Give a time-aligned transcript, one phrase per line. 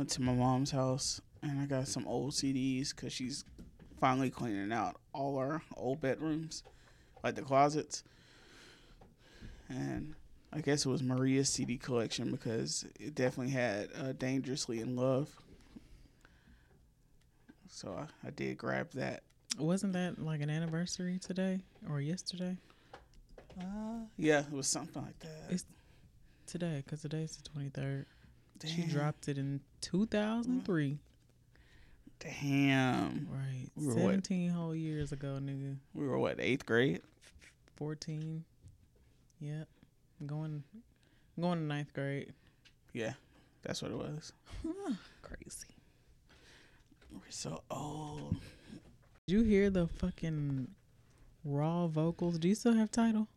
[0.00, 3.44] Went to my mom's house and I got some old CDs because she's
[4.00, 6.62] finally cleaning out all our old bedrooms,
[7.22, 8.02] like the closets.
[9.68, 10.14] And
[10.54, 15.28] I guess it was Maria's CD collection because it definitely had uh, Dangerously in Love.
[17.68, 19.22] So I, I did grab that.
[19.58, 22.56] Wasn't that like an anniversary today or yesterday?
[23.60, 25.50] Uh, yeah, it was something like that.
[25.50, 25.66] It's
[26.46, 28.06] today because today's the 23rd.
[28.64, 30.98] She dropped it in 2003.
[32.18, 33.26] Damn.
[33.30, 33.68] Right.
[33.74, 34.02] We were what?
[34.02, 35.76] 17 whole years ago, nigga.
[35.94, 37.00] We were what, eighth grade?
[37.76, 38.44] 14.
[39.40, 39.68] Yep.
[40.26, 40.62] Going
[41.40, 42.34] going to ninth grade.
[42.92, 43.14] Yeah,
[43.62, 44.32] that's what it was.
[45.22, 45.74] Crazy.
[47.10, 48.36] We're so old.
[49.26, 50.68] Did you hear the fucking
[51.44, 52.38] raw vocals?
[52.38, 53.28] Do you still have Tidal?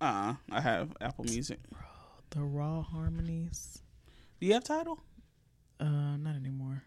[0.00, 1.58] Uh, I have Apple Music.
[2.30, 3.82] The raw harmonies.
[4.40, 5.00] Do you have Tidal?
[5.80, 6.82] Uh, not anymore.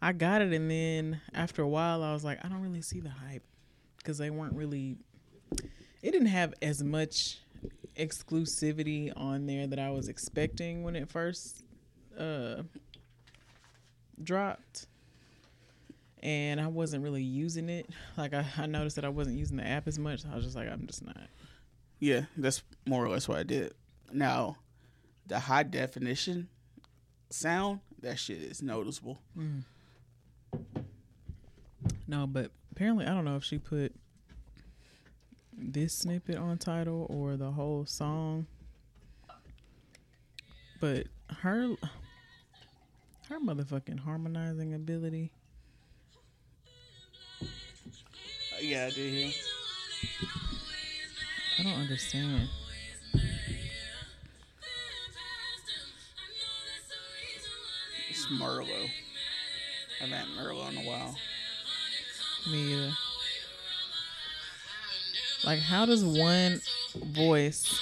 [0.00, 3.00] I got it, and then after a while, I was like, I don't really see
[3.00, 3.42] the hype
[3.98, 4.96] because they weren't really.
[6.02, 7.38] It didn't have as much
[7.96, 11.64] exclusivity on there that I was expecting when it first
[12.18, 12.62] uh
[14.22, 14.86] dropped.
[16.22, 17.88] And I wasn't really using it.
[18.16, 20.22] Like I, I noticed that I wasn't using the app as much.
[20.30, 21.16] I was just like, I'm just not.
[22.00, 23.74] Yeah, that's more or less what I did.
[24.12, 24.56] Now,
[25.26, 26.48] the high definition
[27.30, 29.20] sound, that shit is noticeable.
[32.06, 33.94] No, but apparently I don't know if she put
[35.56, 38.46] this snippet on Tidal or the whole song.
[40.80, 41.06] But
[41.38, 41.74] her
[43.28, 45.32] her motherfucking harmonizing ability.
[47.42, 47.46] Uh,
[48.60, 49.32] yeah, I did hear.
[51.58, 52.48] I don't understand.
[58.28, 58.90] It's Merlot.
[60.00, 61.16] I haven't had Merlot in a while.
[62.50, 62.92] Me either.
[65.44, 66.60] Like how does one
[66.96, 67.80] voice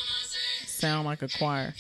[0.67, 1.75] sound like a choir?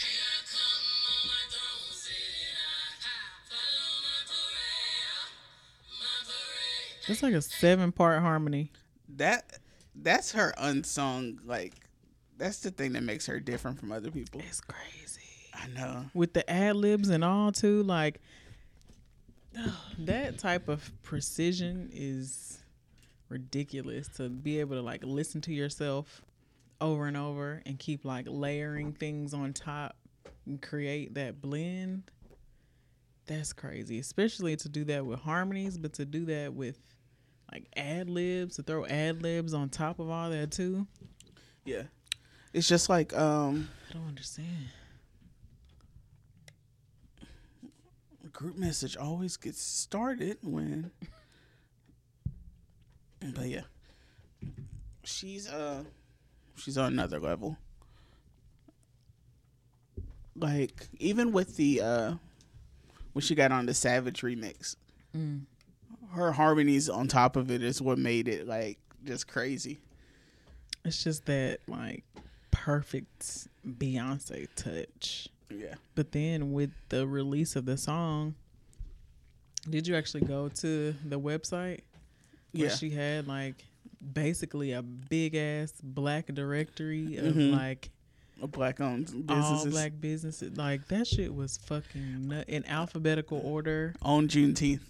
[7.06, 8.70] It's like a seven part harmony.
[9.16, 9.58] That
[9.94, 11.74] that's her unsung like
[12.38, 14.40] that's the thing that makes her different from other people.
[14.48, 15.20] It's crazy.
[15.54, 16.06] I know.
[16.14, 18.20] with the ad libs and all too like
[20.00, 22.58] that type of precision is
[23.28, 26.22] ridiculous to be able to like listen to yourself
[26.80, 29.96] over and over and keep like layering things on top
[30.46, 32.02] and create that blend.
[33.26, 36.78] That's crazy especially to do that with harmonies but to do that with
[37.50, 40.86] like ad libs to throw ad libs on top of all that too.
[41.64, 41.84] Yeah.
[42.52, 44.68] It's just like um i don't understand
[48.34, 50.90] group message always gets started when
[53.34, 53.62] but yeah
[55.04, 55.82] she's uh
[56.56, 57.56] she's on another level
[60.36, 62.14] like even with the uh
[63.12, 64.76] when she got on the savage remix
[65.16, 65.42] Mm.
[66.14, 69.78] her harmonies on top of it is what made it like just crazy
[70.84, 72.02] It's just that like
[72.50, 75.28] perfect Beyonce touch.
[75.58, 75.74] Yeah.
[75.94, 78.34] But then with the release of the song,
[79.68, 81.80] did you actually go to the website
[82.52, 82.68] where yeah.
[82.68, 83.64] she had like
[84.12, 87.52] basically a big ass black directory of Mhm.
[87.52, 87.90] like
[88.42, 89.72] a black owned all businesses.
[89.72, 90.56] black businesses?
[90.58, 93.94] Like that shit was fucking nut in alphabetical order.
[94.02, 94.80] On juneteenth.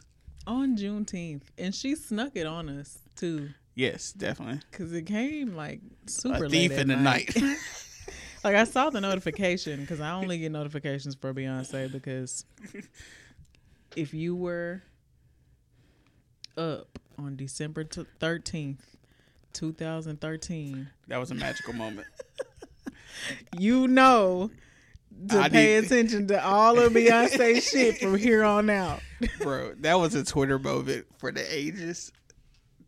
[0.46, 3.50] On Juneteenth, and she snuck it on us too.
[3.76, 4.60] yes definitely.
[4.72, 7.34] Cause it came like super a thief late at in the night
[8.44, 12.44] Like I saw the notification because I only get notifications for Beyonce because
[13.96, 14.82] if you were
[16.56, 17.84] up on December
[18.20, 18.84] thirteenth,
[19.54, 22.06] two thousand thirteen, that was a magical moment
[23.58, 24.50] you know
[25.28, 29.00] to I pay need- attention to all of Beyonce shit from here on out.
[29.40, 32.12] Bro, that was a Twitter moment for the ages.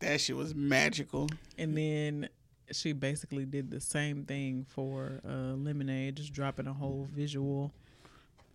[0.01, 1.29] That shit was magical.
[1.57, 2.29] And then
[2.73, 7.73] she basically did the same thing for uh, Lemonade, just dropping a whole visual.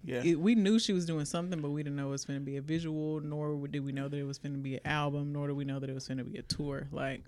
[0.04, 0.24] Yeah.
[0.24, 2.46] It, we knew she was doing something, but we didn't know it was going to
[2.46, 5.32] be a visual, nor did we know that it was going to be an album,
[5.32, 6.88] nor did we know that it was going to be a tour.
[6.92, 7.24] Like,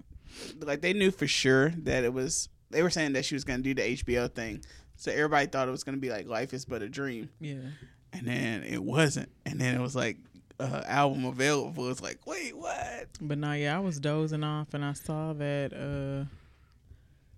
[0.60, 3.62] like they knew for sure that it was they were saying that she was gonna
[3.64, 4.64] do the HBO thing.
[4.96, 7.30] So everybody thought it was gonna be like Life is But a Dream.
[7.40, 7.58] yeah,
[8.12, 9.30] And then it wasn't.
[9.46, 10.18] And then it was like
[10.60, 11.90] uh, album available.
[11.90, 13.08] It's like, wait, what?
[13.22, 16.26] but now, yeah, I was dozing off and I saw that, uh,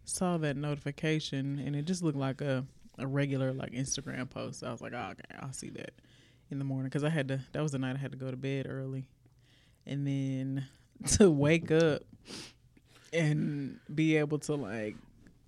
[0.06, 2.66] saw that notification, and it just looked like a
[2.98, 4.64] a regular like Instagram post.
[4.64, 5.92] I was like, oh, okay, I'll see that
[6.50, 7.42] in the morning because I had to.
[7.52, 9.08] That was the night I had to go to bed early,
[9.86, 10.68] and then
[11.14, 12.02] to wake up
[13.14, 14.96] and be able to like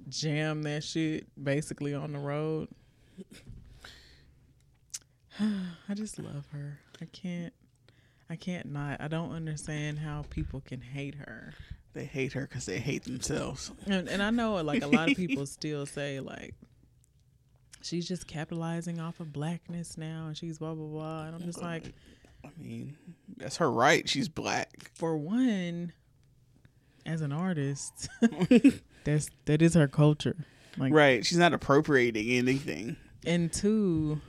[0.10, 2.70] jam that shit basically on the road.
[5.40, 6.80] I just love her.
[7.02, 7.54] I can't.
[8.30, 9.00] I can't not.
[9.00, 11.54] I don't understand how people can hate her.
[11.98, 13.72] They hate her because they hate themselves.
[13.88, 16.54] And, and I know like a lot of people still say like
[17.82, 21.60] she's just capitalizing off of blackness now and she's blah blah blah and I'm just
[21.60, 21.96] like
[22.46, 22.96] I mean,
[23.36, 24.08] that's her right.
[24.08, 24.92] She's black.
[24.94, 25.92] for one
[27.04, 28.10] as an artist
[29.04, 30.36] that's that is her culture.
[30.78, 31.26] Like Right.
[31.26, 32.96] She's not appropriating anything.
[33.26, 34.22] and two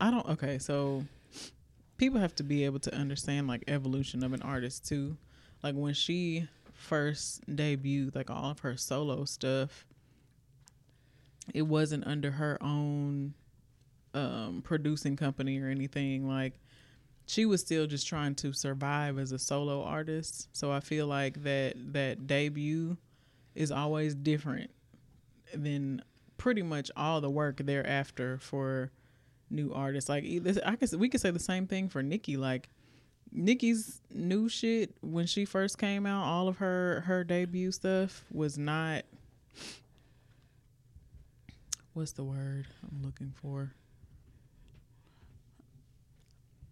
[0.00, 1.04] I don't okay, so
[1.98, 5.16] people have to be able to understand like evolution of an artist too.
[5.64, 9.86] Like when she first debuted like all of her solo stuff,
[11.54, 13.32] it wasn't under her own
[14.12, 16.60] um producing company or anything like
[17.26, 20.48] she was still just trying to survive as a solo artist.
[20.52, 22.98] So I feel like that that debut
[23.54, 24.70] is always different
[25.54, 26.02] than
[26.36, 28.90] pretty much all the work thereafter for
[29.48, 30.10] new artists.
[30.10, 30.24] Like
[30.66, 32.36] I guess we could say the same thing for Nicki.
[32.36, 32.68] Like
[33.34, 38.56] Nicki's new shit when she first came out, all of her her debut stuff was
[38.56, 39.04] not.
[41.94, 43.74] What's the word I'm looking for?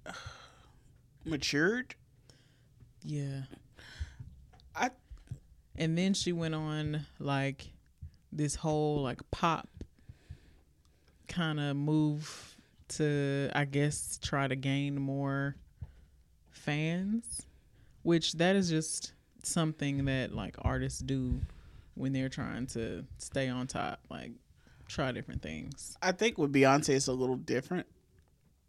[1.24, 1.96] Matured.
[3.04, 3.42] Yeah.
[4.74, 4.90] I
[5.76, 7.72] And then she went on like
[8.30, 9.68] this whole like pop
[11.28, 12.56] kind of move
[12.88, 15.56] to I guess try to gain more
[16.62, 17.42] fans,
[18.02, 19.12] which that is just
[19.42, 21.40] something that like artists do
[21.94, 24.30] when they're trying to stay on top, like
[24.88, 25.96] try different things.
[26.00, 27.86] I think with Beyonce it's a little different.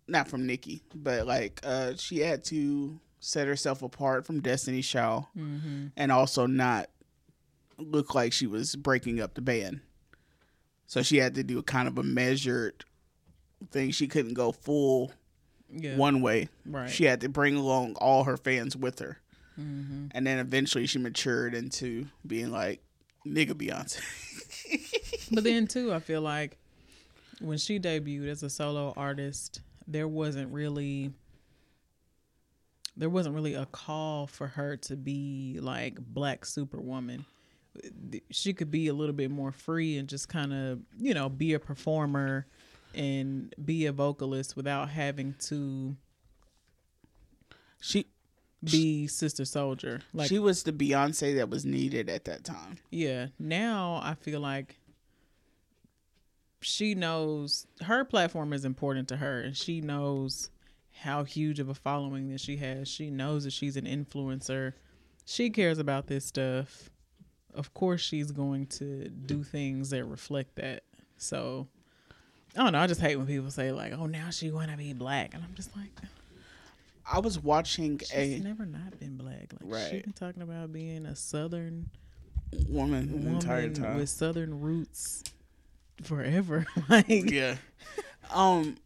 [0.08, 5.26] Not from Nicki, but like uh she had to set herself apart from Destiny Child
[5.38, 5.88] Mm-hmm.
[5.96, 6.90] and also not
[7.78, 9.80] look like she was breaking up the band.
[10.88, 12.84] So she had to do a kind of a measured
[13.72, 13.92] thing.
[13.92, 15.14] She couldn't go full
[15.72, 15.96] Yeah.
[15.98, 16.50] one way.
[16.66, 16.90] right.
[16.90, 19.18] She had to bring along all her fans with her.
[19.60, 20.08] mm-hmm.
[20.12, 22.82] And then eventually she matured into being like
[23.26, 24.02] nigga Beyonce.
[25.32, 26.58] But then too, I feel like
[27.40, 31.12] when she debuted as a solo artist, there wasn't really
[32.96, 37.26] there wasn't really a call for her to be like black superwoman.
[38.30, 41.54] She could be a little bit more free and just kind of, you know, be
[41.54, 42.46] a performer
[42.94, 45.96] and be a vocalist without having to
[47.82, 48.08] she
[48.64, 50.02] be Sister Soldier.
[50.14, 52.78] Like she was the Beyonce that was needed at that time.
[52.92, 53.28] Yeah.
[53.38, 54.80] Now I feel like
[56.62, 60.50] she knows her platform is important to her and she knows
[61.02, 62.88] how huge of a following that she has.
[62.88, 64.74] She knows that she's an influencer.
[65.26, 66.90] She cares about this stuff.
[67.54, 70.84] Of course she's going to do things that reflect that.
[71.18, 71.68] So
[72.56, 74.78] I don't know, I just hate when people say like, "Oh, now she want to
[74.78, 75.90] be black." And I'm just like,
[77.12, 79.52] I was watching she's a never not been black.
[79.62, 80.04] Like she's Right.
[80.04, 81.90] been talking about being a southern
[82.70, 83.98] woman the entire time.
[83.98, 85.24] with southern roots
[86.04, 86.66] forever.
[86.90, 87.56] like yeah.
[88.32, 88.78] Um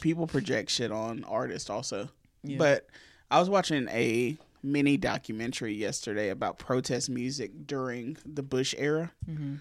[0.00, 2.08] people project shit on artists also.
[2.42, 2.58] Yeah.
[2.58, 2.86] But
[3.30, 9.12] I was watching a mini documentary yesterday about protest music during the Bush era.
[9.28, 9.60] Mhm.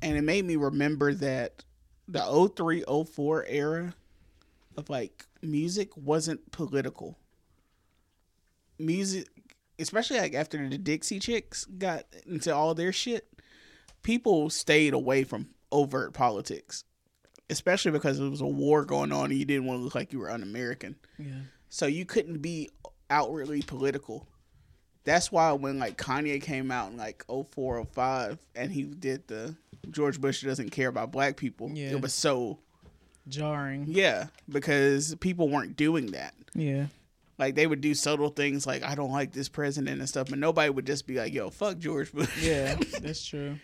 [0.00, 1.64] And it made me remember that
[2.12, 3.94] the 03 04 era
[4.76, 7.18] of like music wasn't political.
[8.78, 9.28] Music
[9.78, 13.28] especially like after the Dixie Chicks got into all their shit,
[14.02, 16.84] people stayed away from overt politics.
[17.50, 20.12] Especially because there was a war going on and you didn't want to look like
[20.12, 20.96] you were un American.
[21.18, 21.40] yeah.
[21.68, 22.70] So you couldn't be
[23.10, 24.26] outwardly political
[25.04, 29.54] That's why when like Kanye came out in like 04, 05 and he did the
[29.90, 31.90] George Bush doesn't care about black people, Yeah.
[31.90, 32.58] it was so
[33.28, 33.86] Jarring.
[33.88, 36.34] yeah because people weren't doing that.
[36.54, 36.86] Yeah.
[37.38, 40.38] Like they would do subtle things like I don't like this president and stuff, but
[40.38, 43.58] nobody would just be like, "Yo, fuck George Bush." Yeah, that's true.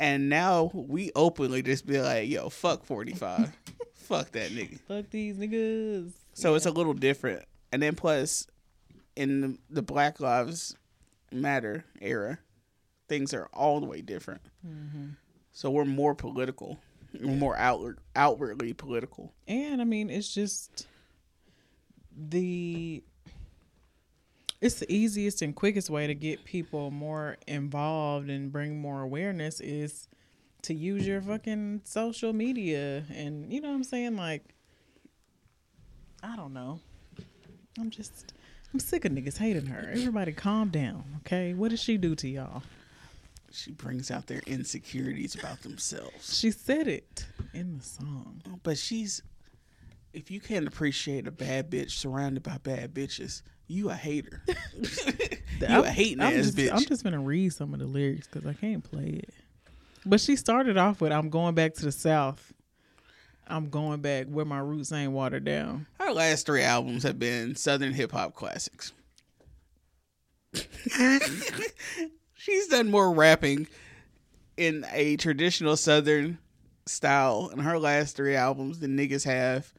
[0.00, 3.52] And now we openly just be like, "Yo, fuck 45,
[3.94, 6.10] fuck that nigga." Fuck these niggas.
[6.34, 7.44] So it's a little different.
[7.70, 8.46] And then plus,
[9.16, 10.76] in the, the Black Lives
[11.32, 12.38] Matter era,
[13.08, 14.42] things are all the way different.
[14.66, 15.08] Mm-hmm.
[15.52, 16.78] So we're more political.
[17.18, 19.32] We're more outward, outwardly political.
[19.48, 20.86] And I mean, it's just
[22.16, 23.02] the
[24.60, 29.60] it's the easiest and quickest way to get people more involved and bring more awareness
[29.60, 30.08] is
[30.62, 34.42] to use your fucking social media and you know what I'm saying like
[36.22, 36.80] I don't know.
[37.78, 38.32] I'm just
[38.76, 39.88] I'm sick of niggas hating her.
[39.90, 41.54] Everybody calm down, okay?
[41.54, 42.62] What does she do to y'all?
[43.50, 46.38] She brings out their insecurities about themselves.
[46.38, 48.42] She said it in the song.
[48.46, 49.22] Oh, but she's,
[50.12, 54.42] if you can't appreciate a bad bitch surrounded by bad bitches, you a hater.
[54.46, 56.70] you I'm- a hating I'm ass just, bitch.
[56.70, 59.32] I'm just gonna read some of the lyrics because I can't play it.
[60.04, 62.52] But she started off with "I'm going back to the South.
[63.46, 67.56] I'm going back where my roots ain't watered down." Her last three albums have been
[67.56, 68.92] Southern hip hop classics.
[72.34, 73.66] She's done more rapping
[74.56, 76.38] in a traditional Southern
[76.86, 79.72] style in her last three albums than niggas have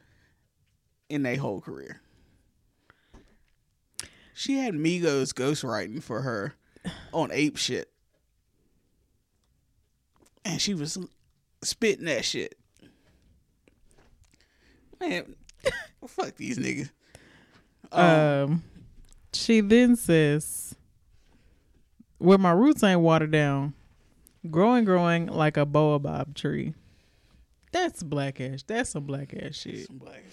[1.08, 2.00] in their whole career.
[4.34, 6.54] She had Migos ghostwriting for her
[7.12, 7.90] on Ape Shit.
[10.44, 10.98] And she was
[11.62, 12.57] spitting that shit.
[15.00, 15.34] Man,
[16.06, 16.90] fuck these niggas.
[17.92, 18.62] Um, Um,
[19.32, 20.74] she then says,
[22.18, 23.74] "Where my roots ain't watered down,
[24.50, 26.74] growing, growing like a baobab tree."
[27.72, 28.62] That's black ass.
[28.66, 29.88] That's some black ass shit.
[29.90, 30.24] black-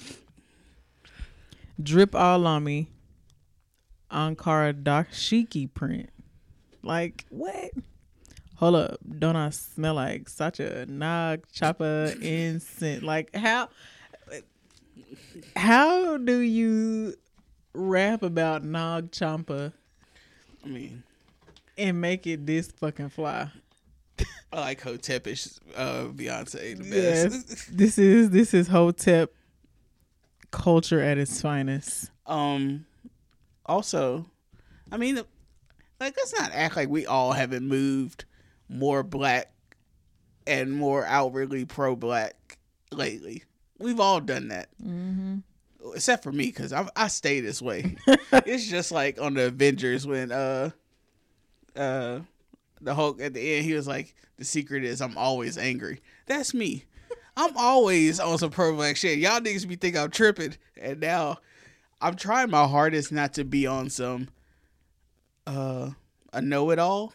[1.82, 2.88] Drip all on me.
[4.12, 6.10] Ankara dashiki print.
[6.82, 7.72] Like what?
[8.58, 8.98] Hold up.
[9.20, 13.04] Don't I smell like such a Nag Champa incense?
[13.04, 13.68] Like how
[15.56, 17.16] how do you
[17.74, 19.74] rap about Nag Champa
[20.64, 21.04] I mean,
[21.78, 23.50] and make it this fucking fly?
[24.54, 27.44] I like Hotepish, uh, Beyonce the Yes.
[27.44, 27.68] best.
[27.78, 29.34] This is this is Hotep
[30.52, 32.10] culture at its finest.
[32.26, 32.86] um,
[33.66, 34.26] also,
[34.92, 35.16] I mean,
[36.00, 38.24] like let's not act like we all haven't moved
[38.70, 39.52] more black
[40.48, 42.58] and more outwardly pro-black
[42.92, 43.44] lately.
[43.80, 45.38] We've all done that, Mm-hmm.
[45.94, 47.96] except for me because I I stay this way.
[48.32, 50.70] it's just like on the Avengers when uh
[51.76, 52.20] uh
[52.82, 56.02] the Hulk at the end he was like the secret is I'm always angry.
[56.26, 56.86] That's me.
[57.38, 59.20] I'm always on some pro black shit.
[59.20, 61.38] Y'all niggas be think I'm tripping, and now
[62.02, 64.30] I'm trying my hardest not to be on some
[65.48, 65.92] uh
[66.34, 67.14] a know it all.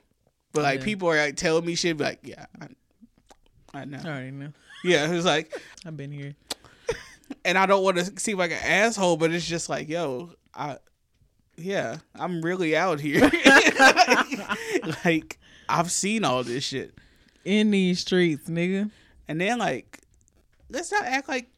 [0.52, 0.84] But like Yeah.
[0.84, 2.68] people are like telling me shit, like yeah, I,
[3.72, 4.00] I know.
[4.04, 4.52] I already know.
[4.84, 6.34] Yeah, it's like, I've been here.
[7.44, 10.78] and I don't want to seem like an asshole, but it's just like, yo, I,
[11.56, 13.20] yeah, I'm really out here.
[15.04, 16.94] like, I've seen all this shit.
[17.44, 18.90] In these streets, nigga.
[19.28, 20.00] And then, like,
[20.68, 21.48] let's not act like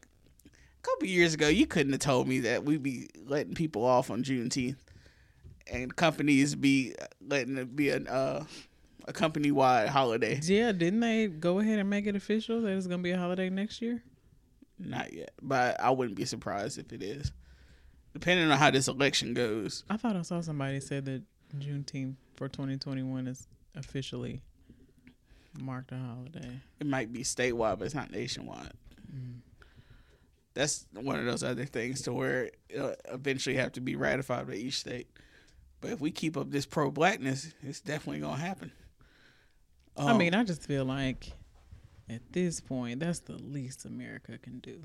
[0.45, 0.49] a
[0.81, 4.23] couple years ago, you couldn't have told me that we'd be letting people off on
[4.23, 4.77] Juneteenth
[5.71, 6.93] and companies be
[7.25, 8.43] letting it be an, uh,
[9.05, 10.39] a company wide holiday.
[10.43, 13.49] Yeah, didn't they go ahead and make it official that it's gonna be a holiday
[13.49, 14.03] next year?
[14.79, 17.31] Not yet, but I wouldn't be surprised if it is.
[18.13, 19.83] Depending on how this election goes.
[19.89, 21.23] I thought I saw somebody said that
[21.57, 24.41] Juneteenth for 2021 is officially
[25.59, 26.59] marked a holiday.
[26.79, 28.73] it might be statewide, but it's not nationwide.
[29.13, 29.39] Mm.
[30.53, 34.53] That's one of those other things to where it'll eventually have to be ratified by
[34.53, 35.07] each state.
[35.81, 38.71] But if we keep up this pro blackness, it's definitely gonna happen.
[39.97, 41.31] I Um, mean, I just feel like
[42.09, 44.83] at this point, that's the least America can do.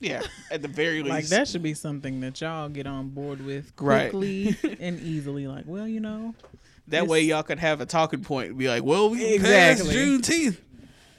[0.00, 3.40] yeah, at the very least, Like that should be something that y'all get on board
[3.40, 4.10] with Right.
[4.10, 5.46] quickly and easily.
[5.46, 6.34] Like, well, you know,
[6.88, 9.94] That way, y'all could have a talking point and be like, "Well, we Exactly.
[9.94, 10.56] passed Juneteenth.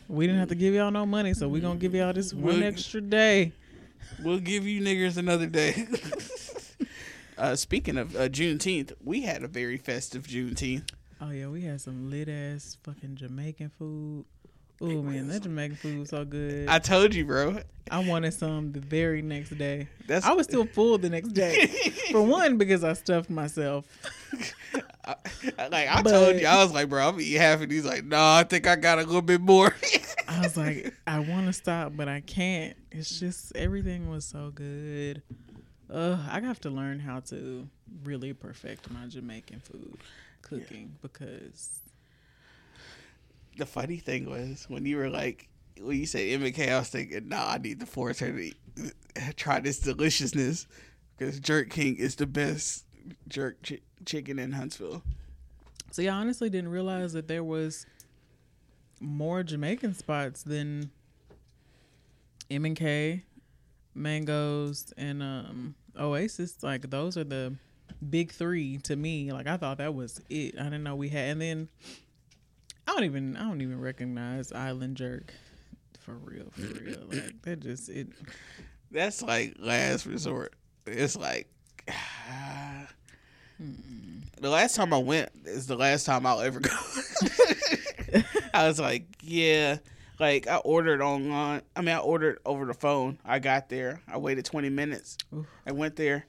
[0.09, 2.61] we didn't have to give y'all no money, so we're gonna give y'all this one
[2.61, 3.53] extra day.
[4.19, 5.87] We'll give you niggers another day."
[7.37, 10.89] uh, speaking of uh, Juneteenth, we had a very festive Juneteenth.
[11.23, 14.25] Oh yeah, we had some lit ass fucking Jamaican food.
[14.81, 16.67] Oh man, that Jamaican food was so good.
[16.67, 17.59] I told you, bro.
[17.91, 19.87] I wanted some the very next day.
[20.07, 21.67] That's I was still full the next day.
[22.11, 23.85] For one, because I stuffed myself.
[25.05, 25.15] I,
[25.67, 28.17] like I told you, I was like, bro, I'm eating half, and he's like, no,
[28.17, 29.75] I think I got a little bit more.
[30.27, 32.75] I was like, I want to stop, but I can't.
[32.91, 35.21] It's just everything was so good.
[35.87, 37.67] Uh, I have to learn how to
[38.03, 39.99] really perfect my Jamaican food
[40.41, 41.79] cooking because
[43.57, 45.47] the funny thing was when you were like
[45.79, 49.59] when you said MK, I was thinking, nah, I need to force her to try
[49.59, 50.67] this deliciousness
[51.17, 52.85] because Jerk King is the best
[53.27, 55.03] jerk ch- chicken in Huntsville.
[55.91, 57.85] See, I honestly didn't realize that there was
[58.99, 60.91] more Jamaican spots than
[62.49, 63.23] M and K,
[63.95, 66.61] Mangoes, and um, Oasis.
[66.61, 67.55] Like those are the
[68.09, 69.31] big three to me.
[69.31, 70.55] Like I thought that was it.
[70.59, 71.29] I didn't know we had.
[71.29, 71.69] And then
[72.87, 75.33] I don't even I don't even recognize Island Jerk
[75.99, 77.03] for real, for real.
[77.07, 78.09] Like that just it.
[78.91, 80.53] That's like last resort.
[80.85, 81.47] It's like.
[84.39, 86.71] The last time I went is the last time I'll ever go.
[88.55, 89.77] I was like, yeah,
[90.19, 91.61] like I ordered online.
[91.75, 93.19] I mean, I ordered over the phone.
[93.23, 94.01] I got there.
[94.07, 95.17] I waited 20 minutes.
[95.35, 95.45] Oof.
[95.65, 96.25] I went there.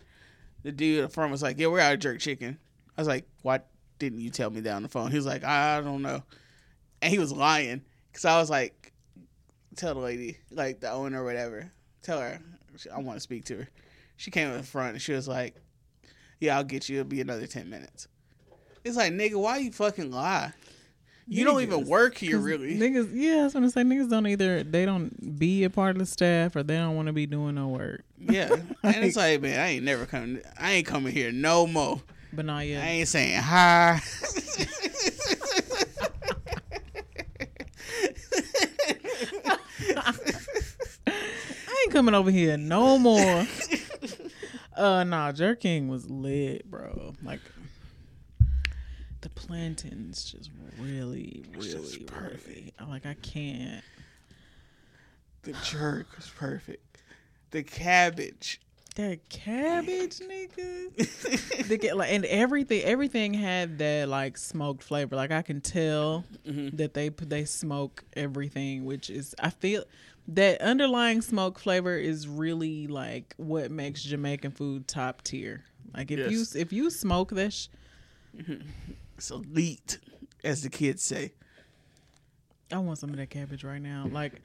[0.62, 2.58] The dude at the was like, yeah, we're out of jerk chicken.
[2.96, 3.60] I was like, why
[3.98, 5.10] didn't you tell me that on the phone?
[5.10, 6.22] He was like, I don't know.
[7.00, 8.92] And he was lying because I was like,
[9.76, 12.40] tell the lady, like the owner or whatever, tell her
[12.94, 13.68] I want to speak to her.
[14.16, 15.56] She came in the front and she was like,
[16.40, 17.00] yeah, I'll get you.
[17.00, 18.08] It'll be another 10 minutes.
[18.84, 20.52] It's like, nigga, why you fucking lie?
[21.26, 22.76] You don't even work here, really.
[22.76, 24.64] Niggas, yeah, I was gonna say niggas don't either.
[24.64, 27.54] They don't be a part of the staff, or they don't want to be doing
[27.54, 28.02] no work.
[28.18, 28.48] Yeah,
[28.82, 30.42] and it's like, man, I ain't never coming.
[30.58, 32.02] I ain't coming here no more.
[32.32, 34.00] But not I ain't saying hi.
[41.06, 43.46] I ain't coming over here no more.
[44.76, 47.14] uh, nah, Jerk King was lit, bro.
[47.22, 47.40] Like
[49.22, 52.48] the plantains, just really, It's just really, perfect.
[52.48, 52.74] really.
[52.78, 53.82] I Like I can't.
[55.42, 56.98] the jerk was perfect.
[57.50, 58.60] The cabbage.
[58.96, 60.88] That cabbage, nigga.
[61.68, 62.82] They get like and everything.
[62.82, 65.16] Everything had that like smoked flavor.
[65.16, 66.76] Like I can tell Mhm.
[66.76, 69.84] that they they smoke everything, which is I feel
[70.28, 75.64] that underlying smoke flavor is really like what makes Jamaican food top tier.
[75.94, 76.54] Like if Yes.
[76.54, 77.68] you if you smoke this,
[79.22, 80.00] It's elite,
[80.42, 81.32] as the kids say.
[82.72, 84.08] I want some of that cabbage right now.
[84.10, 84.42] Like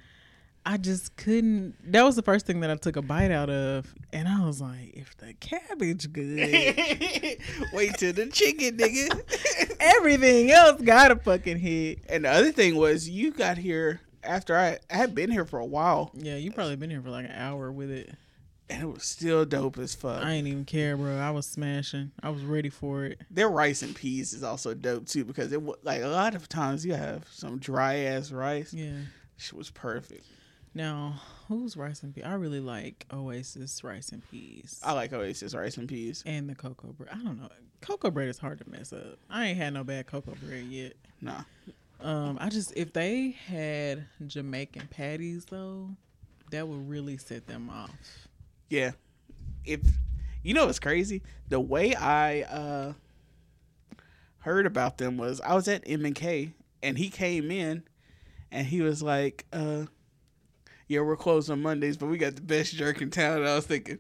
[0.68, 1.74] I just couldn't.
[1.92, 4.62] That was the first thing that I took a bite out of, and I was
[4.62, 6.38] like, if the cabbage good,
[7.74, 9.78] Wait till the chicken, nigga.
[9.80, 12.02] everything else got a fucking hit.
[12.08, 15.58] and the other thing was, you got here after I, I had been here for
[15.58, 18.14] a while, Yeah, you probably been here for like an hour with it.
[18.70, 20.24] And it was still dope as fuck.
[20.24, 21.18] I ain't even care, bro.
[21.18, 22.12] I was smashing.
[22.22, 23.22] I was ready for it.
[23.32, 26.86] Their rice and peas is also dope too because it like a lot of times
[26.86, 28.74] you have some dry ass rice.
[28.74, 28.92] Yeah.
[29.38, 30.26] Shit was perfect.
[30.74, 32.26] Now, who's rice and peas?
[32.26, 34.80] I really like Oasis rice and peas.
[34.84, 36.22] I like Oasis rice and peas.
[36.26, 37.10] and the cocoa bread.
[37.12, 37.50] I don't know.
[37.82, 39.18] Cocoa bread is hard to mess up.
[39.30, 40.94] I ain't had no bad cocoa bread yet.
[41.22, 41.44] Nah,
[42.00, 45.90] Um, I just if they had Jamaican patties though,
[46.52, 48.28] that would really set them off.
[48.70, 48.92] Yeah.
[49.66, 49.82] If
[50.44, 52.94] you know what's crazy, the way I uh
[54.40, 57.84] heard about them was I was at M and K and he came in
[58.52, 59.86] and he was like, uh,
[60.88, 63.56] "Yeah, we're closed on Mondays, but we got the best jerk in town." And I
[63.56, 64.00] was thinking,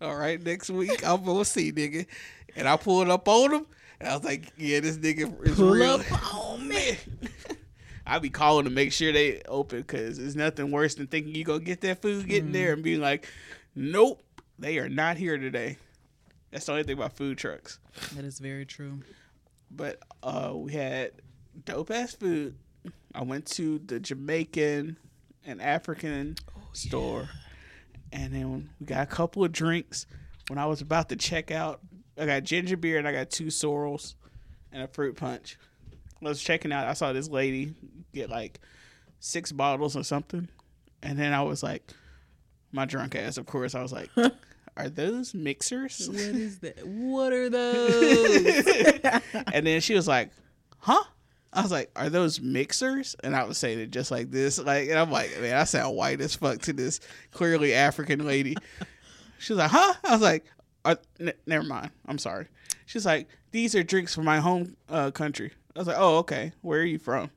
[0.00, 2.06] "All right, next week I'm gonna see nigga,"
[2.54, 3.66] and I pulled up on him.
[4.00, 6.96] And I was like, "Yeah, this nigga is Pull real." up on me.
[8.06, 11.44] I be calling to make sure they open because there's nothing worse than thinking you
[11.44, 13.28] gonna get that food, getting there, and being like,
[13.74, 14.22] "Nope,
[14.58, 15.78] they are not here today."
[16.50, 17.78] That's the only thing about food trucks.
[18.14, 19.00] That is very true.
[19.70, 21.12] But uh, we had
[21.64, 22.56] dope ass food.
[23.14, 24.96] I went to the Jamaican
[25.44, 26.36] and African
[26.72, 27.28] store,
[28.12, 30.06] and then we got a couple of drinks.
[30.48, 31.80] When I was about to check out,
[32.16, 34.16] I got ginger beer and I got two sorrels
[34.72, 35.58] and a fruit punch.
[36.22, 36.86] I was checking out.
[36.86, 37.74] I saw this lady
[38.14, 38.60] get like
[39.20, 40.48] six bottles or something,
[41.02, 41.92] and then I was like,
[42.72, 44.10] my drunk ass, of course, I was like,
[44.76, 46.86] "Are those mixers?" What is that?
[46.86, 48.64] What are those?
[49.52, 50.30] and then she was like,
[50.78, 51.02] "Huh?"
[51.52, 54.88] I was like, "Are those mixers?" And I was saying it just like this, like,
[54.90, 57.00] and I'm like, "Man, I sound white as fuck to this
[57.30, 58.56] clearly African lady."
[59.38, 60.44] She was like, "Huh?" I was like,
[60.84, 61.90] Are, n- "Never mind.
[62.06, 62.48] I'm sorry."
[62.86, 66.52] She's like, "These are drinks from my home uh, country." I was like, "Oh, okay.
[66.60, 67.30] Where are you from?"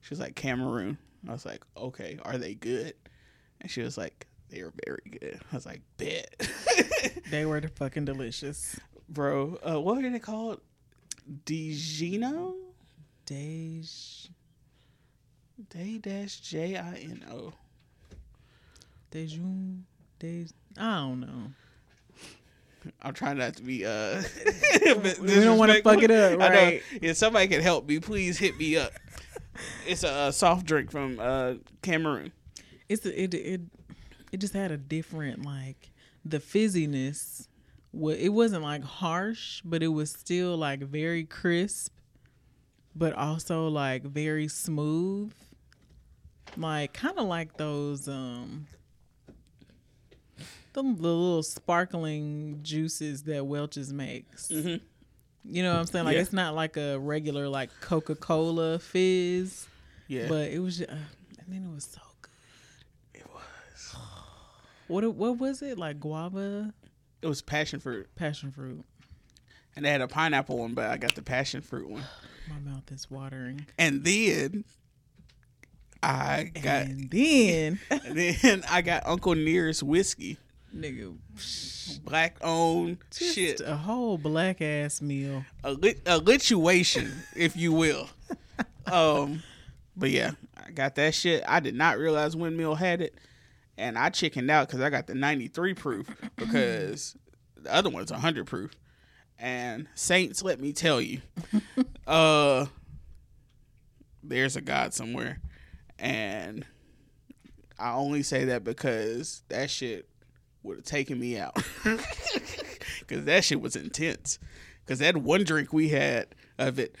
[0.00, 2.18] She's like, "Cameroon." I was like, "Okay.
[2.24, 2.94] Are they good?"
[3.60, 6.48] And she was like, "They were very good." I was like, "Bet."
[7.30, 8.78] they were fucking delicious.
[9.08, 10.60] Bro, uh, what are they called?
[11.44, 12.54] DiGino?
[13.26, 14.28] Dej
[15.70, 17.52] Day dash J I N O.
[19.10, 19.82] Dejun
[20.20, 21.52] Dej I don't know.
[23.02, 24.22] I'm trying not to be uh
[25.20, 26.82] We don't want to fuck it up, right?
[27.02, 28.92] If somebody can help me, please hit me up.
[29.86, 32.32] It's a, uh soft drink from uh Cameroon.
[32.88, 33.60] It's a, it it
[34.32, 35.90] it just had a different like
[36.24, 37.48] the fizziness.
[37.94, 41.92] It wasn't like harsh, but it was still like very crisp,
[42.94, 45.32] but also like very smooth.
[46.56, 48.66] Like kind of like those um
[50.72, 54.48] the, little sparkling juices that Welch's makes.
[54.48, 54.80] Mhm.
[55.48, 56.04] You know what I'm saying?
[56.04, 56.20] Like Yeah.
[56.22, 59.68] it's not like a regular like Coca Cola fizz,
[60.08, 60.28] Yeah.
[60.28, 60.78] but it was.
[60.78, 60.94] Just, uh,
[61.38, 62.05] and then it was so it was.
[64.88, 66.72] What what was it like guava
[67.22, 68.08] It was passion fruit.
[68.16, 68.84] passion fruit?
[69.74, 72.02] And they had a pineapple one, but I got the passion fruit one.
[72.48, 73.66] My mouth is watering.
[73.78, 74.64] And then
[76.02, 80.38] I got and then and then I got Uncle Nearest whiskey.
[80.74, 81.16] nigga,
[82.04, 83.60] Black owned just shit.
[83.60, 85.44] a whole black ass meal.
[85.64, 88.08] a, lit, a lituation, if you will.
[88.86, 89.42] Um,
[89.96, 90.32] but yeah,
[90.64, 91.42] I got that shit.
[91.48, 93.14] I did not realize Windmill had it,
[93.78, 97.16] and I chickened out because I got the 93 proof because
[97.56, 98.72] the other one's 100 proof.
[99.38, 101.20] And Saints, let me tell you,
[102.06, 102.66] uh,
[104.22, 105.40] there's a God somewhere,
[105.98, 106.64] and
[107.78, 110.08] I only say that because that shit
[110.62, 114.38] would have taken me out because that shit was intense.
[114.84, 116.96] Because that one drink we had of it,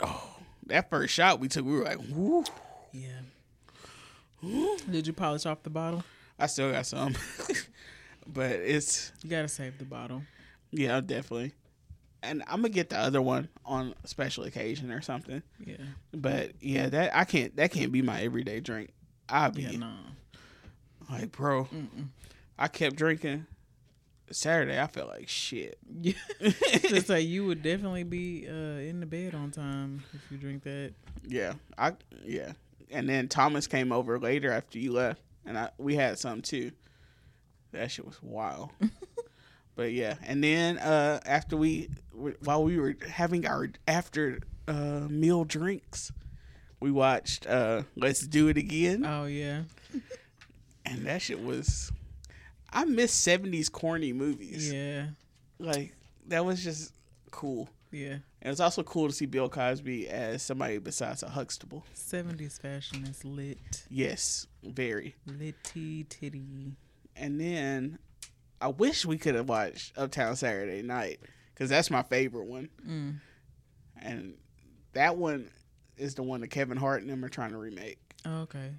[0.00, 2.44] oh, that first shot we took, we were like, whoo.
[2.92, 3.20] Yeah.
[4.90, 6.04] Did you polish off the bottle?
[6.38, 7.14] I still got some,
[8.26, 10.22] but it's You gotta save the bottle.
[10.70, 11.52] yeah, definitely.
[12.22, 15.42] And I'm gonna get the other one on a special occasion or something.
[15.64, 15.76] Yeah.
[16.12, 17.54] But yeah, that I can't.
[17.56, 18.90] That can't be my everyday drink.
[19.28, 19.76] I'll be Yeah.
[19.78, 19.92] No.
[21.10, 22.08] like, bro, Mm-mm.
[22.58, 23.46] I kept drinking.
[24.30, 25.78] Saturday, I felt like shit.
[26.00, 26.14] Yeah.
[26.88, 30.62] Just like you would definitely be uh, in the bed on time if you drink
[30.64, 30.92] that.
[31.28, 31.92] Yeah, I
[32.24, 32.52] yeah.
[32.90, 36.72] And then Thomas came over later after you left, and I we had some too.
[37.72, 38.70] That shit was wild.
[39.74, 41.90] but yeah, and then uh after we
[42.40, 46.12] while we were having our after uh meal drinks,
[46.80, 49.62] we watched uh Let's Do It Again, Oh yeah.
[50.86, 51.90] and that shit was.
[52.72, 54.72] I miss seventies corny movies.
[54.72, 55.06] Yeah.
[55.58, 55.94] Like
[56.26, 56.92] that was just
[57.30, 57.68] cool.
[57.90, 58.16] Yeah.
[58.44, 61.82] And it's also cool to see Bill Cosby as somebody besides a Huxtable.
[61.94, 63.86] Seventies fashion is lit.
[63.88, 65.14] Yes, very.
[65.26, 66.76] Litty titty.
[67.16, 67.98] And then
[68.60, 71.20] I wish we could have watched Uptown Saturday Night
[71.54, 72.68] because that's my favorite one.
[72.86, 73.20] Mm.
[74.02, 74.34] And
[74.92, 75.50] that one
[75.96, 77.98] is the one that Kevin Hart and them are trying to remake.
[78.26, 78.72] Oh, okay.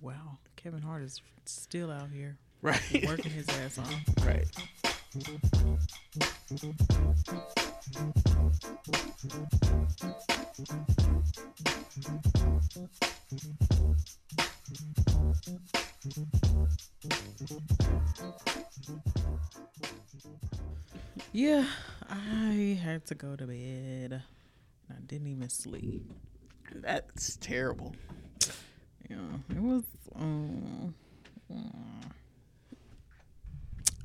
[0.00, 0.38] Wow.
[0.56, 3.04] Kevin Hart is still out here Right.
[3.06, 3.94] working his ass off.
[4.24, 4.46] right.
[21.32, 21.64] Yeah,
[22.08, 24.22] I had to go to bed.
[24.90, 26.10] I didn't even sleep.
[26.74, 27.94] That's terrible.
[29.08, 29.16] Yeah,
[29.50, 29.84] it was.
[30.14, 30.94] Um,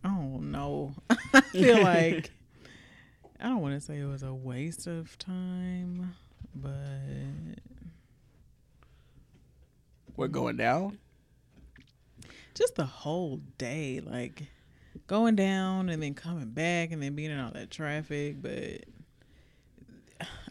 [0.04, 0.94] I don't know.
[1.34, 2.32] I feel like
[3.40, 6.16] I don't want to say it was a waste of time,
[6.56, 6.74] but
[10.16, 10.98] We're going down?
[12.56, 14.44] just the whole day, like
[15.08, 18.42] going down and then coming back and then being in all that traffic.
[18.42, 18.86] But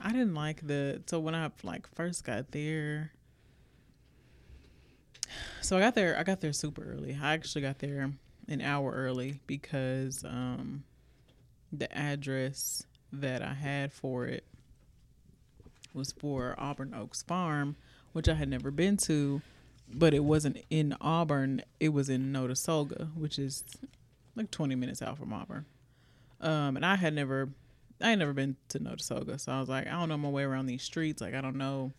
[0.01, 1.03] I didn't like the.
[1.07, 3.13] So when I like first got there,
[5.61, 6.19] so I got there.
[6.19, 7.17] I got there super early.
[7.21, 8.11] I actually got there
[8.49, 10.85] an hour early because um,
[11.73, 14.45] the address that I had for it
[15.95, 17.77] was for Auburn Oaks Farm,
[18.13, 19.41] which I had never been to
[19.93, 21.63] but it wasn't in Auburn.
[21.81, 23.65] It was in Notasulga, which is
[24.37, 25.65] like 20 minutes out from Auburn.
[26.41, 27.49] Um, and I had never,
[28.01, 30.45] I had never been to Notasulga, so I was like, I don't know my way
[30.45, 31.21] around these streets.
[31.21, 31.93] Like, I don't know,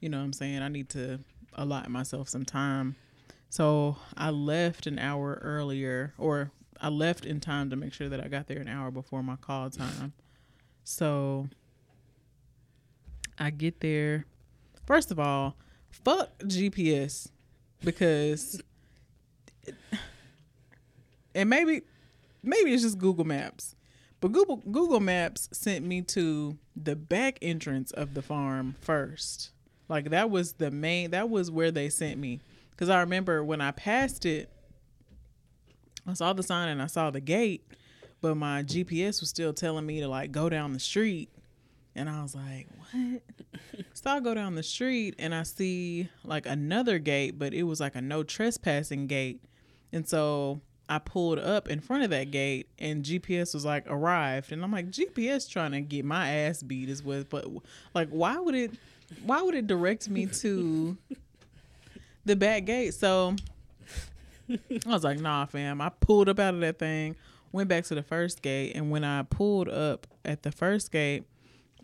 [0.00, 0.62] you know what I'm saying?
[0.62, 1.18] I need to
[1.54, 2.96] allot myself some time.
[3.50, 8.24] So I left an hour earlier, or I left in time to make sure that
[8.24, 10.12] I got there an hour before my call time.
[10.84, 11.48] So
[13.38, 14.26] I get there.
[14.86, 15.56] First of all,
[15.90, 17.28] fuck GPS
[17.82, 18.60] because
[21.34, 21.82] and maybe
[22.42, 23.74] maybe it's just Google Maps.
[24.20, 29.50] But Google Google Maps sent me to the back entrance of the farm first.
[29.88, 32.40] Like that was the main that was where they sent me.
[32.76, 34.50] Cuz I remember when I passed it
[36.06, 37.66] I saw the sign and I saw the gate,
[38.20, 41.30] but my GPS was still telling me to like go down the street.
[41.96, 43.22] And I was like, "What?"
[43.94, 47.80] so I go down the street and I see like another gate, but it was
[47.80, 49.42] like a no trespassing gate.
[49.92, 54.52] And so I pulled up in front of that gate and GPS was like arrived.
[54.52, 57.46] And I'm like GPS trying to get my ass beat is what but
[57.94, 58.72] like why would it
[59.24, 60.96] why would it direct me to
[62.24, 62.94] the back gate?
[62.94, 63.36] So
[64.50, 65.80] I was like nah fam.
[65.80, 67.16] I pulled up out of that thing
[67.54, 71.22] went back to the first gate and when I pulled up at the first gate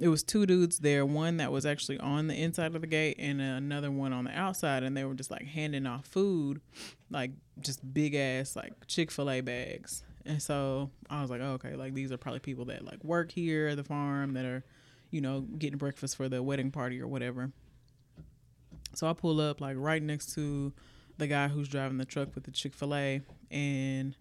[0.01, 3.17] it was two dudes there one that was actually on the inside of the gate
[3.19, 6.61] and another one on the outside and they were just like handing off food
[7.11, 10.03] like just big ass like chick-fil-a bags.
[10.25, 13.31] And so i was like oh, okay like these are probably people that like work
[13.31, 14.65] here at the farm that are
[15.11, 17.53] you know getting breakfast for the wedding party or whatever.
[18.95, 20.73] So i pull up like right next to
[21.19, 24.15] the guy who's driving the truck with the chick-fil-a and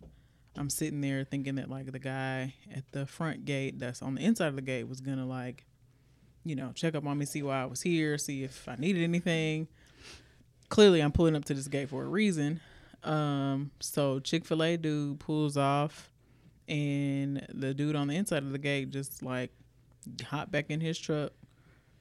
[0.58, 4.22] i'm sitting there thinking that like the guy at the front gate that's on the
[4.22, 5.63] inside of the gate was gonna like
[6.43, 9.04] you know, check up on me, see why I was here, see if I needed
[9.04, 9.67] anything.
[10.69, 12.62] Clearly, I'm pulling up to this gate for a reason.
[13.04, 16.12] Um, so Chick Fil A dude pulls off,
[16.67, 19.52] and the dude on the inside of the gate just like
[20.25, 21.32] hop back in his truck,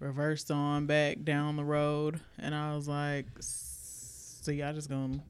[0.01, 5.23] reversed on back down the road, and I was like, "So y'all just gonna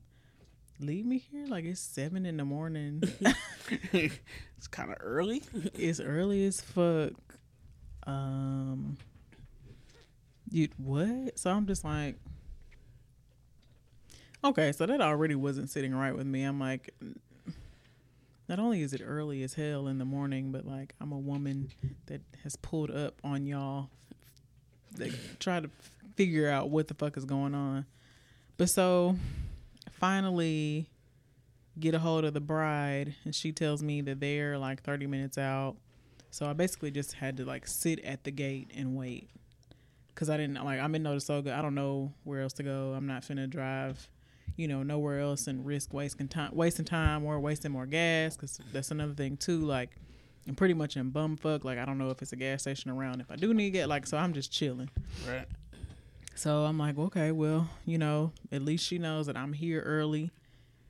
[0.81, 1.47] leave me here?
[1.47, 3.03] Like it's seven in the morning.
[3.93, 5.43] it's kind of early.
[5.75, 7.13] it's early as fuck.
[8.09, 8.97] Um,
[10.51, 11.39] you what?
[11.39, 12.17] So I'm just like,
[14.43, 16.43] okay, so that already wasn't sitting right with me.
[16.43, 16.95] I'm like,
[18.49, 21.71] not only is it early as hell in the morning, but like I'm a woman
[22.07, 23.91] that has pulled up on y'all.
[24.97, 25.69] They try to
[26.17, 27.85] figure out what the fuck is going on.
[28.57, 29.17] But so
[29.93, 30.89] finally
[31.79, 35.37] get a hold of the bride and she tells me that they're like 30 minutes
[35.37, 35.77] out
[36.31, 39.31] so I basically just had to like sit at the gate and wait.
[40.15, 41.57] Cause I didn't like I'm in Notasulga.
[41.57, 42.93] I don't know where else to go.
[42.97, 44.09] I'm not finna drive,
[44.57, 48.37] you know, nowhere else and risk wasting time, wasting time or wasting more gas.
[48.37, 49.61] Cause that's another thing too.
[49.61, 49.91] Like
[50.49, 51.63] I'm pretty much in bumfuck.
[51.63, 53.21] Like I don't know if it's a gas station around.
[53.21, 54.91] If I do need to get like, so I'm just chilling.
[55.29, 55.47] Right.
[56.35, 60.31] So I'm like, okay, well, you know, at least she knows that I'm here early,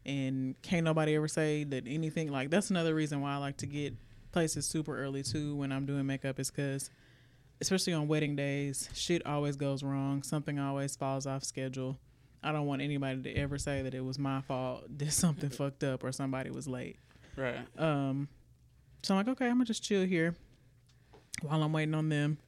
[0.05, 3.67] and can't nobody ever say that anything like that's another reason why I like to
[3.67, 3.95] get
[4.33, 6.91] places super early too when I'm doing makeup is because,
[7.61, 10.23] especially on wedding days, shit always goes wrong.
[10.23, 11.99] Something always falls off schedule.
[12.43, 15.85] I don't want anybody to ever say that it was my fault, did something fucked
[15.85, 16.97] up, or somebody was late.
[17.37, 17.67] Right.
[17.77, 18.29] Um.
[19.03, 20.35] So I'm like, okay, I'm gonna just chill here
[21.43, 22.39] while I'm waiting on them.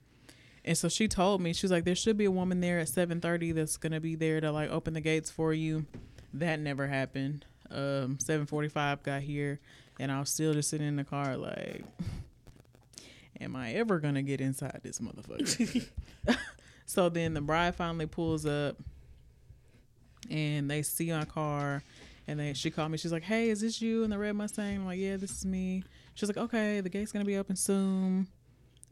[0.65, 2.89] And so she told me, she was like, there should be a woman there at
[2.89, 5.87] 7:30 that's gonna be there to like open the gates for you.
[6.35, 7.47] That never happened.
[7.71, 9.61] Um, 7:45 got here
[10.01, 11.85] and I was still just sitting in the car like,
[13.39, 15.87] am I ever gonna get inside this motherfucker?
[16.87, 18.77] so then the bride finally pulls up,
[20.31, 21.83] and they see my car,
[22.27, 22.97] and they she called me.
[22.97, 25.45] She's like, "Hey, is this you in the red Mustang?" I'm like, "Yeah, this is
[25.45, 25.85] me."
[26.15, 28.27] She's like, "Okay, the gate's gonna be open soon.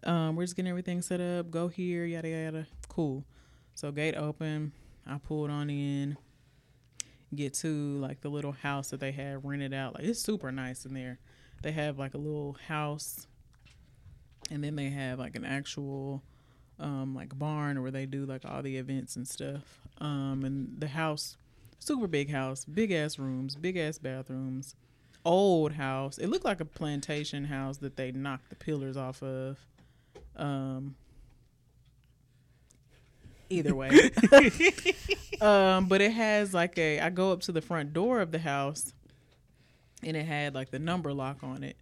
[0.04, 1.50] Um, we're just getting everything set up.
[1.50, 2.66] Go here, yada yada.
[2.88, 3.24] Cool."
[3.74, 4.72] So gate open.
[5.06, 6.18] I pulled on in
[7.34, 9.94] get to like the little house that they had rented out.
[9.94, 11.18] Like it's super nice in there.
[11.62, 13.26] They have like a little house
[14.50, 16.22] and then they have like an actual
[16.78, 19.80] um like barn where they do like all the events and stuff.
[20.00, 21.36] Um and the house
[21.78, 24.74] super big house, big ass rooms, big ass bathrooms.
[25.24, 26.16] Old house.
[26.16, 29.58] It looked like a plantation house that they knocked the pillars off of.
[30.36, 30.94] Um
[33.50, 33.88] either way.
[35.40, 37.00] um, but it has like a.
[37.00, 38.92] I go up to the front door of the house,
[40.02, 41.76] and it had like the number lock on it.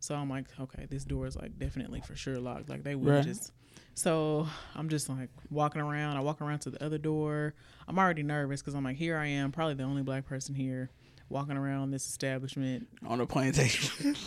[0.00, 2.68] So I'm like, okay, this door is like definitely for sure locked.
[2.68, 3.24] Like they would right.
[3.24, 3.52] just.
[3.94, 6.16] So I'm just like walking around.
[6.16, 7.54] I walk around to the other door.
[7.88, 10.90] I'm already nervous because I'm like, here I am, probably the only black person here,
[11.30, 14.14] walking around this establishment on a plantation.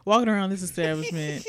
[0.04, 1.44] walking around this establishment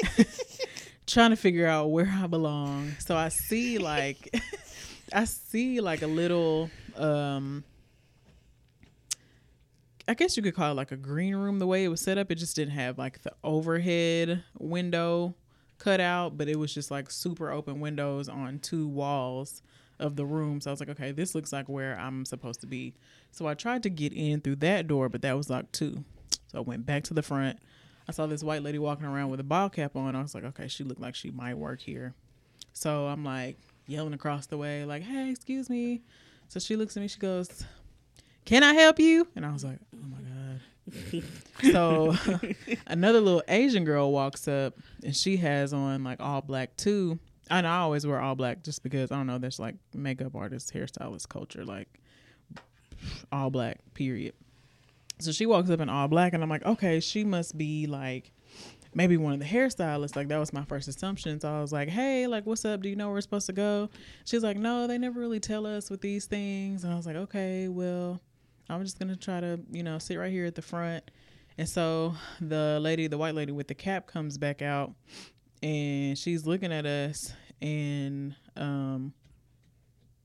[1.08, 2.92] trying to figure out where I belong.
[3.00, 4.34] So I see like
[5.14, 7.64] I see like a little um
[10.08, 12.18] I guess you could call it like a green room the way it was set
[12.18, 12.30] up.
[12.30, 15.36] It just didn't have like the overhead window
[15.78, 19.62] cut out, but it was just like super open windows on two walls
[20.00, 20.60] of the room.
[20.60, 22.96] So I was like, okay, this looks like where I'm supposed to be.
[23.32, 26.04] So I tried to get in through that door, but that was locked too.
[26.48, 27.60] So I went back to the front.
[28.08, 30.16] I saw this white lady walking around with a ball cap on.
[30.16, 32.14] I was like, okay, she looked like she might work here.
[32.74, 36.02] So I'm like yelling across the way, like, hey, excuse me.
[36.50, 37.66] So she looks at me, she goes,
[38.46, 39.28] Can I help you?
[39.36, 41.24] And I was like, Oh my God.
[41.72, 42.16] so
[42.88, 47.20] another little Asian girl walks up and she has on like all black too.
[47.50, 50.74] And I always wear all black just because I don't know, there's like makeup artist,
[50.74, 51.88] hairstylist culture, like
[53.32, 54.34] all black, period.
[55.24, 58.32] So she walks up in all black and I'm like, okay, she must be like
[58.94, 60.16] maybe one of the hairstylists.
[60.16, 61.40] Like that was my first assumption.
[61.40, 62.82] So I was like, hey, like what's up?
[62.82, 63.90] Do you know where we're supposed to go?
[64.26, 66.84] She's like, no, they never really tell us with these things.
[66.84, 68.22] And I was like, okay, well,
[68.70, 71.10] I'm just gonna try to, you know, sit right here at the front.
[71.58, 74.94] And so the lady, the white lady with the cap comes back out
[75.62, 79.14] and she's looking at us and um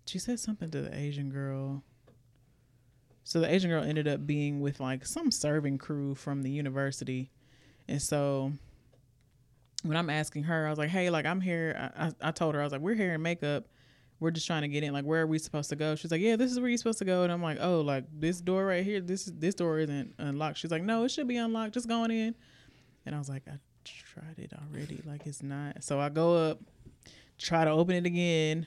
[0.06, 1.84] she said something to the Asian girl.
[3.28, 7.30] So the Asian girl ended up being with like some serving crew from the university
[7.88, 8.52] and so
[9.82, 11.90] when I'm asking her, I was like, hey, like I'm here.
[11.96, 13.64] I, I, told her, I was like, we're here in makeup.
[14.20, 14.92] We're just trying to get in.
[14.92, 15.94] Like, where are we supposed to go?
[15.94, 17.22] She's like, yeah, this is where you're supposed to go.
[17.22, 19.00] And I'm like, oh, like this door right here.
[19.00, 20.58] This this door isn't unlocked.
[20.58, 21.74] She's like, no, it should be unlocked.
[21.74, 22.34] Just going in.
[23.06, 25.00] And I was like, I tried it already.
[25.06, 25.84] Like it's not.
[25.84, 26.58] So I go up,
[27.38, 28.66] try to open it again.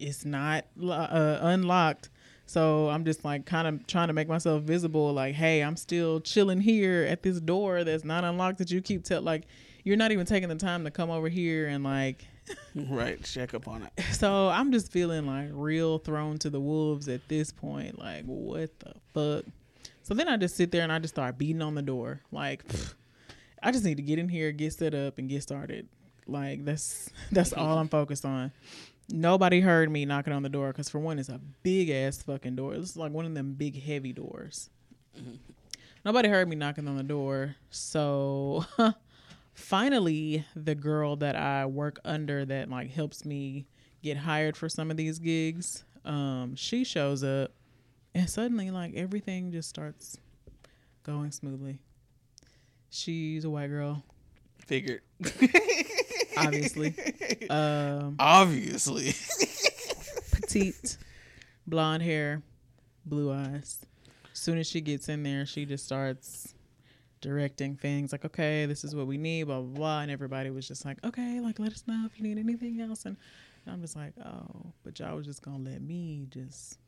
[0.00, 2.08] It's not uh, unlocked.
[2.48, 6.18] So I'm just like kind of trying to make myself visible, like, hey, I'm still
[6.18, 9.44] chilling here at this door that's not unlocked that you keep tell like
[9.84, 12.24] you're not even taking the time to come over here and like
[12.74, 13.92] right check up on it.
[14.14, 17.98] So I'm just feeling like real thrown to the wolves at this point.
[17.98, 19.44] Like what the fuck?
[20.02, 22.22] So then I just sit there and I just start beating on the door.
[22.32, 22.94] Like pff,
[23.62, 25.86] I just need to get in here, get set up, and get started.
[26.26, 28.52] Like that's that's all I'm focused on.
[29.10, 32.56] Nobody heard me knocking on the door because, for one, it's a big ass fucking
[32.56, 32.74] door.
[32.74, 34.68] It's like one of them big heavy doors.
[35.18, 35.36] Mm-hmm.
[36.04, 37.56] Nobody heard me knocking on the door.
[37.70, 38.66] So
[39.54, 43.66] finally, the girl that I work under that like helps me
[44.02, 47.52] get hired for some of these gigs, um, she shows up,
[48.14, 50.18] and suddenly, like everything just starts
[51.02, 51.80] going smoothly.
[52.90, 54.04] She's a white girl.
[54.66, 55.02] Figured.
[56.46, 56.94] Obviously.
[57.50, 59.14] Um, Obviously.
[60.32, 60.98] petite,
[61.66, 62.42] blonde hair,
[63.06, 63.78] blue eyes.
[64.30, 66.54] As soon as she gets in there, she just starts
[67.22, 70.00] directing things like, okay, this is what we need, blah, blah, blah.
[70.00, 73.06] And everybody was just like, okay, like, let us know if you need anything else.
[73.06, 73.16] And,
[73.70, 76.78] I'm just like, oh, but y'all was just going to let me just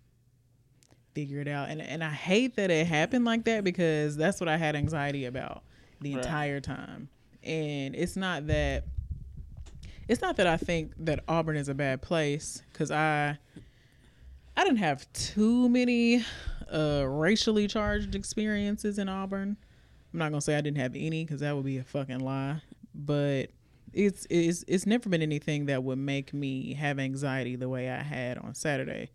[1.14, 1.68] figure it out.
[1.68, 5.26] And, and I hate that it happened like that because that's what I had anxiety
[5.26, 5.62] about
[6.00, 6.24] the right.
[6.24, 7.08] entire time.
[7.42, 8.84] And it's not that
[10.10, 13.38] it's not that I think that Auburn is a bad place because I
[14.56, 16.24] I didn't have too many
[16.68, 19.56] uh, racially charged experiences in Auburn.
[20.12, 22.60] I'm not gonna say I didn't have any because that would be a fucking lie.
[22.92, 23.50] But
[23.92, 28.02] it's it's it's never been anything that would make me have anxiety the way I
[28.02, 29.10] had on Saturday.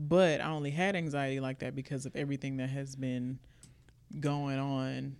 [0.00, 3.38] But I only had anxiety like that because of everything that has been
[4.18, 5.14] going on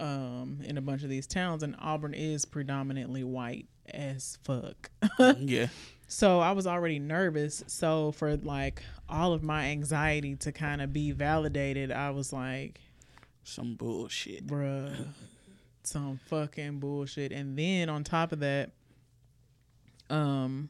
[0.00, 4.90] um, in a bunch of these towns, and Auburn is predominantly white as fuck.
[5.38, 5.68] yeah.
[6.08, 7.64] So I was already nervous.
[7.66, 12.80] So for like all of my anxiety to kind of be validated, I was like,
[13.44, 15.06] some bullshit, bruh,
[15.82, 17.32] some fucking bullshit.
[17.32, 18.70] And then on top of that,
[20.10, 20.68] um,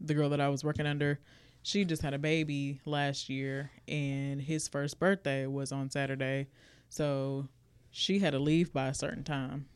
[0.00, 1.20] the girl that I was working under,
[1.62, 6.46] she just had a baby last year, and his first birthday was on Saturday,
[6.88, 7.48] so
[7.90, 9.66] she had to leave by a certain time.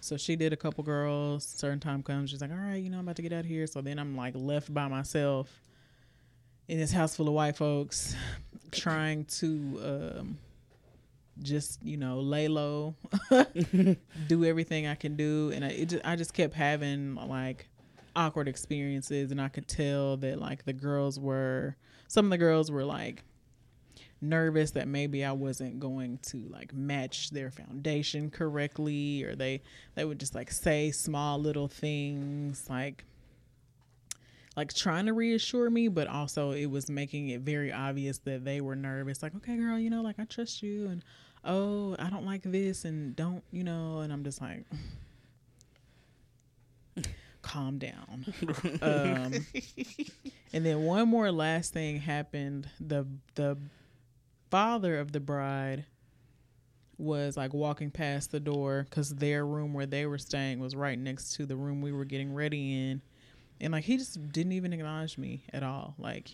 [0.00, 1.44] So she did a couple girls.
[1.44, 3.46] Certain time comes, she's like, "All right, you know, I'm about to get out of
[3.46, 5.48] here." So then I'm like left by myself
[6.68, 8.14] in this house full of white folks,
[8.70, 9.80] trying to
[10.18, 10.38] um,
[11.42, 12.94] just you know lay low,
[14.28, 17.68] do everything I can do, and I just, I just kept having like
[18.14, 21.76] awkward experiences, and I could tell that like the girls were
[22.08, 23.24] some of the girls were like
[24.20, 29.62] nervous that maybe I wasn't going to like match their foundation correctly or they
[29.94, 33.04] they would just like say small little things like
[34.56, 38.60] like trying to reassure me but also it was making it very obvious that they
[38.60, 41.02] were nervous like okay girl you know like I trust you and
[41.44, 44.66] oh I don't like this and don't you know and I'm just like
[47.42, 48.26] calm down.
[48.82, 49.46] um,
[50.52, 52.68] and then one more last thing happened.
[52.80, 53.56] The the
[54.50, 55.84] father of the bride
[56.98, 60.98] was like walking past the door because their room where they were staying was right
[60.98, 63.00] next to the room we were getting ready in.
[63.60, 65.94] And like he just didn't even acknowledge me at all.
[65.98, 66.30] Like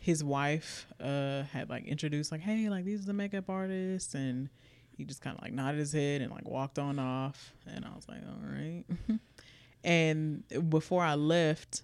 [0.00, 4.48] his wife uh had like introduced like, hey, like these are the makeup artists and
[4.96, 7.52] he just kind of like nodded his head and like walked on off.
[7.66, 8.84] And I was like, all right.
[9.84, 11.82] and before I left,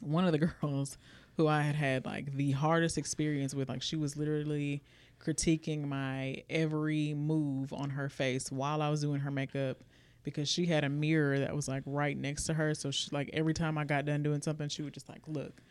[0.00, 0.98] one of the girls
[1.38, 4.82] who I had had like the hardest experience with, like she was literally
[5.24, 9.84] critiquing my every move on her face while I was doing her makeup
[10.24, 12.74] because she had a mirror that was like right next to her.
[12.74, 15.62] So she like every time I got done doing something, she would just like look.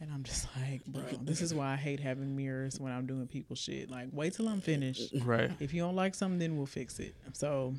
[0.00, 3.26] And I'm just like, bro, this is why I hate having mirrors when I'm doing
[3.26, 3.90] people shit.
[3.90, 5.12] Like, wait till I'm finished.
[5.16, 5.50] Uh, right.
[5.58, 7.16] If you don't like something, then we'll fix it.
[7.32, 7.74] So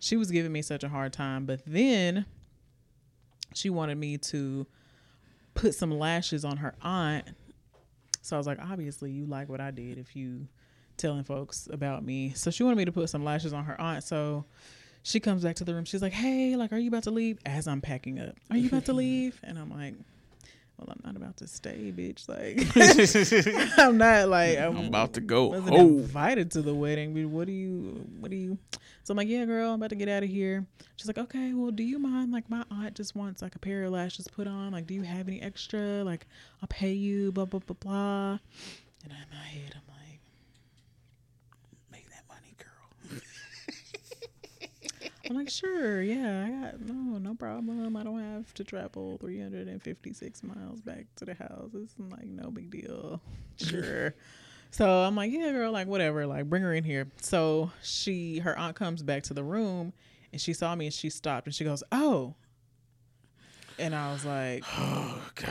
[0.00, 1.46] she was giving me such a hard time.
[1.46, 2.26] But then
[3.54, 4.66] she wanted me to
[5.54, 7.26] put some lashes on her aunt.
[8.22, 10.48] So I was like, obviously, you like what I did if you
[10.96, 12.32] telling folks about me.
[12.34, 14.04] So she wanted me to put some lashes on her aunt.
[14.04, 14.44] So
[15.02, 15.84] she comes back to the room.
[15.84, 17.38] She's like, hey, like, are you about to leave?
[17.44, 19.38] As I'm packing up, are you about to leave?
[19.42, 19.94] And I'm like,
[20.78, 22.28] well, I'm not about to stay, bitch.
[22.28, 22.58] Like,
[23.78, 25.46] I'm not like I'm, I'm about to go.
[25.46, 27.14] wasn't invited to the wedding.
[27.14, 28.04] But what do you?
[28.18, 28.58] What do you?
[29.04, 30.66] So I'm like, yeah, girl, I'm about to get out of here.
[30.96, 32.32] She's like, okay, well, do you mind?
[32.32, 34.72] Like, my aunt just wants like a pair of lashes put on.
[34.72, 36.02] Like, do you have any extra?
[36.02, 36.26] Like,
[36.60, 37.30] I'll pay you.
[37.30, 38.38] Blah blah blah blah.
[39.04, 40.20] And in my head, I'm like,
[41.92, 43.20] make that money, girl.
[45.28, 47.96] I'm like, sure, yeah, I got no, no problem.
[47.96, 51.70] I don't have to travel 356 miles back to the house.
[51.74, 53.20] It's like no big deal.
[53.56, 54.14] Sure.
[54.70, 57.06] So I'm like, yeah, girl, like whatever, like bring her in here.
[57.22, 59.92] So she, her aunt comes back to the room,
[60.32, 62.34] and she saw me, and she stopped, and she goes, oh.
[63.78, 65.48] And I was like, Oh God.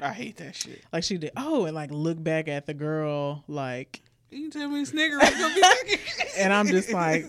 [0.00, 0.84] I hate that shit.
[0.92, 4.78] like she did, oh, and like look back at the girl, like, You tell me
[4.78, 5.54] this nigga gonna
[5.88, 5.98] be
[6.38, 7.26] and I'm just like,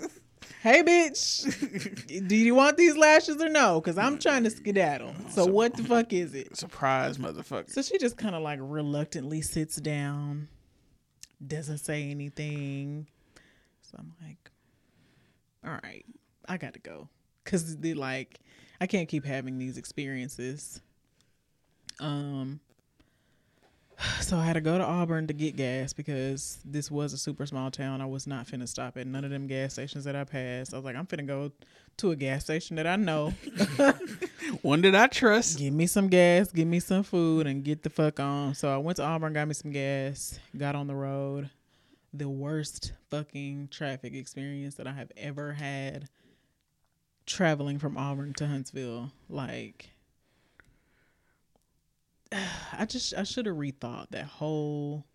[0.66, 3.80] hey, bitch, do you want these lashes or no?
[3.80, 5.14] Because I'm trying to skedaddle.
[5.30, 6.58] So what the fuck is it?
[6.58, 7.70] surprise, motherfucker.
[7.70, 10.48] So she just kind of like reluctantly sits down,
[11.46, 13.06] doesn't say anything.
[13.84, 14.50] So I'm like,
[15.64, 16.04] all right,
[16.50, 17.10] I got to go.
[17.44, 18.40] Cause they like,
[18.82, 20.82] I can't keep having these experiences.
[22.00, 22.60] Um,
[24.22, 27.46] so I had to go to Auburn to get gas because this was a super
[27.46, 28.02] small town.
[28.02, 30.74] I was not finna stop at none of them gas stations that I passed.
[30.74, 31.52] I was like, I'm finna go
[31.98, 33.34] to a gas station that I know.
[34.62, 35.58] One that I trust.
[35.58, 38.54] give me some gas, give me some food, and get the fuck on.
[38.54, 41.50] So I went to Auburn, got me some gas, got on the road.
[42.14, 46.08] The worst fucking traffic experience that I have ever had
[47.26, 49.12] traveling from Auburn to Huntsville.
[49.30, 49.90] Like,
[52.80, 55.06] I just, I should have rethought that whole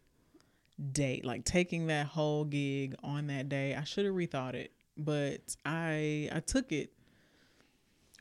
[0.92, 3.74] date, like taking that whole gig on that day.
[3.74, 6.90] I should have rethought it, but I, I took it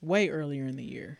[0.01, 1.17] way earlier in the year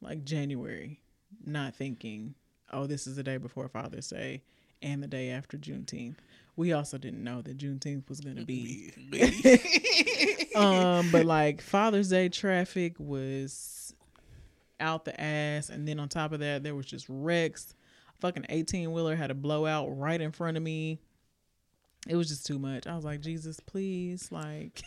[0.00, 1.00] like January,
[1.44, 2.34] not thinking,
[2.72, 4.42] oh, this is the day before Father's Day
[4.82, 6.16] and the day after Juneteenth.
[6.56, 8.92] We also didn't know that Juneteenth was going to be.
[10.56, 13.94] um, but like Father's Day traffic was
[14.80, 17.74] out the ass, and then on top of that, there was just wrecks.
[18.20, 20.98] Fucking eighteen wheeler had a blowout right in front of me.
[22.08, 22.86] It was just too much.
[22.86, 24.82] I was like, Jesus, please, like,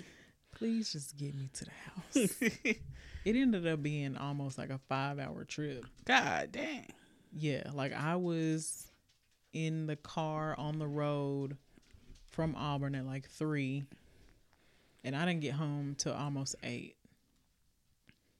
[0.52, 2.74] please just get me to the house.
[3.24, 5.86] It ended up being almost like a five hour trip.
[6.04, 6.88] God dang.
[7.32, 8.86] Yeah, like I was
[9.54, 11.56] in the car on the road
[12.30, 13.84] from Auburn at like three,
[15.02, 16.96] and I didn't get home till almost eight.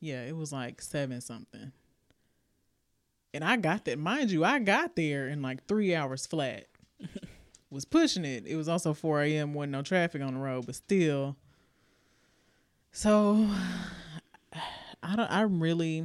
[0.04, 1.72] Yeah, it was like seven something.
[3.32, 6.66] And I got that, mind you, I got there in like three hours flat.
[7.70, 8.46] was pushing it.
[8.46, 9.54] It was also 4 a.m.
[9.54, 11.36] wasn't no traffic on the road, but still.
[12.92, 13.48] So
[15.02, 16.02] I don't I'm really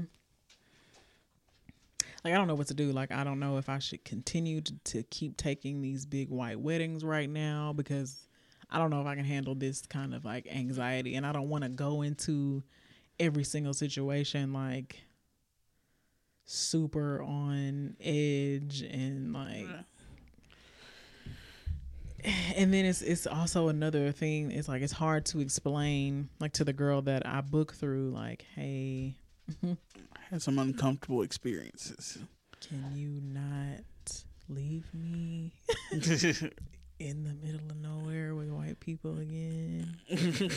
[2.23, 2.93] like I don't know what to do.
[2.93, 6.61] Like I don't know if I should continue to, to keep taking these big white
[6.61, 8.29] weddings right now because
[8.69, 11.49] I don't know if I can handle this kind of like anxiety and I don't
[11.49, 12.63] want to go into
[13.19, 15.01] every single situation like
[16.45, 19.67] super on edge and like
[22.55, 26.63] and then it's it's also another thing it's like it's hard to explain like to
[26.63, 29.15] the girl that I book through like hey
[30.31, 32.19] Had some uncomfortable experiences.
[32.67, 35.53] can you not leave me
[36.99, 39.95] in the middle of nowhere with white people again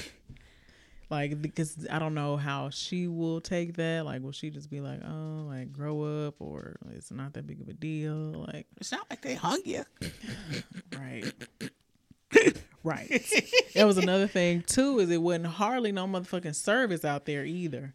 [1.12, 4.80] like because I don't know how she will take that like will she just be
[4.80, 8.90] like oh like grow up or it's not that big of a deal like it's
[8.90, 9.84] not like they hung you.
[10.98, 11.32] Right.
[12.84, 13.44] right.
[13.74, 17.92] That was another thing too, is it wasn't hardly no motherfucking service out there either.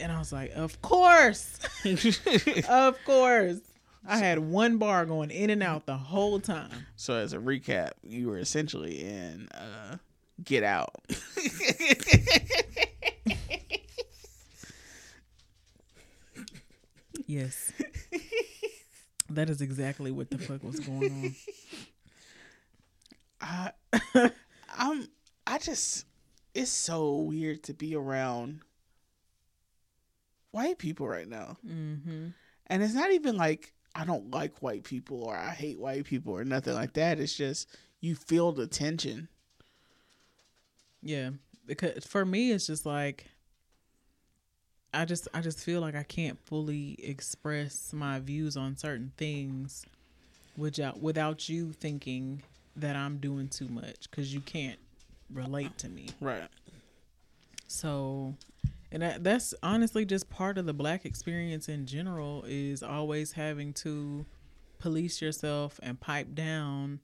[0.00, 1.58] And I was like, of course.
[2.68, 3.60] of course.
[4.06, 6.86] I had one bar going in and out the whole time.
[6.96, 9.96] So as a recap, you were essentially in uh,
[10.42, 10.94] Get Out.
[17.26, 17.72] Yes.
[19.30, 21.34] that is exactly what the fuck was going
[23.40, 23.40] on.
[24.14, 24.30] I,
[24.76, 25.08] I'm.
[25.46, 26.06] I just.
[26.54, 28.62] It's so weird to be around
[30.50, 32.28] white people right now, Mm-hmm.
[32.66, 36.32] and it's not even like I don't like white people or I hate white people
[36.36, 37.20] or nothing like that.
[37.20, 37.68] It's just
[38.00, 39.28] you feel the tension.
[41.02, 41.30] Yeah,
[41.66, 43.26] because for me, it's just like
[44.92, 49.84] I just I just feel like I can't fully express my views on certain things
[50.56, 52.42] without without you thinking
[52.76, 54.78] that I'm doing too much because you can't
[55.32, 56.08] relate to me.
[56.20, 56.48] Right.
[57.66, 58.34] So,
[58.90, 63.72] and that, that's honestly just part of the black experience in general is always having
[63.74, 64.24] to
[64.78, 67.00] police yourself and pipe down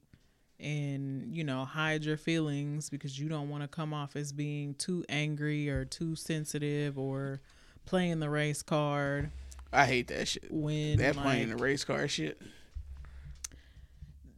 [0.59, 4.73] and, you know, hide your feelings because you don't want to come off as being
[4.75, 7.41] too angry or too sensitive or
[7.85, 9.31] playing the race card
[9.73, 10.45] I hate that shit.
[10.49, 12.41] when That like, playing the race card shit.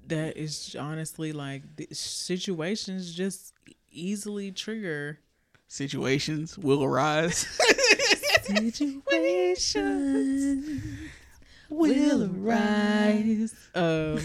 [0.07, 3.53] that is honestly like the situations just
[3.91, 5.19] easily trigger
[5.69, 7.45] Situations will arise.
[8.43, 10.15] situations
[11.69, 13.53] will arise.
[13.75, 14.19] Um,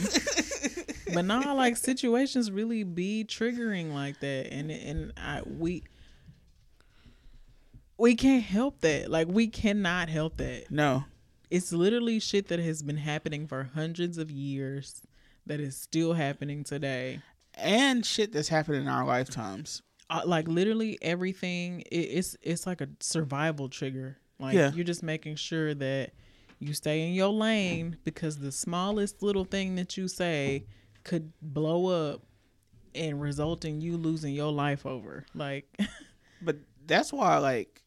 [1.14, 5.84] but now, like situations really be triggering like that, and and I we
[7.98, 9.10] we can't help that.
[9.10, 10.70] Like we cannot help that.
[10.70, 11.04] no.
[11.50, 15.02] It's literally shit that has been happening for hundreds of years
[15.44, 17.20] that is still happening today.
[17.52, 19.82] And shit that's happened in our lifetimes.
[20.08, 24.72] uh, like literally everything it, it's it's like a survival trigger like Yeah.
[24.72, 26.12] you're just making sure that
[26.62, 30.64] you stay in your lane because the smallest little thing that you say
[31.04, 32.22] could blow up
[32.94, 35.66] and result in you losing your life over like
[36.44, 36.56] But
[36.86, 37.82] that's why, like,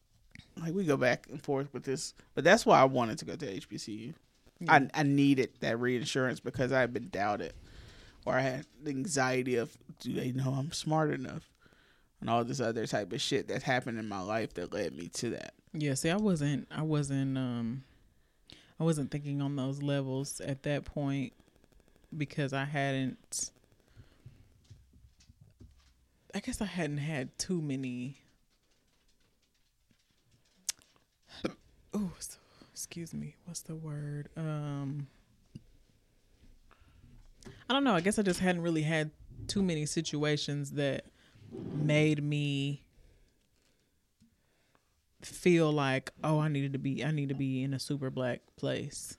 [0.60, 2.14] like we go back and forth with this.
[2.34, 4.14] But that's why I wanted to go to HBCU.
[4.70, 7.54] I I needed that reinsurance because I had been doubted,
[8.26, 11.52] or I had the anxiety of, do they know I'm smart enough,
[12.22, 15.10] and all this other type of shit that happened in my life that led me
[15.16, 15.54] to that.
[15.74, 17.84] yeah see i wasn't i wasn't um
[18.80, 21.34] i wasn't thinking on those levels at that point
[22.18, 23.52] because i hadn't
[26.34, 28.18] i guess i hadn't had too many.
[31.94, 32.38] Oh so,
[32.74, 34.30] excuse me what's the word?
[34.36, 35.08] Um
[37.70, 39.12] i don't know i guess i just hadn't really had
[39.48, 41.06] too many situations that
[41.74, 42.85] made me
[45.26, 48.42] feel like oh i needed to be i need to be in a super black
[48.58, 49.18] place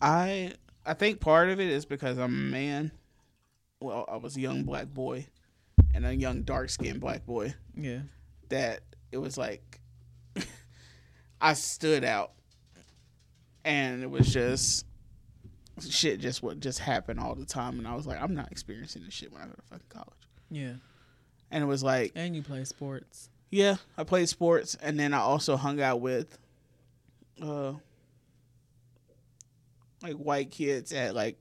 [0.00, 0.52] I
[0.86, 2.92] I think part of it is because I'm a man.
[3.80, 5.26] Well, I was a young black boy,
[5.94, 7.54] and a young dark skinned black boy.
[7.74, 8.00] yeah
[8.48, 8.80] that
[9.12, 9.80] it was like
[11.40, 12.32] I stood out
[13.64, 14.86] and it was just
[15.90, 19.02] shit just what just happened all the time and I was like I'm not experiencing
[19.04, 20.28] this shit when I go to fucking college.
[20.50, 20.74] yeah
[21.50, 25.18] And it was like and you play sports yeah, I played sports and then I
[25.18, 26.38] also hung out with
[27.40, 27.74] uh
[30.02, 31.38] like white kids at like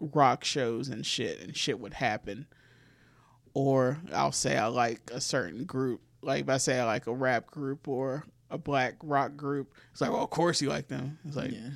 [0.00, 2.46] rock shows and shit and shit would happen.
[3.54, 6.00] Or I'll say I like a certain group.
[6.22, 10.00] Like if I say I like a rap group or a black rock group, it's
[10.00, 11.18] like, well, of course you like them.
[11.24, 11.70] It's like yeah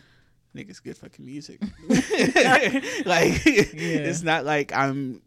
[0.55, 1.61] niggas good fucking music.
[1.89, 5.23] like it's not like I'm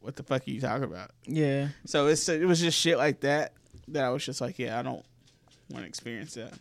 [0.00, 1.10] what the fuck are you talking about?
[1.26, 3.52] yeah So it's it was just shit like that
[3.88, 5.04] that I was just like, yeah, I don't
[5.70, 6.52] want to experience that.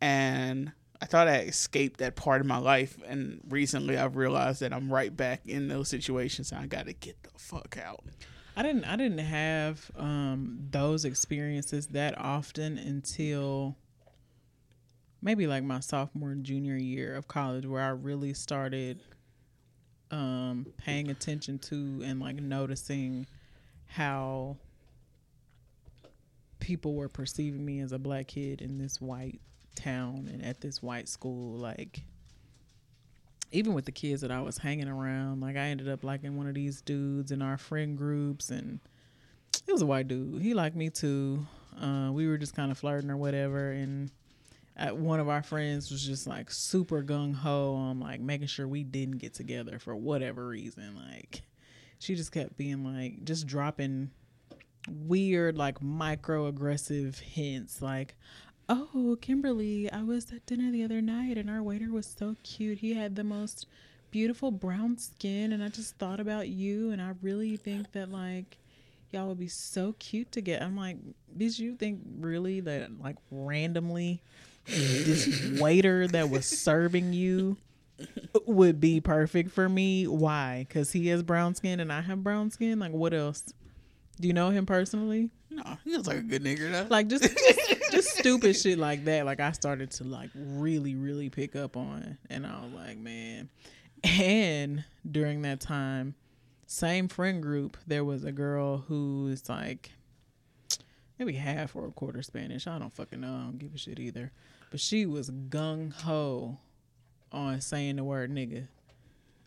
[0.00, 4.72] And I thought I escaped that part of my life, and recently I've realized that
[4.72, 6.52] I'm right back in those situations.
[6.52, 8.04] And I got to get the fuck out.
[8.56, 13.76] I didn't I didn't have um those experiences that often until
[15.20, 19.00] maybe like my sophomore and junior year of college where I really started
[20.10, 23.26] um paying attention to and like noticing
[23.86, 24.56] how
[26.60, 29.40] people were perceiving me as a black kid in this white
[29.76, 32.04] town and at this white school like
[33.54, 36.48] even with the kids that I was hanging around, like I ended up liking one
[36.48, 38.80] of these dudes in our friend groups, and
[39.66, 40.42] it was a white dude.
[40.42, 41.46] He liked me too.
[41.80, 44.10] Uh, we were just kind of flirting or whatever, and
[44.76, 48.66] at one of our friends was just like super gung ho on like making sure
[48.66, 50.96] we didn't get together for whatever reason.
[50.96, 51.42] Like
[52.00, 54.10] she just kept being like just dropping
[54.88, 58.14] weird like microaggressive hints like
[58.66, 62.78] Oh, Kimberly, I was at dinner the other night and our waiter was so cute.
[62.78, 63.66] He had the most
[64.10, 68.56] beautiful brown skin and I just thought about you and I really think that like
[69.10, 70.64] y'all would be so cute together.
[70.64, 70.96] I'm like,
[71.36, 74.22] did you think really that like randomly
[74.66, 77.58] this waiter that was serving you
[78.46, 80.06] would be perfect for me?
[80.06, 80.64] Why?
[80.66, 82.78] Because he has brown skin and I have brown skin.
[82.78, 83.44] Like, what else?
[84.20, 85.30] Do you know him personally?
[85.50, 86.86] No, he looks like a good nigga though.
[86.88, 89.26] Like just just, just stupid shit like that.
[89.26, 93.48] Like I started to like really really pick up on, and I was like, man.
[94.02, 96.14] And during that time,
[96.66, 99.90] same friend group, there was a girl who's like
[101.18, 102.66] maybe half or a quarter Spanish.
[102.66, 103.34] I don't fucking know.
[103.34, 104.32] I don't give a shit either.
[104.70, 106.58] But she was gung ho
[107.32, 108.66] on saying the word nigga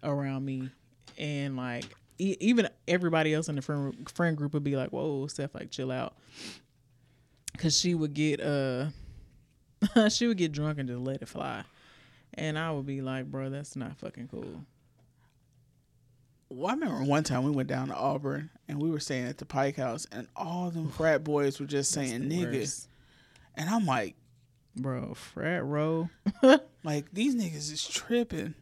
[0.03, 0.69] around me,
[1.17, 1.85] and like
[2.17, 5.71] e- even everybody else in the friend friend group would be like, "Whoa, Steph, like
[5.71, 6.15] chill out,"
[7.51, 8.87] because she would get uh,
[10.09, 11.63] she would get drunk and just let it fly,
[12.33, 14.65] and I would be like, "Bro, that's not fucking cool."
[16.49, 19.37] Well, I remember one time we went down to Auburn and we were staying at
[19.37, 22.87] the Pike House, and all them frat boys were just saying niggas,
[23.55, 24.15] and I'm like,
[24.75, 26.09] bro, frat row.
[26.83, 28.53] like these niggas is tripping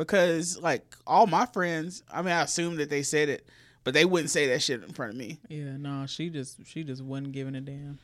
[0.00, 3.46] because like all my friends, I mean, I assume that they said it,
[3.84, 5.38] but they wouldn't say that shit in front of me.
[5.50, 7.98] Yeah, no, she just she just wasn't giving a damn.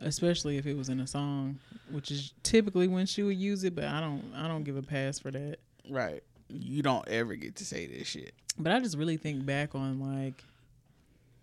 [0.00, 1.58] Especially if it was in a song,
[1.90, 4.82] which is typically when she would use it, but I don't I don't give a
[4.82, 5.56] pass for that.
[5.90, 6.22] Right?
[6.48, 8.32] You don't ever get to say this shit.
[8.56, 10.44] But I just really think back on like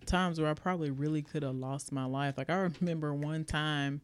[0.06, 2.38] times where I probably really could have lost my life.
[2.38, 4.00] Like I remember one time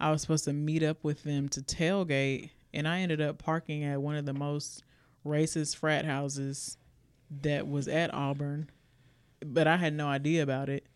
[0.00, 3.84] I was supposed to meet up with them to tailgate and I ended up parking
[3.84, 4.82] at one of the most
[5.24, 6.76] racist frat houses
[7.42, 8.70] that was at Auburn.
[9.44, 10.86] But I had no idea about it.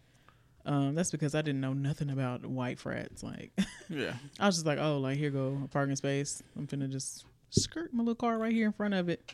[0.64, 3.22] Um, that's because I didn't know nothing about white frats.
[3.22, 3.52] Like
[3.88, 4.14] Yeah.
[4.38, 6.42] I was just like, oh, like here go a parking space.
[6.56, 9.32] I'm finna just skirt my little car right here in front of it.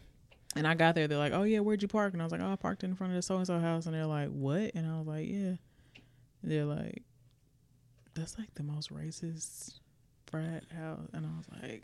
[0.56, 2.12] and I got there, they're like, oh yeah, where'd you park?
[2.12, 3.86] And I was like, oh, I parked in front of the so and so house.
[3.86, 4.72] And they're like, what?
[4.74, 5.54] And I was like, yeah.
[6.42, 7.02] They're like,
[8.14, 9.80] that's like the most racist
[10.30, 11.08] frat house.
[11.12, 11.82] And I was like,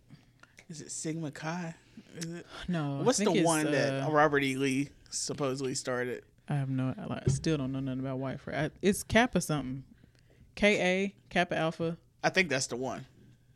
[0.68, 1.74] Is it Sigma Chi?
[2.16, 2.47] Is it?
[2.68, 3.01] no.
[3.03, 4.57] What's the one that uh, Robert E.
[4.57, 6.22] Lee supposedly started?
[6.49, 8.70] I have no, I like, still don't know nothing about white frat.
[8.72, 9.82] I, it's Kappa something.
[10.55, 11.97] K A Kappa Alpha.
[12.22, 13.05] I think that's the one.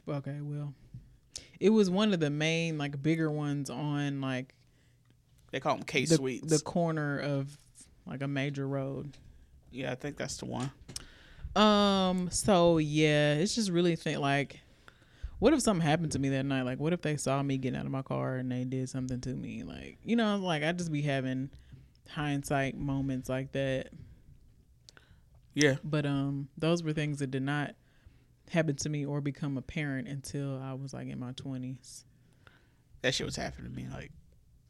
[0.08, 0.74] Okay, well,
[1.60, 4.54] it was one of the main like bigger ones on like
[5.52, 6.50] They call them K the, Suites.
[6.50, 7.56] the corner of
[8.06, 9.16] like a major road.
[9.70, 10.70] yeah, I think that's the one.
[11.56, 12.28] Um.
[12.30, 14.59] So yeah, it's just really think like,
[15.40, 16.62] what if something happened to me that night?
[16.62, 19.20] Like, what if they saw me getting out of my car and they did something
[19.22, 19.64] to me?
[19.64, 21.50] Like, you know, like I just be having
[22.10, 23.88] hindsight moments like that.
[25.54, 25.76] Yeah.
[25.82, 27.74] But um, those were things that did not
[28.50, 32.04] happen to me or become apparent until I was like in my twenties.
[33.02, 33.88] that shit was happening to me.
[33.90, 34.12] Like,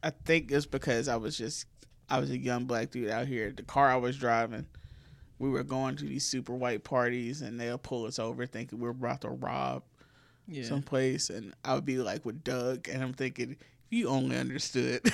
[0.03, 1.65] I think it's because I was just,
[2.09, 3.53] I was a young black dude out here.
[3.55, 4.65] The car I was driving,
[5.37, 8.89] we were going to these super white parties, and they'll pull us over thinking we're
[8.89, 9.83] about to rob
[10.47, 10.63] Yeah.
[10.65, 13.57] someplace, and I would be like with Doug, and I'm thinking, if
[13.89, 15.01] you only understood.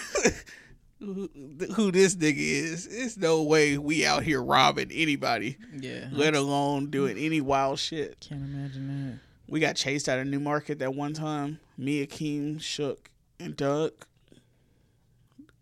[0.99, 1.29] Who,
[1.75, 2.87] who this nigga is?
[2.87, 6.07] It's no way we out here robbing anybody, yeah.
[6.11, 8.19] let alone doing any wild shit.
[8.19, 9.19] Can't imagine that.
[9.47, 11.59] We got chased out of New Market that one time.
[11.77, 13.93] Me, Akeem, Shook, and Doug.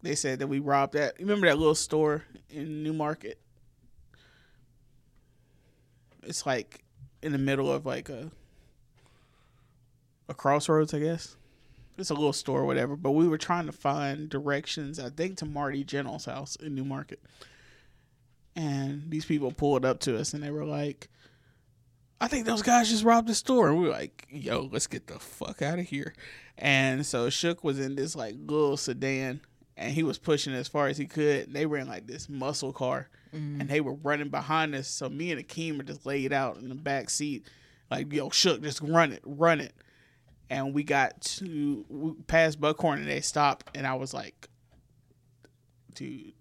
[0.01, 1.19] They said that we robbed that.
[1.19, 3.37] Remember that little store in New Market?
[6.23, 6.85] It's like
[7.21, 8.31] in the middle of like a
[10.27, 11.35] a crossroads, I guess.
[11.97, 12.95] It's a little store or whatever.
[12.95, 16.83] But we were trying to find directions, I think, to Marty Gentle's house in New
[16.83, 17.21] Market.
[18.55, 21.09] And these people pulled up to us and they were like,
[22.19, 23.69] I think those guys just robbed the store.
[23.69, 26.13] And we were like, yo, let's get the fuck out of here.
[26.57, 29.41] And so Shook was in this like little sedan
[29.77, 31.53] and he was pushing as far as he could.
[31.53, 33.09] They were in like this muscle car.
[33.35, 33.59] Mm.
[33.59, 34.87] and they were running behind us.
[34.87, 37.45] So me and Akeem were just laid out in the back seat,
[37.91, 39.73] like, yo, Shook, just run it, run it.
[40.49, 43.75] And we got to we past Buckhorn and they stopped.
[43.75, 44.47] And I was like,
[45.95, 46.33] dude,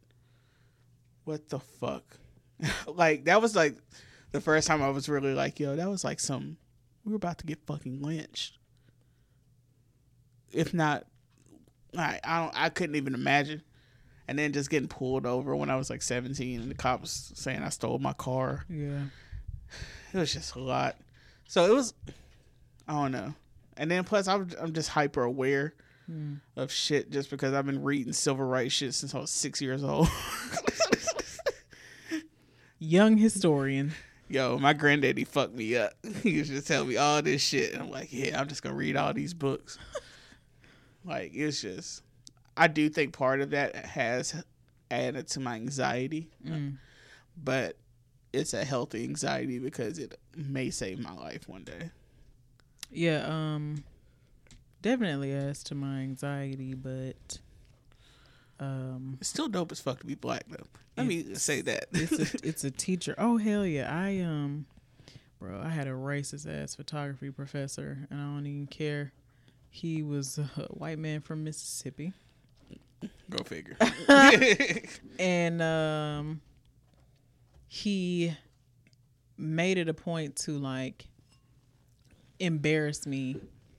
[1.24, 2.04] what the fuck?
[2.86, 3.76] like, that was like
[4.32, 6.56] the first time I was really like, yo, that was like some,
[7.04, 8.58] we were about to get fucking lynched.
[10.52, 11.04] If not,
[11.96, 13.62] I, I don't, I couldn't even imagine.
[14.26, 17.62] And then just getting pulled over when I was like 17 and the cops saying
[17.62, 18.64] I stole my car.
[18.68, 19.04] Yeah.
[20.12, 20.96] It was just a lot.
[21.46, 21.92] So it was,
[22.88, 23.34] I don't know.
[23.76, 25.74] And then plus I'm, I'm just hyper aware
[26.10, 26.40] Mm.
[26.54, 29.82] of shit just because I've been reading civil rights shit since I was six years
[29.82, 30.06] old.
[32.78, 33.92] Young historian.
[34.28, 35.94] Yo, my granddaddy fucked me up.
[36.22, 37.72] He used to tell me all this shit.
[37.72, 39.78] And I'm like, yeah, I'm just gonna read all these books.
[41.04, 42.02] like it's just
[42.56, 44.44] I do think part of that has
[44.90, 46.28] added to my anxiety.
[46.46, 46.76] Mm.
[47.42, 47.76] But
[48.32, 51.90] it's a healthy anxiety because it may save my life one day.
[52.94, 53.84] Yeah, um
[54.82, 57.38] definitely adds to my anxiety, but
[58.60, 60.66] um It's still dope as fuck to be black though.
[60.96, 61.86] Let me say that.
[61.92, 63.14] it's a it's a teacher.
[63.18, 63.92] Oh hell yeah.
[63.92, 64.66] I um
[65.40, 69.12] bro, I had a racist ass photography professor and I don't even care.
[69.70, 72.12] He was a white man from Mississippi.
[73.28, 73.76] Go figure.
[75.18, 76.40] and um
[77.66, 78.36] he
[79.36, 81.06] made it a point to like
[82.38, 83.36] embarrass me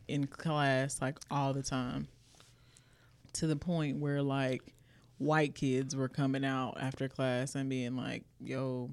[0.08, 2.08] in class like all the time
[3.34, 4.62] to the point where like
[5.18, 8.90] white kids were coming out after class and being like yo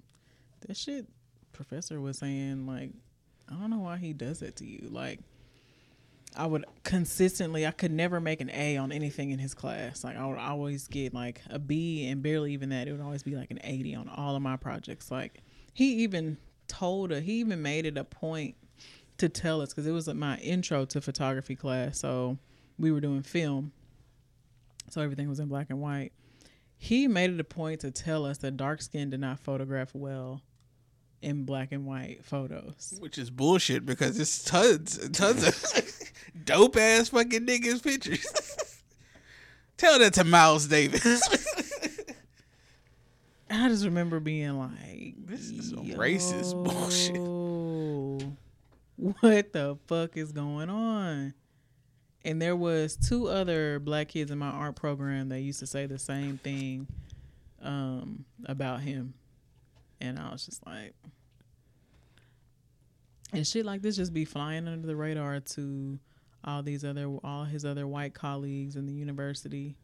[0.67, 1.07] that shit
[1.53, 2.91] professor was saying like
[3.51, 5.21] i don't know why he does that to you like
[6.35, 10.03] I would consistently, I could never make an A on anything in his class.
[10.03, 12.89] Like I would always get like a B and barely even that.
[12.89, 15.11] It would always be like an 80 on all of my projects.
[15.11, 15.43] Like
[15.75, 16.39] he even
[16.69, 18.55] told her, he even made it a point
[19.19, 21.99] to tell us because it was my intro to photography class.
[21.99, 22.39] So
[22.79, 23.73] we were doing film.
[24.91, 26.13] So everything was in black and white.
[26.77, 30.43] He made it a point to tell us that dark skin did not photograph well
[31.23, 32.95] in black and white photos.
[32.99, 36.13] Which is bullshit because it's tons and tons of
[36.45, 38.27] dope ass fucking niggas pictures.
[39.77, 41.23] Tell that to Miles Davis.
[43.51, 48.33] I just remember being like, This is some racist bullshit.
[49.03, 51.35] "Yo, What the fuck is going on?
[52.25, 55.87] And there was two other black kids in my art program that used to say
[55.87, 56.87] the same thing
[57.61, 59.15] um, about him,
[60.01, 60.95] and I was just like,
[63.33, 65.99] and shit like this just be flying under the radar to
[66.45, 69.75] all these other all his other white colleagues in the university,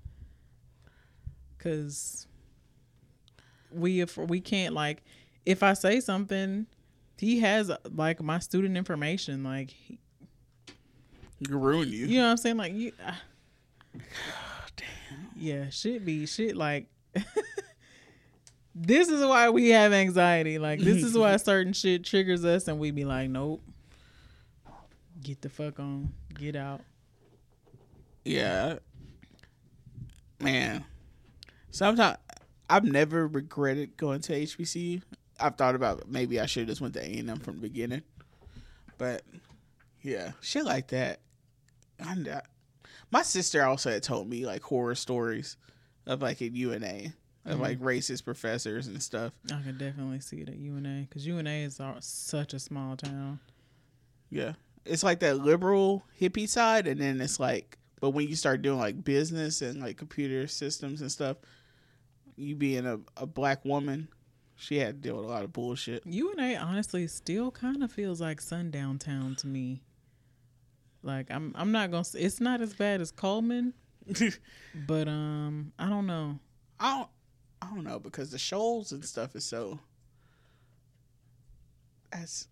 [1.57, 2.29] because
[3.73, 5.03] we if we can't like
[5.45, 6.66] if I say something,
[7.19, 9.45] he has like my student information.
[9.45, 9.99] Like he,
[11.41, 12.07] You ruin you.
[12.07, 12.57] you know what I'm saying?
[12.57, 12.93] Like you.
[13.05, 13.12] Uh,
[15.41, 16.89] Yeah, shit be shit like.
[18.75, 20.59] this is why we have anxiety.
[20.59, 23.62] Like this is why certain shit triggers us, and we be like, nope.
[25.23, 26.12] Get the fuck on.
[26.35, 26.81] Get out.
[28.25, 28.79] Yeah.
[30.41, 30.85] Man.
[31.71, 32.19] Sometimes
[32.69, 35.03] I've never regretted going to HBCU.
[35.41, 37.62] I've thought about maybe I should have just went to A and M from the
[37.62, 38.03] beginning.
[38.97, 39.22] But
[40.03, 41.20] yeah, shit like that.
[42.01, 42.41] I,
[43.11, 45.57] my sister also had told me like horror stories
[46.07, 47.12] of like at UNA
[47.45, 47.62] of mm-hmm.
[47.62, 49.32] like racist professors and stuff.
[49.47, 53.41] I can definitely see it at UNA because UNA is such a small town.
[54.30, 54.55] Yeah.
[54.84, 58.78] It's like that liberal hippie side and then it's like but when you start doing
[58.78, 61.36] like business and like computer systems and stuff,
[62.36, 64.09] you being a, a black woman,
[64.61, 66.05] she had to deal with a lot of bullshit.
[66.05, 69.83] UNA honestly still kind of feels like sundown town to me.
[71.03, 72.05] Like I'm I'm not gonna.
[72.15, 73.73] It's not as bad as Cullman,
[74.75, 76.41] but um I don't know.
[76.81, 77.09] I don't
[77.63, 79.79] I don't know because the shoals and stuff is so
[82.11, 82.49] that's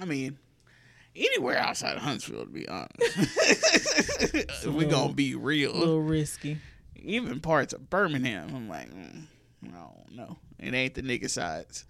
[0.00, 0.38] I mean
[1.16, 2.90] anywhere outside of Huntsville to be honest.
[3.00, 5.74] if we gonna be real.
[5.74, 6.58] A little risky.
[6.94, 9.22] even parts of Birmingham, I'm like, mm,
[9.64, 10.36] I don't know.
[10.58, 11.84] It ain't the nigga sides.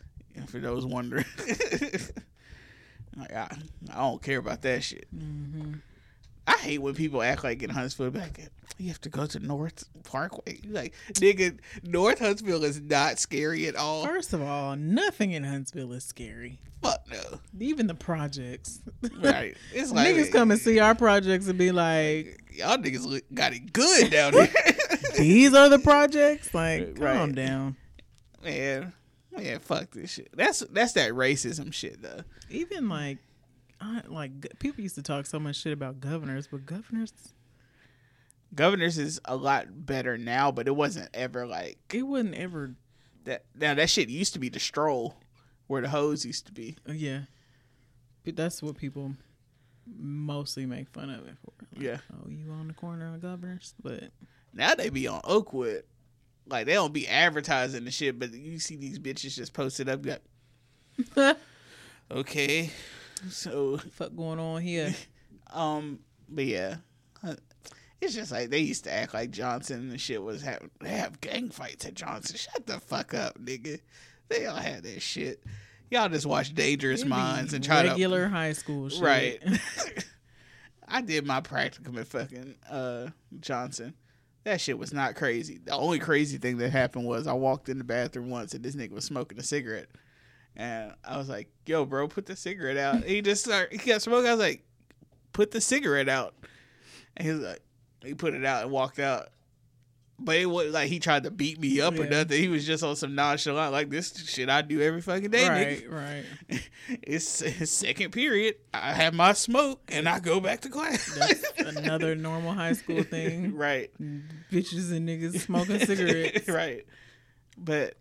[0.47, 1.25] For those wondering,
[3.17, 3.49] like, I,
[3.93, 5.07] I don't care about that shit.
[5.13, 5.75] hmm
[6.47, 8.49] I hate when people act like in Huntsville, like,
[8.79, 10.59] you have to go to North Parkway.
[10.67, 14.05] Like, nigga, North Huntsville is not scary at all.
[14.05, 16.59] First of all, nothing in Huntsville is scary.
[16.83, 17.41] Fuck no.
[17.61, 18.81] Even the projects.
[19.23, 19.57] Right.
[19.73, 23.73] It's like, Niggas come and see our projects and be like, y'all niggas got it
[23.73, 24.49] good down here.
[25.17, 27.35] "These are the projects." Like, calm Right.
[27.35, 27.77] down.
[28.43, 28.93] man,
[29.37, 30.29] man, fuck this shit.
[30.35, 32.23] That's that's that racism shit though.
[32.49, 33.19] Even like,
[33.81, 37.13] I, like people used to talk so much shit about governors, but governors,
[38.53, 42.75] Governors is a lot better now, but it wasn't ever like it wasn't ever.
[43.25, 43.45] that.
[43.55, 45.15] Now that shit used to be the stroll,
[45.69, 46.77] where the hose used to be.
[46.89, 47.21] uh, Yeah,
[48.25, 49.15] but that's what people
[49.87, 51.53] mostly make fun of it for.
[51.73, 51.99] Like, Yeah.
[52.13, 54.11] Oh, you on the corner of governors, but
[54.53, 55.85] Now they be on Oakwood,
[56.47, 60.05] like they don't be advertising the shit, but you see these bitches just posted up.
[61.17, 61.37] Like,
[62.11, 62.71] okay,
[63.29, 64.95] so fuck going on here?
[65.53, 66.77] um, but yeah,
[68.01, 70.43] it's just like they used to act like Johnson and shit was
[70.81, 72.37] they have gang fights at Johnson.
[72.37, 73.81] Shut the fuck up, nigga.
[74.29, 75.43] They all had that shit.
[75.91, 79.03] Y'all just watch Dangerous Minds and try to regular high school shit.
[79.03, 79.43] right.
[80.89, 83.09] I did my practicum at fucking uh,
[83.41, 83.95] Johnson.
[84.45, 85.59] That shit was not crazy.
[85.63, 88.75] The only crazy thing that happened was I walked in the bathroom once and this
[88.75, 89.89] nigga was smoking a cigarette,
[90.57, 93.81] and I was like, "Yo, bro, put the cigarette out." he just started.
[93.81, 94.29] He got smoking.
[94.29, 94.65] I was like,
[95.33, 96.35] "Put the cigarette out,"
[97.17, 97.63] and he was like,
[98.03, 99.29] he put it out and walked out.
[100.23, 102.41] But it was like he tried to beat me up or nothing.
[102.41, 105.91] He was just on some nonchalant, like this shit I do every fucking day, nigga
[105.91, 106.69] right, right.
[107.03, 108.57] it's, it's second period.
[108.75, 111.15] I have my smoke and I go back to class.
[111.15, 111.45] That's
[111.79, 113.57] another normal high school thing.
[113.57, 113.91] right.
[114.53, 116.49] Bitches and niggas smoking cigarettes.
[116.49, 116.85] right.
[117.57, 117.95] But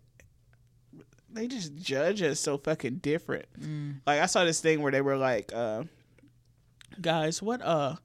[1.32, 3.46] they just judge us so fucking different.
[3.58, 4.00] Mm.
[4.06, 5.84] Like I saw this thing where they were like, uh,
[7.00, 7.96] guys, what uh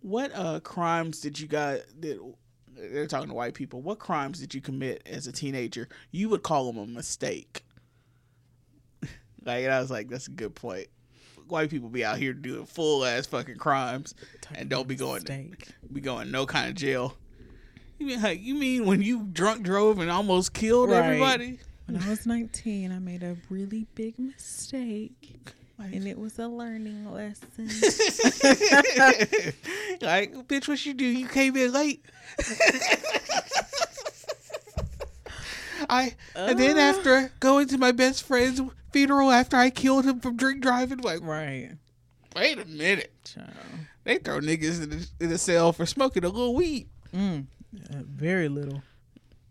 [0.00, 2.18] what uh crimes did you guys did
[2.76, 3.80] they're talking to white people.
[3.80, 5.88] What crimes did you commit as a teenager?
[6.10, 7.64] You would call them a mistake.
[9.44, 10.88] like and I was like, that's a good point.
[11.48, 14.14] White people be out here doing full ass fucking crimes
[14.54, 15.68] and don't be going Mistake.
[15.92, 17.16] be going no kind of jail.
[17.98, 21.04] You mean like you mean when you drunk drove and almost killed Right.
[21.04, 21.58] everybody?
[21.86, 25.36] When I was 19, I made a really big mistake,
[25.78, 27.66] Like- and it was a learning lesson.
[30.00, 31.04] like, bitch, what you do?
[31.04, 32.04] You came in late.
[35.90, 36.80] I and then Uh.
[36.80, 38.60] after going to my best friend's
[38.92, 41.72] funeral after I killed him from drink driving, like, right.
[42.36, 43.48] wait a minute, Child.
[44.04, 47.46] they throw niggas in the, in the cell for smoking a little weed, Mm.
[47.90, 48.82] Uh, very little.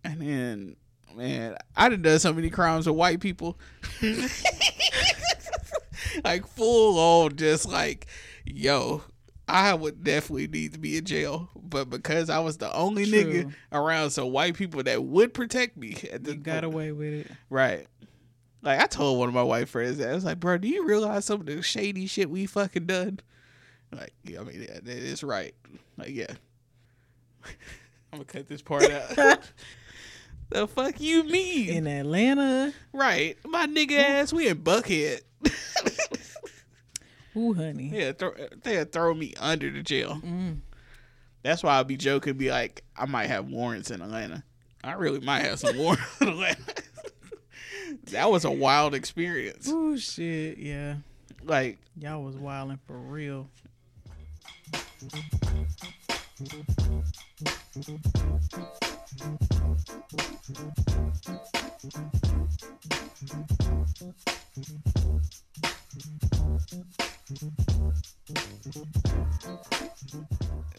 [0.03, 0.75] and then
[1.15, 3.59] man, I done done so many crimes with white people,
[6.23, 8.07] like full on, just like,
[8.45, 9.03] yo.
[9.45, 13.23] I would definitely need to be in jail, but because I was the only True.
[13.25, 17.13] nigga around some white people that would protect me, at the You got away with
[17.13, 17.27] it.
[17.49, 17.85] right.
[18.61, 20.87] Like I told one of my white friends that I was like, "Bro, do you
[20.87, 23.19] realize some of the shady shit we fucking done?"
[23.91, 25.53] Like, yeah, I mean, yeah, that is right.
[25.97, 26.27] Like, yeah,
[28.13, 29.39] I'm gonna cut this part out.
[30.49, 31.69] the fuck you mean?
[31.69, 35.21] In Atlanta, right, my nigga ass, we in Buckhead.
[37.37, 37.91] ooh, honey.
[37.93, 38.33] Yeah, throw,
[38.63, 40.19] they'll throw me under the jail.
[40.23, 40.59] Mm.
[41.43, 44.43] That's why I'll be joking, be like, I might have warrants in Atlanta.
[44.83, 46.73] I really might have some warrants in Atlanta.
[48.11, 49.69] that was a wild experience.
[49.69, 50.57] Ooh, shit.
[50.57, 50.95] Yeah.
[51.43, 53.49] Like, Y'all was wilding for real.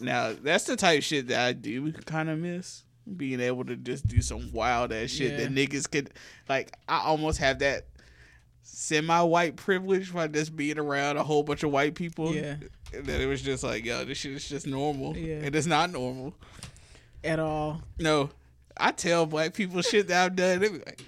[0.00, 2.82] Now that's the type of shit that I do kind of miss.
[3.16, 6.10] Being able to just do some wild ass shit that niggas could,
[6.48, 7.86] like, I almost have that
[8.62, 12.34] semi white privilege by just being around a whole bunch of white people.
[12.34, 12.56] Yeah.
[12.94, 15.14] And then it was just like, yo, this shit is just normal.
[15.16, 15.36] Yeah.
[15.36, 16.34] And it's not normal.
[17.24, 17.82] At all.
[17.98, 18.30] No,
[18.76, 20.60] I tell black people shit that I've done.
[20.60, 21.04] They be like,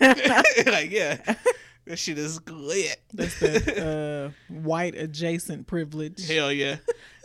[0.66, 1.16] like, yeah,
[1.86, 3.00] that shit is lit.
[3.12, 6.26] That's the uh, white adjacent privilege.
[6.28, 6.76] Hell yeah.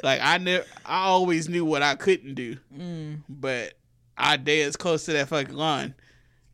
[0.04, 3.24] Like I never, I always knew what I couldn't do, Mm.
[3.28, 3.74] but
[4.18, 5.94] I danced close to that fucking line,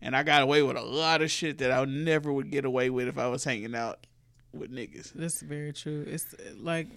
[0.01, 2.89] and I got away with a lot of shit that I never would get away
[2.89, 4.07] with if I was hanging out
[4.53, 5.11] with niggas.
[5.13, 6.05] That's very true.
[6.07, 6.87] It's like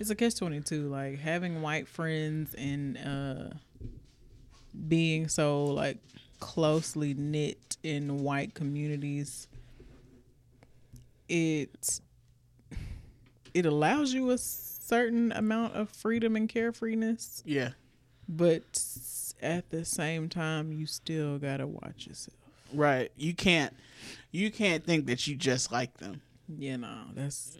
[0.00, 0.88] it's a catch twenty two.
[0.88, 3.54] Like having white friends and uh
[4.88, 5.98] being so like
[6.40, 9.48] closely knit in white communities.
[11.28, 12.00] It
[13.54, 17.70] it allows you a certain amount of freedom and carefreeness, Yeah,
[18.28, 18.62] but
[19.42, 22.36] at the same time, you still gotta watch yourself.
[22.72, 23.10] right.
[23.16, 23.74] You can't,
[24.30, 26.20] you can't think that you just like them.
[26.48, 27.58] You know, that's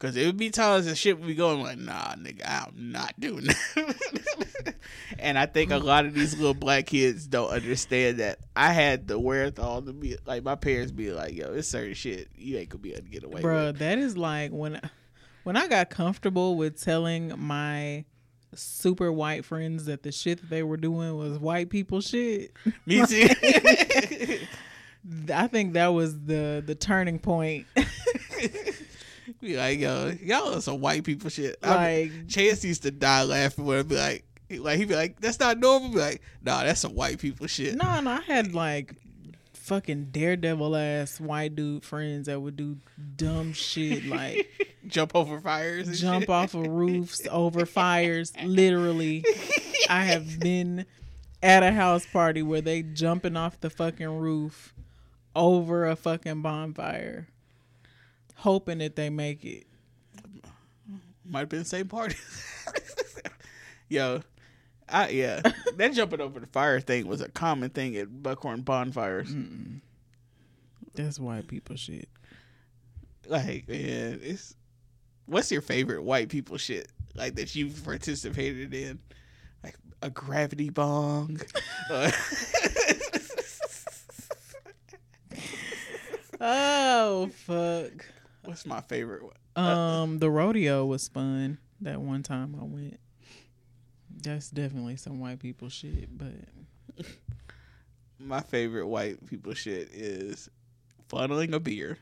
[0.00, 3.18] Cause it would be times that shit would be going like, nah, nigga, I'm not
[3.18, 4.74] doing that.
[5.18, 8.40] and I think a lot of these little black kids don't understand that.
[8.54, 12.28] I had the wherewithal to be like, my parents be like, yo, it's certain shit
[12.36, 13.78] you ain't gonna be able to get away Bro, with.
[13.78, 14.80] that is like when
[15.44, 18.04] when I got comfortable with telling my
[18.54, 22.52] super white friends that the shit that they were doing was white people shit.
[22.86, 23.28] Me too.
[25.32, 27.66] I think that was the the turning point.
[29.44, 31.56] Be like, yo, y'all are some white people shit.
[31.62, 35.20] I like Chance used to die laughing when I'd be like, like he'd be like,
[35.20, 35.90] that's not normal.
[35.90, 37.74] Be like, nah, that's some white people shit.
[37.74, 38.94] no, no, I had like
[39.52, 42.76] fucking daredevil ass white dude friends that would do
[43.16, 44.46] dumb shit like
[44.86, 45.88] Jump over fires.
[45.88, 46.30] And jump shit.
[46.30, 48.32] off of roofs over fires.
[48.44, 49.24] Literally,
[49.88, 50.84] I have been
[51.42, 54.74] at a house party where they jumping off the fucking roof
[55.34, 57.28] over a fucking bonfire,
[58.34, 59.66] hoping that they make it.
[61.24, 62.16] Might have been the same party.
[63.88, 64.22] Yo,
[64.88, 65.40] I yeah,
[65.76, 69.34] that jumping over the fire thing was a common thing at Buckhorn bonfires.
[70.94, 72.08] That's white people shit.
[73.26, 74.54] Like, man, it's
[75.26, 78.98] what's your favorite white people shit like that you've participated in?
[79.62, 81.40] Like a gravity bong.
[81.90, 82.10] Uh,
[86.40, 88.04] Oh fuck.
[88.44, 89.66] What's my favorite one?
[89.66, 91.58] Um, the rodeo was fun.
[91.80, 93.00] That one time I went.
[94.22, 96.32] That's definitely some white people shit, but
[98.18, 100.48] My favorite white people shit is
[101.08, 101.98] funneling a beer.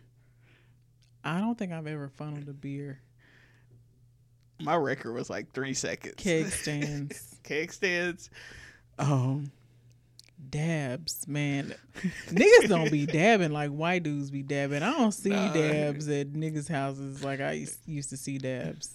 [1.24, 3.00] I don't think I've ever funneled a beer.
[4.60, 6.14] My record was like three seconds.
[6.18, 8.30] Keg stands, Keg stands.
[8.98, 9.50] Um,
[10.50, 11.74] dabs, man.
[12.28, 14.82] niggas don't be dabbing like white dudes be dabbing.
[14.82, 15.52] I don't see Nah.
[15.52, 18.90] dabs at niggas' houses like I used, to see dabs.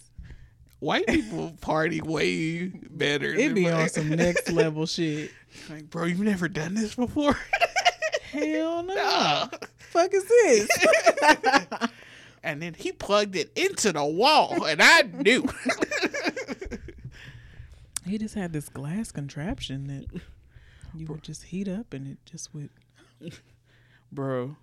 [0.79, 3.33] white people party way better.
[3.33, 5.31] It be on some next level shit.
[5.69, 7.37] like, bro, you've never done this before.
[8.31, 8.95] Hell no.
[8.95, 9.47] Nah.
[9.77, 10.69] Fuck is this?
[12.43, 15.47] and then he plugged it into the wall, and I knew.
[18.05, 20.21] he just had this glass contraption that
[20.99, 22.69] you would just heat up and it just would.
[24.11, 24.55] bro,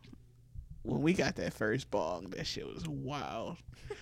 [0.82, 3.56] when we got that first bong, that shit was wild.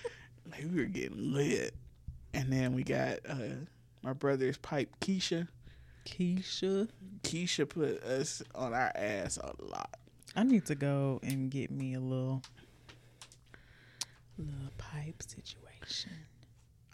[0.51, 1.75] like we were getting lit,
[2.35, 3.57] and then we got uh,
[4.03, 5.49] my brother's pipe, Keisha.
[6.05, 6.89] Keisha.
[7.23, 9.95] Keisha put us on our ass a lot.
[10.35, 12.43] I need to go and get me a little
[14.39, 16.13] little pipe situation.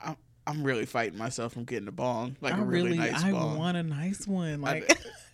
[0.04, 0.16] I'm
[0.46, 3.32] I'm really fighting myself from getting a bong, like I a really, really, nice I
[3.32, 3.58] bong.
[3.58, 4.60] want a nice one.
[4.62, 4.98] Like,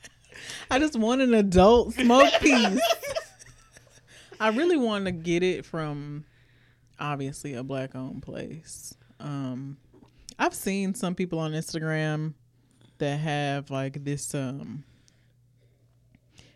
[0.70, 2.80] I just want an adult smoke piece.
[4.40, 6.24] I really want to get it from,
[6.98, 8.94] obviously, a black-owned place.
[9.20, 9.76] Um,
[10.38, 12.34] I've seen some people on Instagram
[12.98, 14.34] that have like this.
[14.34, 14.84] Um,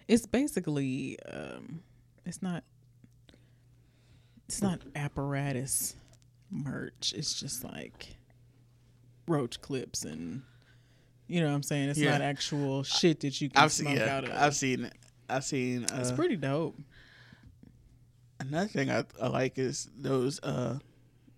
[0.07, 1.81] it's basically, um,
[2.27, 2.65] it's not,
[4.49, 5.95] it's not apparatus
[6.51, 7.13] merch.
[7.17, 8.17] It's just like
[9.27, 10.43] roach clips and
[11.29, 11.91] you know what I'm saying.
[11.91, 12.13] It's Yeah.
[12.13, 14.31] not actual shit that you can I've smoke seen, yeah, out of.
[14.33, 14.95] I've seen it.
[15.29, 15.85] I've seen.
[15.85, 16.77] Uh, it's pretty dope.
[18.41, 20.41] Another thing I, I like is those.
[20.43, 20.79] uh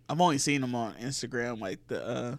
[0.08, 2.04] I've only seen them on Instagram, like the.
[2.06, 2.36] uh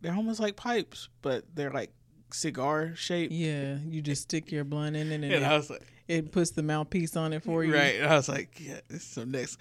[0.00, 1.90] They're almost like pipes, but they're like
[2.32, 3.32] cigar shaped.
[3.32, 6.32] Yeah, you just stick your blunt in it and And I it, was like, it
[6.32, 7.74] puts the mouthpiece on it for you.
[7.74, 8.00] right.
[8.02, 9.58] I was like, yeah, this is some next.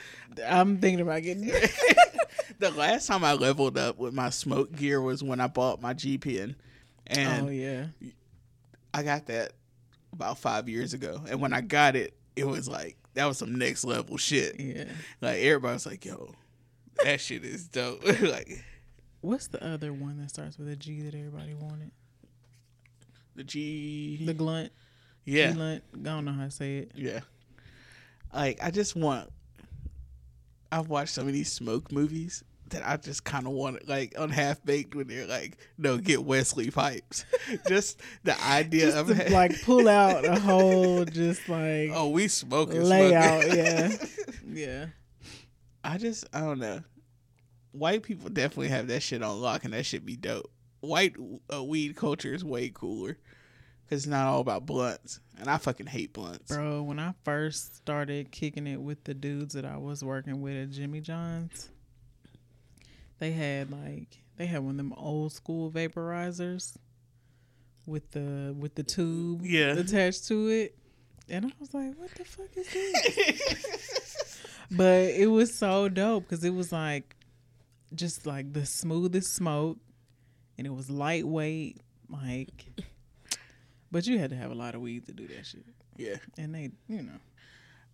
[0.48, 1.46] I'm thinking about getting
[2.60, 5.94] the last time I leveled up with my smoke gear was when I bought my
[5.94, 6.56] G Pen,
[7.10, 7.86] and oh yeah.
[8.94, 9.54] I got that
[10.14, 11.22] about five years ago.
[11.30, 14.60] And when I got it, it was like that was some next level shit.
[14.60, 14.86] Yeah.
[15.22, 16.34] Like everybody was like, "Yo,
[17.04, 18.64] that shit is dope." like
[19.22, 21.92] What's the other one that starts with a G that everybody wanted?
[23.36, 24.72] the G, The glunt.
[25.26, 25.84] yeah, Glunt.
[25.94, 26.92] I don't know how to say it.
[26.96, 27.20] yeah.
[28.34, 29.30] Like I just want.
[30.72, 34.30] I've watched some of these smoke movies that I just kind of want, like on
[34.30, 37.26] Half Baked, when they're like, "No, get Wesley pipes."
[37.68, 42.28] just the idea Just of to, like pull out a whole just like oh, we
[42.28, 43.44] smoking layout.
[43.44, 43.58] smoking.
[43.66, 43.98] Yeah.
[44.52, 44.86] Yeah.
[45.84, 46.82] I just I don't know.
[47.72, 50.50] White people definitely have that shit on lock, and that should be dope.
[50.82, 51.16] White
[51.54, 53.18] uh, weed culture is way cooler
[53.86, 56.54] because it's not all about blunts, and I fucking hate blunts.
[56.56, 60.56] Bro, when I first started kicking it with the dudes that I was working with
[60.58, 61.70] at Jimmy John's,
[63.20, 66.76] they had like they had one of them old school vaporizers
[67.86, 69.74] with the with the tube Yeah.
[69.74, 70.76] attached to it.
[71.32, 74.42] And I was like, what the fuck is this?
[74.72, 77.16] but it was so dope because it was like
[77.94, 79.78] just like the smoothest smoke
[80.58, 81.78] and it was lightweight,
[82.10, 82.66] like
[83.92, 85.64] but you had to have a lot of weed to do that shit.
[85.98, 86.16] yeah.
[86.38, 87.20] And they, you know,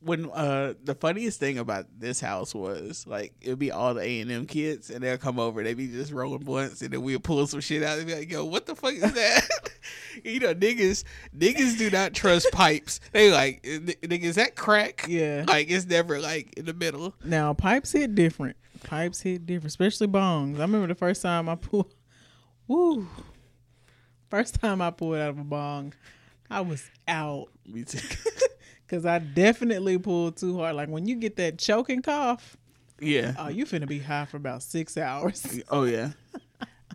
[0.06, 4.22] When uh the funniest thing about this house was like it'd be all the A
[4.22, 7.20] and M kids, and they'll come over, they'd be just rolling blunts, and then we'll
[7.20, 9.48] pull some shit out and be like, "Yo, what the fuck is that?"
[10.24, 11.04] you know, niggas
[11.36, 13.00] niggas do not trust pipes.
[13.14, 15.06] They like, nigga, is that crack?
[15.08, 15.44] yeah.
[15.48, 17.16] Like it's never like in the middle.
[17.24, 18.58] Now pipes hit different.
[18.84, 20.58] Pipes hit different, especially bongs.
[20.58, 21.96] I remember the first time I pulled,
[22.68, 23.08] woo,
[24.30, 25.94] first time I pulled out of a bong,
[26.50, 27.98] I was out Me too.
[28.96, 30.78] because I definitely pulled too hard.
[30.78, 32.56] Like when you get that choking cough,
[33.02, 33.34] yeah.
[33.38, 35.46] oh, you finna be high for about six hours.
[35.70, 36.12] Oh yeah,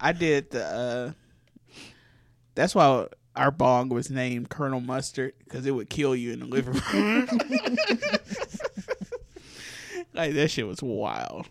[0.00, 0.64] I did the.
[0.64, 1.12] uh
[2.54, 6.46] That's why our bong was named Colonel Mustard because it would kill you in the
[6.46, 6.72] liver.
[10.14, 11.48] like that shit was wild.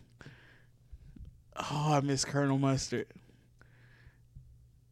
[1.56, 3.06] Oh, I miss Colonel Mustard.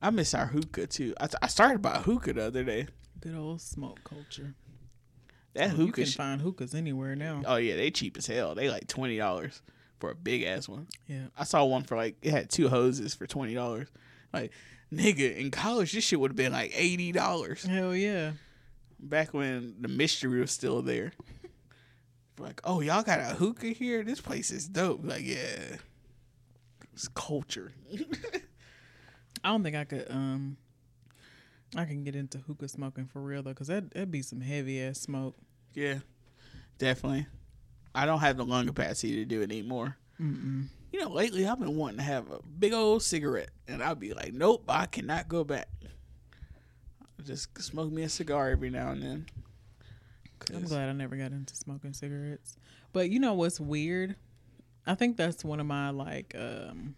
[0.01, 1.13] I miss our hookah too.
[1.19, 2.87] I, I started by hookah the other day.
[3.19, 4.53] Good old smoke culture.
[5.57, 5.91] That you hookah.
[5.93, 7.41] can sh- find hookahs anywhere now.
[7.45, 8.55] oh yeah, they cheap as hell.
[8.55, 9.61] They like twenty dollars
[9.99, 10.87] for a big ass one.
[11.07, 11.25] Yeah.
[11.37, 13.87] I saw one for like it had two hoses for twenty dollars.
[14.33, 14.51] Like
[14.93, 17.63] nigga, in college this shit would have been like eighty dollars.
[17.63, 18.31] Hell yeah.
[18.99, 21.13] Back when the mystery was still there.
[22.39, 24.03] Like, oh y'all got a hookah here?
[24.03, 24.99] This place is dope.
[25.03, 25.77] Like, yeah.
[26.93, 27.71] It's culture.
[29.43, 30.57] I don't think I could um
[31.75, 34.79] I can get into hookah smoking for real though, cause that that'd be some heavy
[34.81, 35.35] ass smoke.
[35.77, 35.99] Yeah.
[36.79, 37.27] Definitely.
[37.93, 39.95] I don't have the lung capacity to do it anymore.
[40.19, 40.65] Mm-mm.
[40.91, 44.13] You know, lately I've been wanting to have a big old cigarette, and I'll be
[44.13, 45.67] like, nope, I cannot go back.
[47.23, 49.25] Just smoke me a cigar every now and then.
[50.53, 52.57] I'm glad I never got into smoking cigarettes.
[52.91, 54.15] But you know what's weird?
[54.87, 56.95] I think that's one of my like um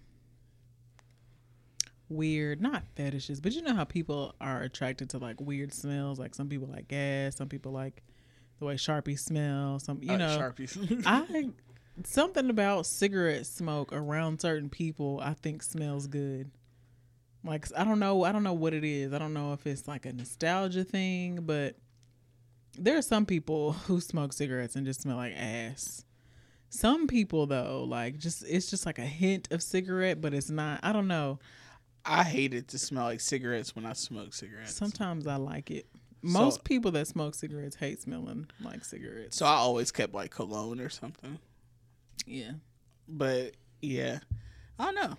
[2.08, 6.20] weird not fetishes, but you know how people are attracted to like weird smells.
[6.20, 8.04] Like some people like gas, some people like
[8.60, 9.80] the way Sharpie smell.
[9.80, 11.04] Some you uh, know Sharpies.
[11.06, 11.50] I
[12.06, 16.52] something about cigarette smoke around certain people I think smells good.
[17.44, 19.14] Like I don't know, I don't know what it is.
[19.14, 21.76] I don't know if it's like a nostalgia thing, but
[22.78, 26.04] there are some people who smoke cigarettes and just smell like ass.
[26.70, 30.82] Some people though, like just it's just like a hint of cigarette, but it's not.
[30.84, 31.40] I don't know.
[32.06, 34.76] I hate it to smell like cigarettes when I smoke cigarettes.
[34.76, 35.88] Sometimes I like it.
[36.24, 39.38] So- Most people that smoke cigarettes hate smelling like cigarettes.
[39.38, 41.40] so I always kept like cologne or something.
[42.26, 42.52] yeah.
[43.08, 44.20] But yeah,
[44.78, 45.16] I don't know.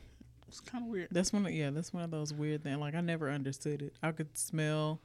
[0.48, 1.08] It's kind of weird.
[1.10, 1.46] That's one.
[1.46, 2.78] Of, yeah, that's one of those weird things.
[2.78, 3.94] Like I never understood it.
[4.02, 5.00] I could smell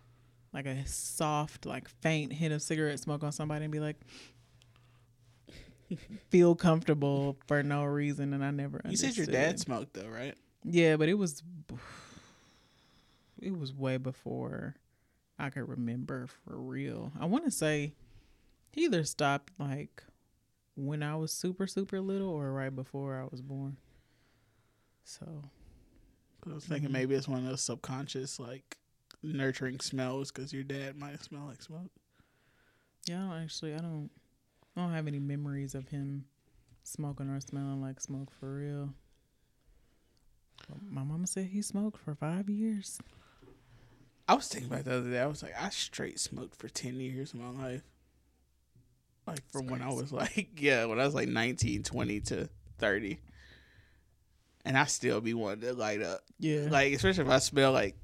[0.53, 3.95] like a soft, like faint hint of cigarette smoke on somebody and be like,
[6.29, 8.81] feel comfortable for no reason, and I never.
[8.89, 10.35] You said your dad smoked though, right?
[10.63, 11.41] Yeah, but it was.
[13.41, 14.75] It was way before
[15.37, 17.11] I could remember for real.
[17.19, 17.93] I want to say
[18.71, 20.03] he either stopped like
[20.75, 23.77] when I was super super little or right before I was born.
[25.03, 25.43] So
[26.49, 26.93] I was thinking Mhm.
[26.93, 28.77] maybe it's one of those subconscious like
[29.23, 31.91] nurturing smells because your dad might smell like smoke.
[33.05, 33.73] Yeah, I don't actually.
[33.73, 34.09] I don't.
[34.75, 36.25] I don't have any memories of him
[36.83, 38.93] smoking or smelling like smoke for real.
[40.89, 42.99] My mama said he smoked for five years.
[44.27, 45.19] I was thinking about the other day.
[45.19, 47.83] I was like, I straight smoked for ten years of my life.
[49.27, 53.19] Like from when I was like, yeah, when I was like 19, 20 to thirty,
[54.63, 56.21] and I still be wanting to light up.
[56.39, 56.67] Yeah.
[56.69, 57.95] Like especially if I smell like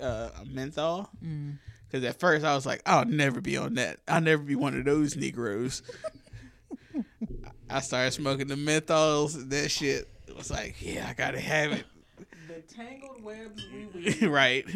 [0.00, 1.10] uh, a menthol.
[1.22, 1.58] mm.
[1.86, 3.98] Because at first I was like, I'll never be on that.
[4.08, 5.82] I'll never be one of those Negroes.
[7.68, 10.08] I started smoking the menthols and that shit.
[10.26, 11.84] It was like, yeah, I gotta have it.
[12.54, 14.66] The tangled webs we right.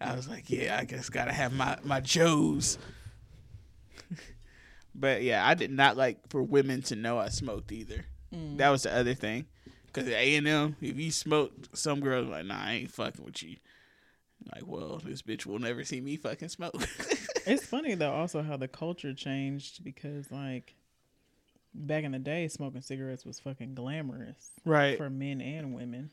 [0.00, 2.78] I was like, yeah, I guess gotta have my, my Joes.
[4.94, 8.04] but yeah, I did not like for women to know I smoked either.
[8.34, 8.58] Mm.
[8.58, 9.46] That was the other thing.
[9.92, 13.42] Cause A and M, if you smoked, some girls like, nah, I ain't fucking with
[13.42, 13.56] you.
[14.54, 16.74] Like, well, this bitch will never see me fucking smoke.
[17.46, 20.74] It's funny though, also how the culture changed because like
[21.74, 24.96] back in the day, smoking cigarettes was fucking glamorous right.
[24.96, 26.10] for men and women,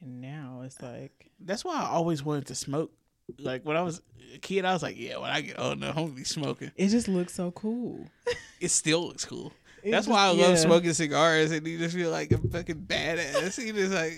[0.00, 2.92] and now it's like That's why I always wanted to smoke.
[3.38, 4.00] Like when I was
[4.34, 6.70] a kid, I was like, yeah, when I get older, I'm gonna be smoking.
[6.76, 8.06] it just looks so cool.
[8.60, 9.52] It still looks cool.
[9.82, 10.54] It That's just- why I love yeah.
[10.56, 13.62] smoking cigars, and you just feel like a fucking badass.
[13.64, 14.14] You just like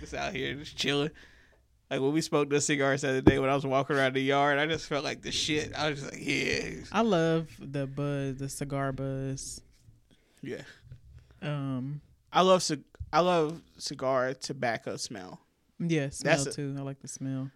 [0.00, 1.10] just out here just chilling.
[1.88, 4.20] Like when we smoked those cigars the other day when I was walking around the
[4.20, 5.72] yard, I just felt like the shit.
[5.76, 9.60] I was just like, yeah, I love the buzz, the cigar buzz.
[10.42, 10.62] yeah.
[11.42, 12.00] Um,
[12.32, 12.82] I love cig-
[13.12, 15.40] I love cigar tobacco smell.
[15.78, 16.74] yeah, smell That's a- too.
[16.78, 17.50] I like the smell.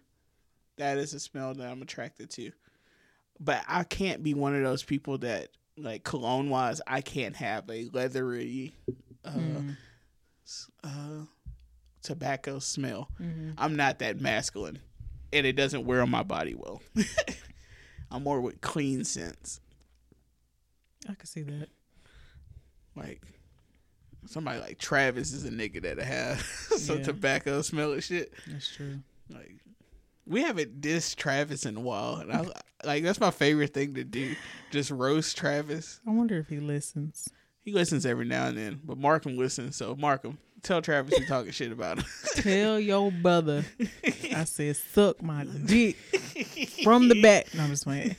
[0.77, 2.51] That is a smell that I'm attracted to.
[3.39, 7.69] But I can't be one of those people that like cologne wise, I can't have
[7.69, 8.73] a leathery
[9.25, 9.75] uh, Mm.
[10.83, 11.25] uh,
[12.01, 13.09] tobacco smell.
[13.19, 13.53] Mhm.
[13.57, 14.79] I'm not that masculine,
[15.33, 16.81] and it doesn't wear on my body well.
[18.11, 19.59] I'm more with clean scents,
[21.07, 21.69] I can see that.
[22.95, 23.21] like
[24.25, 26.39] somebody like Travis is a nigga that have
[26.77, 27.03] some Yeah.
[27.03, 28.33] tobacco smell and shit.
[28.47, 28.99] That's true.
[29.29, 29.57] Like
[30.27, 32.45] we haven't dissed Travis in a while, and I
[32.85, 34.35] like that's my favorite thing to do.
[34.71, 35.99] Just roast Travis.
[36.07, 37.29] I wonder if he listens.
[37.63, 39.75] He listens every now and then, but Markham listens.
[39.75, 42.05] So Markham, Tell Travis you talking shit about him.
[42.35, 43.63] Tell your brother
[44.35, 45.95] I said suck my dick
[46.83, 47.53] from the back.
[47.53, 48.15] No, I'm just playing.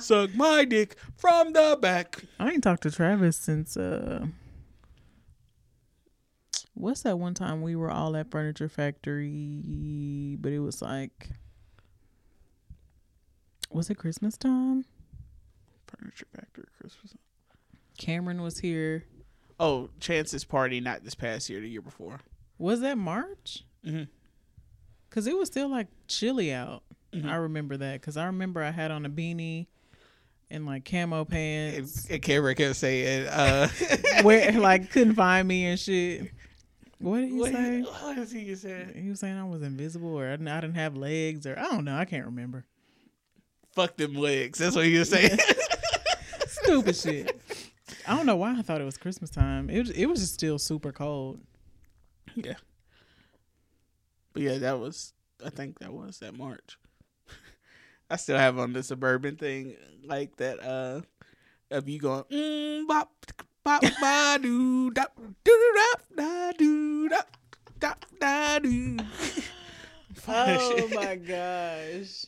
[0.00, 2.22] Suck my dick from the back.
[2.38, 4.26] I ain't talked to Travis since uh
[6.82, 11.30] what's that one time we were all at Furniture Factory, but it was like
[13.70, 14.84] was it Christmas time?
[15.86, 17.14] Furniture Factory Christmas.
[17.96, 19.04] Cameron was here.
[19.60, 22.20] Oh, Chance's party, not this past year, the year before.
[22.58, 23.64] Was that March?
[23.86, 24.08] Mhm.
[25.10, 26.82] Cause it was still like chilly out.
[27.12, 27.28] Mhm.
[27.28, 29.66] I remember that because I remember I had on a beanie
[30.50, 33.68] and like camo And, pants, and Cameron kept saying, uh,
[34.22, 36.32] where like couldn't find me and shit.
[37.02, 37.80] What did he what, say?
[38.02, 38.92] what is he saying?
[38.94, 41.62] He was saying I was invisible or I didn't, I didn't have legs or I
[41.62, 41.96] don't know.
[41.96, 42.64] I can't remember.
[43.74, 44.58] Fuck them legs.
[44.58, 45.36] That's what he was saying.
[46.46, 47.40] Stupid shit.
[48.06, 49.68] I don't know why I thought it was Christmas time.
[49.68, 51.40] It was, it was just still super cold.
[52.36, 52.54] yeah.
[54.32, 55.12] But yeah, that was,
[55.44, 56.78] I think that was that March.
[58.10, 61.02] I still have on the suburban thing, like that, uh,
[61.70, 63.10] of you going, mm, bop,
[63.64, 67.36] bop, ba, doo, dop, doo, doo, dop, da, doo, dop,
[67.80, 68.98] dop, da, doo.
[70.28, 72.26] Oh my gosh.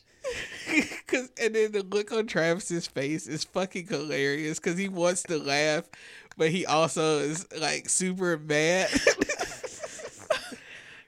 [1.07, 5.37] Cause and then the look on Travis's face is fucking hilarious because he wants to
[5.37, 5.87] laugh,
[6.35, 8.89] but he also is like super mad.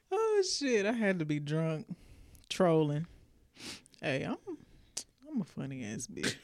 [0.09, 0.85] Oh shit!
[0.85, 1.87] I had to be drunk,
[2.47, 3.07] trolling.
[4.01, 4.37] Hey, I'm
[5.29, 6.43] I'm a funny ass bitch.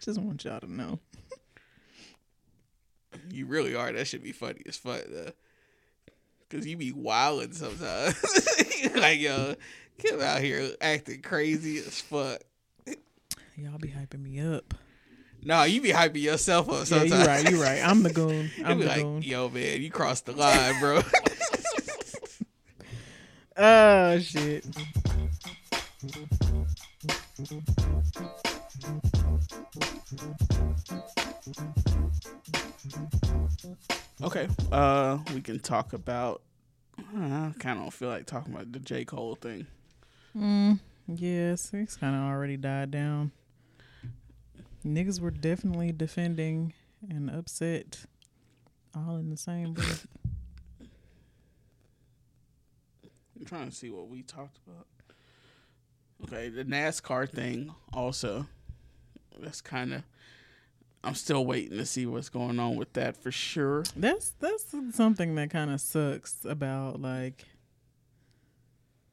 [0.00, 1.00] Just want y'all to know.
[3.30, 3.92] You really are.
[3.92, 5.30] That should be funny as fuck though.
[6.50, 8.14] Cause you be wilding sometimes.
[8.94, 9.54] like yo,
[9.98, 12.40] get out here acting crazy as fuck.
[13.56, 14.74] Y'all be hyping me up.
[15.42, 17.10] No, you be hyping yourself up Yeah, sometimes.
[17.12, 17.50] you right.
[17.50, 17.80] You right.
[17.84, 18.50] I'm the goon.
[18.64, 19.22] I'm be the like, goon.
[19.22, 21.02] yo, man, you crossed the line, bro.
[23.56, 24.64] Oh shit.
[34.22, 34.48] Okay.
[34.72, 36.42] Uh, we can talk about.
[36.98, 39.66] I kind of don't feel like talking about the J Cole thing.
[40.36, 40.78] Mm,
[41.08, 43.32] yes, it's kind of already died down.
[44.86, 46.72] Niggas were definitely defending
[47.08, 48.04] and upset,
[48.94, 50.06] all in the same breath.
[53.38, 54.86] I'm trying to see what we talked about.
[56.24, 58.46] Okay, the NASCAR thing also.
[59.38, 60.02] That's kind of.
[61.04, 63.84] I'm still waiting to see what's going on with that for sure.
[63.96, 67.44] That's that's something that kind of sucks about like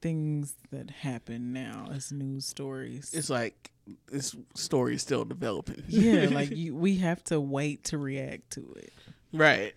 [0.02, 3.12] things that happen now as news stories.
[3.14, 3.72] It's like
[4.08, 5.84] this story is still developing.
[5.88, 8.94] yeah, like you, we have to wait to react to it.
[9.34, 9.74] right.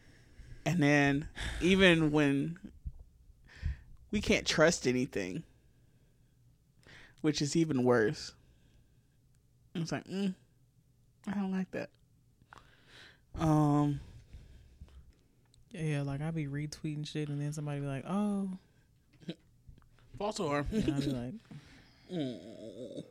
[0.66, 1.28] And then
[1.61, 2.59] even when
[4.11, 5.43] we can't trust anything,
[7.20, 8.32] which is even worse.
[9.74, 10.35] It's like, mm,
[11.27, 11.91] I don't like that.
[13.39, 14.01] Um,
[15.73, 18.51] Yeah, like I be retweeting shit and then somebody be like, "Oh,"
[20.19, 20.66] false alarm.
[20.70, 21.35] and I be like,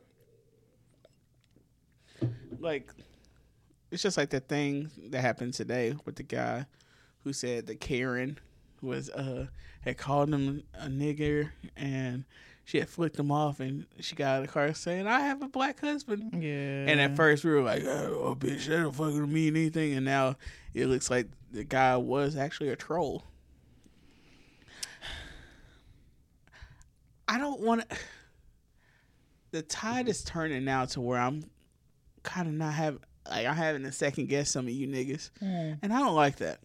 [2.60, 2.90] like
[3.90, 6.66] it's just like that thing that happened today with the guy
[7.22, 8.38] who said that Karen
[8.80, 9.46] was uh
[9.82, 12.24] had called him a nigger and
[12.64, 15.42] she had flicked him off and she got out of the car saying I have
[15.42, 16.30] a black husband.
[16.32, 19.92] "Yeah." And at first we were like, oh, bitch, that don't fucking mean anything.
[19.92, 20.36] And now
[20.72, 23.24] it looks like the guy was actually a troll.
[27.28, 27.96] I don't want to.
[29.50, 31.44] The tide is turning now to where I'm
[32.24, 32.98] kind of not having,
[33.30, 35.30] like, I'm having to second guess some of you niggas.
[35.40, 35.78] Mm.
[35.80, 36.58] And I don't like that.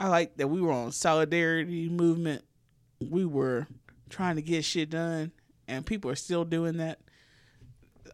[0.00, 2.42] I like that we were on solidarity movement.
[3.00, 3.68] We were
[4.08, 5.32] trying to get shit done,
[5.66, 6.98] and people are still doing that.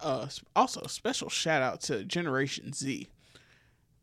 [0.01, 3.09] Uh, also, special shout out to Generation Z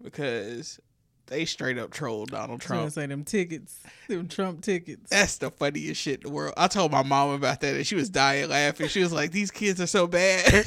[0.02, 0.80] because
[1.28, 2.92] they straight up trolled Donald Trump.
[2.92, 5.10] say them tickets, them Trump tickets.
[5.10, 6.54] That's the funniest shit in the world.
[6.58, 8.88] I told my mom about that, and she was dying laughing.
[8.88, 10.66] She was like, "These kids are so bad.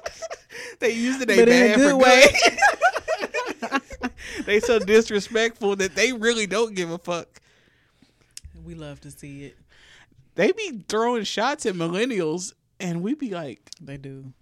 [0.80, 2.24] they used it they But a bad for way.
[4.46, 7.40] they so disrespectful that they really don't give a fuck.
[8.64, 9.56] We love to see it.
[10.38, 14.32] They be throwing shots at millennials, and we be like, They do.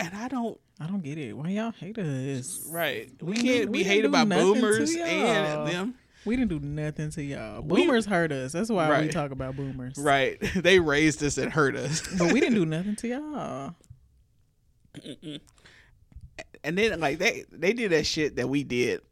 [0.00, 0.58] and I don't.
[0.80, 1.34] I don't get it.
[1.36, 2.66] Why y'all hate us?
[2.68, 5.94] Right, we, We can't be we hated by do nothing to boomers and them.
[6.24, 7.60] We didn't do nothing to y'all.
[7.60, 8.52] We- Boomers hurt us.
[8.52, 9.98] That's why we talk about boomers.
[9.98, 12.00] Right, they raised us and hurt us.
[12.18, 13.74] But we didn't do nothing to y'all.
[16.64, 19.02] and then like they they did that shit that we did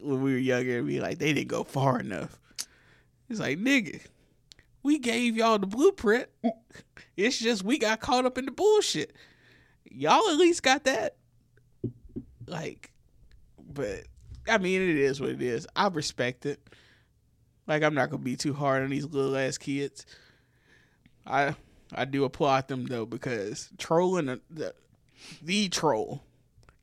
[0.00, 2.38] when we were younger and be like, they didn't go far enough.
[3.28, 4.00] It's like, nigga,
[4.82, 6.28] we gave y'all the blueprint.
[7.16, 9.12] It's just we got caught up in the bullshit.
[9.84, 11.16] Y'all at least got that.
[12.46, 12.90] Like,
[13.58, 14.04] but
[14.48, 15.66] I mean, it is what it is.
[15.76, 16.60] I respect it.
[17.66, 20.04] Like, I'm not gonna be too hard on these little ass kids.
[21.26, 21.54] I
[21.94, 24.74] I do applaud them though because trolling the the,
[25.42, 26.22] the troll.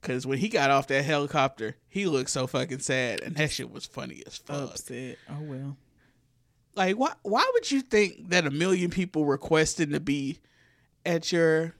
[0.01, 3.69] Cause when he got off that helicopter, he looked so fucking sad, and that shit
[3.69, 4.71] was funny as fuck.
[4.71, 5.17] Upset.
[5.29, 5.77] Oh well.
[6.79, 7.11] Like, why?
[7.23, 10.39] Why would you think that a million people requesting to be
[11.05, 11.75] at your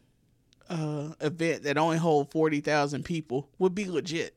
[0.70, 4.36] uh, event that only hold forty thousand people would be legit?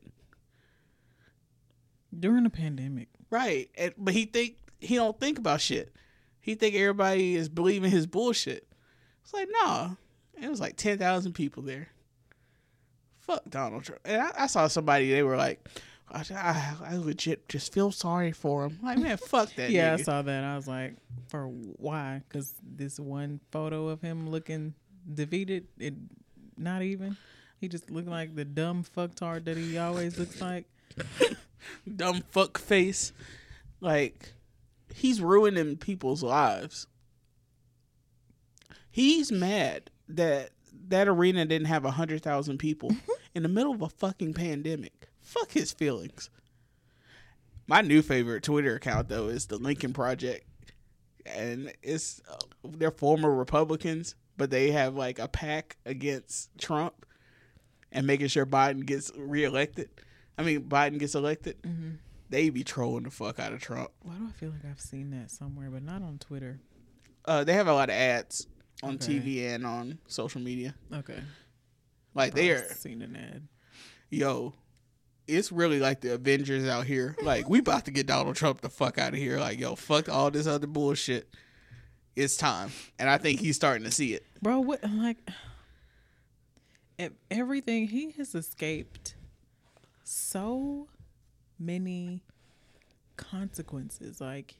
[2.17, 3.09] During the pandemic.
[3.29, 3.69] Right.
[3.75, 5.93] And, but he think he don't think about shit.
[6.39, 8.65] He think everybody is believing his bullshit.
[9.21, 9.95] It's like, nah.
[10.41, 11.89] It was like ten thousand people there.
[13.19, 13.99] Fuck Donald Trump.
[14.05, 15.11] And I, I saw somebody.
[15.11, 15.67] They were like,
[16.13, 18.79] I, I, I legit just feel sorry for him.
[18.83, 19.69] Like, man, fuck that.
[19.71, 20.43] Yeah, I saw that.
[20.43, 20.95] I was like,
[21.27, 22.21] for why?
[22.27, 24.75] Because this one photo of him looking
[25.11, 25.95] defeated, it
[26.57, 27.17] not even.
[27.59, 30.65] He just looked like the dumb fucktard that he always looks like.
[31.95, 33.11] dumb fuck face.
[33.79, 34.33] Like,
[34.93, 36.87] he's ruining people's lives.
[38.91, 40.51] He's mad that
[40.89, 42.91] that arena didn't have a hundred thousand people
[43.33, 45.02] in the middle of a fucking pandemic.
[45.33, 46.29] Fuck his feelings.
[47.67, 50.45] My new favorite Twitter account though is the Lincoln Project,
[51.25, 57.05] and it's uh, they're former Republicans, but they have like a PAC against Trump
[57.91, 59.89] and making sure Biden gets reelected.
[60.37, 61.61] I mean, Biden gets elected.
[61.63, 61.91] Mm-hmm.
[62.29, 63.91] They be trolling the fuck out of Trump.
[64.01, 66.59] Why do I feel like I've seen that somewhere, but not on Twitter?
[67.25, 68.47] Uh, they have a lot of ads
[68.81, 69.19] on Okay.
[69.19, 70.75] TV and on social media.
[70.91, 71.19] Okay,
[72.13, 73.47] Like they are, I've seen an ad.
[74.09, 74.53] yo,
[75.27, 77.15] it's really like the Avengers out here.
[77.21, 79.39] Like we about to get Donald Trump the fuck out of here.
[79.39, 81.29] Like yo, fuck all this other bullshit.
[82.15, 84.23] It's time, and I think he's starting to see it.
[84.41, 85.17] bro what like
[87.31, 89.15] everything he has escaped
[90.03, 90.87] so
[91.59, 92.21] many
[93.17, 94.55] consequences like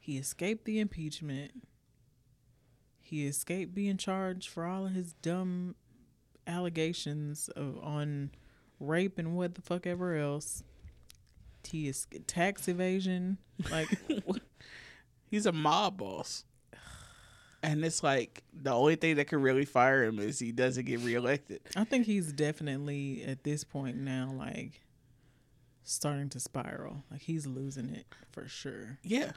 [0.00, 1.52] he escaped the impeachment
[3.00, 5.74] he escaped being charged for all of his dumb
[6.46, 8.30] allegations of on
[8.80, 10.62] rape and what the fuck ever else
[11.66, 13.38] he is tax evasion
[13.70, 13.88] like
[15.30, 16.44] He's a mob boss,
[17.60, 21.00] and it's like the only thing that can really fire him is he doesn't get
[21.00, 21.60] reelected.
[21.74, 24.82] I think he's definitely at this point now like
[25.82, 27.02] starting to spiral.
[27.10, 28.98] Like he's losing it for sure.
[29.02, 29.32] Yeah,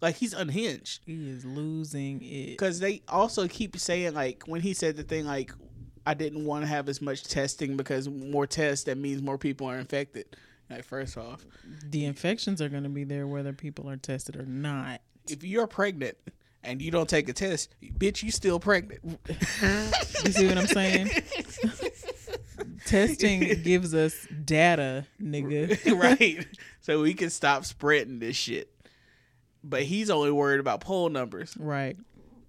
[0.00, 1.00] like he's unhinged.
[1.06, 2.50] He is losing it.
[2.50, 5.52] because they also keep saying like when he said the thing like
[6.06, 9.68] I didn't want to have as much testing because more tests that means more people
[9.68, 10.26] are infected.
[10.70, 11.44] Like first off,
[11.88, 15.00] The infections are going to be there whether people are tested or not.
[15.28, 16.16] if you're pregnant
[16.64, 19.00] and you don't take a test, bitch, you still pregnant.
[20.24, 21.10] You see what I'm saying?
[22.86, 25.98] Testing gives us data, nigga.
[26.00, 26.46] right?
[26.80, 28.70] So we can stop spreading this shit.
[29.64, 31.96] But he's only worried about poll numbers, Right.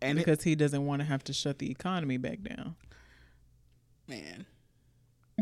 [0.01, 2.75] and it, Because he doesn't want to have to shut the economy back down.
[4.07, 4.45] Man,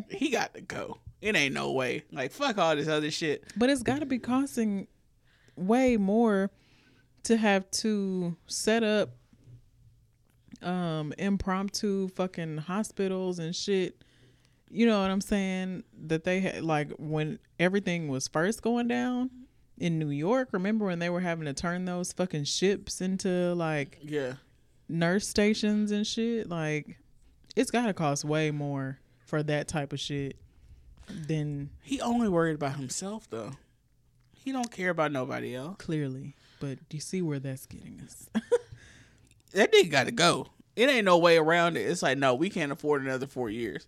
[0.09, 0.97] he got to go.
[1.21, 2.03] It ain't no way.
[2.11, 3.43] Like fuck all this other shit.
[3.55, 4.88] But it's got to be costing
[5.55, 6.49] way more
[7.23, 9.11] to have to set up
[10.63, 14.03] um impromptu fucking hospitals and shit.
[14.69, 15.83] You know what I'm saying?
[16.07, 19.29] That they had like when everything was first going down
[19.77, 20.49] in New York.
[20.53, 24.33] Remember when they were having to turn those fucking ships into like Yeah,
[24.88, 26.47] nurse stations and shit?
[26.49, 26.97] Like
[27.55, 30.37] it's got to cost way more for that type of shit
[31.07, 33.51] than he only worried about himself though.
[34.33, 35.77] He don't care about nobody else.
[35.77, 36.35] clearly.
[36.59, 38.29] But you see where that's getting us.
[39.53, 40.47] that nigga got to go.
[40.75, 41.81] It ain't no way around it.
[41.81, 43.87] It's like, no, we can't afford another four years.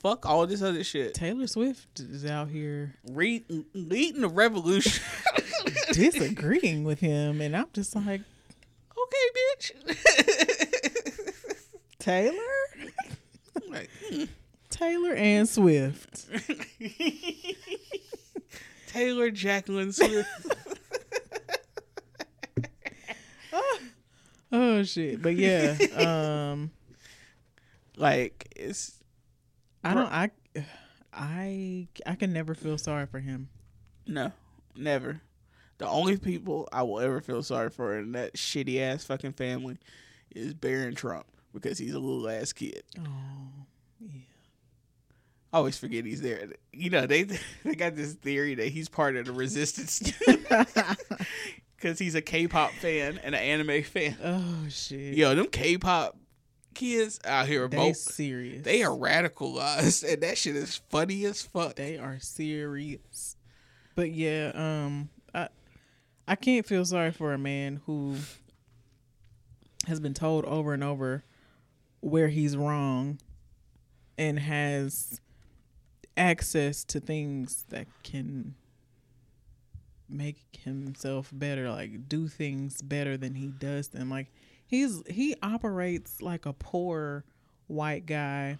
[0.00, 1.14] Fuck all this other shit.
[1.14, 5.02] Taylor Swift is out here Re- leading the revolution.
[5.92, 8.20] disagreeing with him, and I'm just like,
[8.98, 10.48] okay, bitch.
[12.02, 12.34] Taylor,
[13.68, 14.24] like, hmm.
[14.70, 16.26] Taylor and Swift.
[18.88, 20.28] Taylor Jacqueline Swift.
[24.54, 25.22] Oh shit!
[25.22, 26.72] But yeah, um,
[27.96, 29.02] like, it's
[29.82, 30.30] I don't, I,
[31.10, 33.48] I, I can never feel sorry for him.
[34.06, 34.30] no,
[34.76, 35.22] never.
[35.78, 39.78] The only people I will ever feel sorry for in that shitty ass fucking family
[40.36, 42.82] is Barron Trump because he's a little ass kid.
[42.98, 43.02] Oh,
[44.00, 44.08] yeah.
[45.52, 46.48] I always forget he's there.
[46.72, 47.24] You know, they
[47.64, 50.00] they got this theory that he's part of the resistance
[51.76, 54.16] because he's a K-pop fan and an anime fan.
[54.22, 55.14] oh shit.
[55.14, 56.16] Yo, them K-pop
[56.74, 58.64] kids out here are they both serious.
[58.64, 61.74] they are radicalized, and that shit is funny as fuck.
[61.76, 63.36] They are serious.
[63.94, 65.48] But yeah, um I
[66.26, 68.16] I can't feel sorry for a man who
[69.86, 71.24] has been told over and over
[72.02, 73.18] where he's wrong
[74.18, 75.20] and has
[76.16, 78.54] access to things that can
[80.08, 84.10] make himself better, like do things better than he does them.
[84.10, 84.30] Like
[84.66, 87.24] he's he operates like a poor
[87.68, 88.58] white guy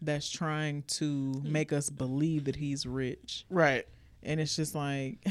[0.00, 3.44] that's trying to make us believe that he's rich.
[3.50, 3.86] Right,
[4.22, 5.26] And it's just like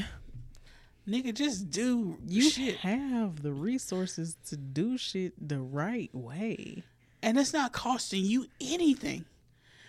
[1.08, 6.84] nigga, just do you shit, have the resources to do shit the right way.
[7.24, 9.24] And it's not costing you anything.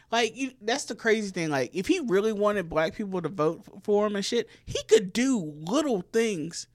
[0.09, 1.49] Like you, that's the crazy thing.
[1.49, 5.11] Like if he really wanted black people to vote for him and shit, he could
[5.11, 6.67] do little things,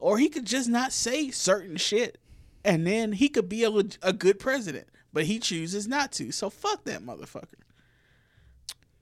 [0.00, 2.18] or he could just not say certain shit,
[2.64, 3.70] and then he could be a,
[4.02, 4.88] a good president.
[5.12, 6.32] But he chooses not to.
[6.32, 7.62] So fuck that motherfucker.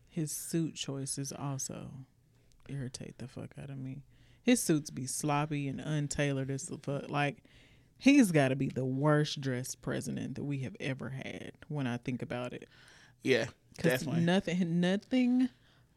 [0.09, 1.89] His suit choices also
[2.69, 4.03] irritate the fuck out of me.
[4.43, 7.09] His suits be sloppy and untailored as the fuck.
[7.09, 7.39] Like
[7.99, 11.53] he's got to be the worst dressed president that we have ever had.
[11.69, 12.69] When I think about it,
[13.23, 13.47] Yeah,
[13.77, 14.23] because definitely.
[14.23, 15.49] nothing, nothing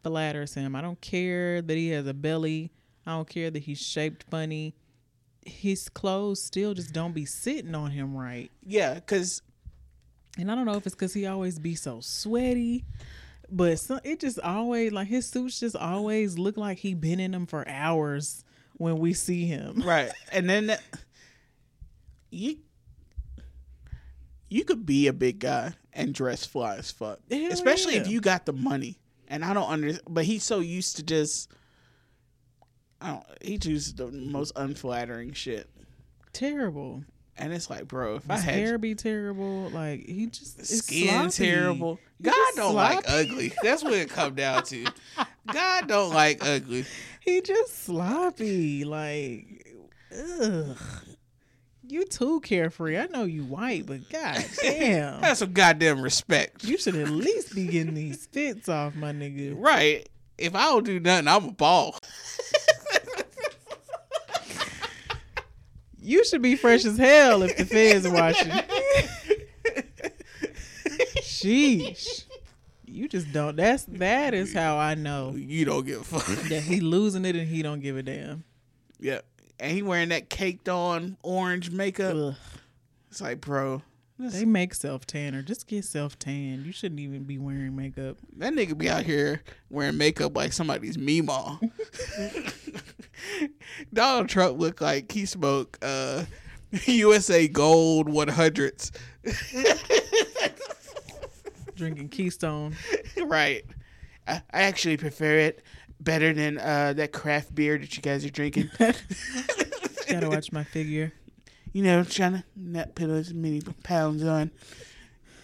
[0.03, 0.75] flatters him.
[0.75, 2.71] I don't care that he has a belly.
[3.05, 4.75] I don't care that he's shaped funny.
[5.45, 8.51] His clothes still just don't be sitting on him right.
[8.65, 9.41] yeah, because
[10.37, 12.85] And I don't know if it's because he always be so sweaty,
[13.49, 17.31] but some, it just always like his suits just always look like he been in
[17.31, 18.43] them for hours
[18.77, 19.81] when we see him.
[19.83, 20.81] right, and then that,
[22.31, 22.57] you
[24.49, 28.19] you could be a big guy and dress fly as fuck, Hell especially if you
[28.21, 28.97] got the money.
[29.27, 31.51] And I don't understand, but he's so used to just.
[32.99, 33.23] I don't.
[33.41, 35.69] He chooses the most unflattering shit,
[36.33, 37.03] Terrible.
[37.37, 39.69] and it's like, bro, if I had hair be terrible.
[39.69, 41.51] Like he just is skin sloppy.
[41.51, 43.53] terrible, God don't like ugly.
[43.61, 44.87] That's what it come down to.
[45.53, 46.85] God don't like ugly.
[47.21, 48.83] He just sloppy.
[48.83, 49.75] Like,
[50.11, 50.77] ugh.
[51.91, 52.97] You too carefree.
[52.99, 55.19] I know you white, but god damn.
[55.23, 56.63] Have some goddamn respect.
[56.63, 59.55] You should at least be getting these fits off, my nigga.
[59.57, 60.07] Right.
[60.37, 61.97] If I don't do nothing, I'm a ball.
[66.01, 68.51] You should be fresh as hell if the feds watching.
[71.21, 72.23] Sheesh.
[72.85, 73.55] You just don't.
[73.55, 76.25] That's that is how I know You don't give a fuck.
[76.49, 78.43] that he losing it and he don't give a damn.
[78.99, 79.19] yeah.
[79.59, 82.15] And he wearing that caked on orange makeup.
[82.15, 82.35] Ugh.
[83.09, 83.81] It's like, bro,
[84.17, 85.41] this- They make self tanner.
[85.41, 86.63] just get self tan.
[86.65, 88.17] You shouldn't even be wearing makeup.
[88.37, 91.59] that nigga be out here wearing makeup like somebody's meemaw.
[93.93, 96.23] Donald Trump looked like he smoked uh,
[96.85, 98.91] USA Gold 100s.
[101.75, 102.75] Drinking Keystone.
[103.25, 103.63] right.
[104.27, 105.63] I, I actually prefer it
[105.99, 108.69] better than uh, that craft beer that you guys are drinking.
[108.77, 111.13] Gotta watch my figure.
[111.73, 114.51] you know, trying to not put as many pounds on.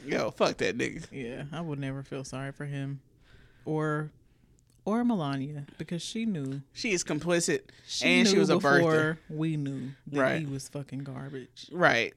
[0.06, 1.06] Yo, fuck that nigga.
[1.12, 3.00] Yeah, I would never feel sorry for him,
[3.66, 4.12] or
[4.86, 6.62] or Melania because she knew.
[6.74, 8.78] She is complicit, She and she was a birther.
[8.78, 10.40] before we knew that Right.
[10.42, 11.68] he was fucking garbage.
[11.72, 12.14] Right.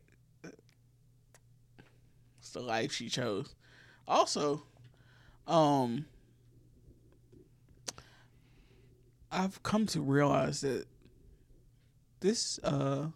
[2.40, 3.54] It's the life she chose.
[4.06, 4.62] Also,
[5.46, 6.04] um,
[9.30, 10.86] I've come to realize that
[12.20, 13.06] this uh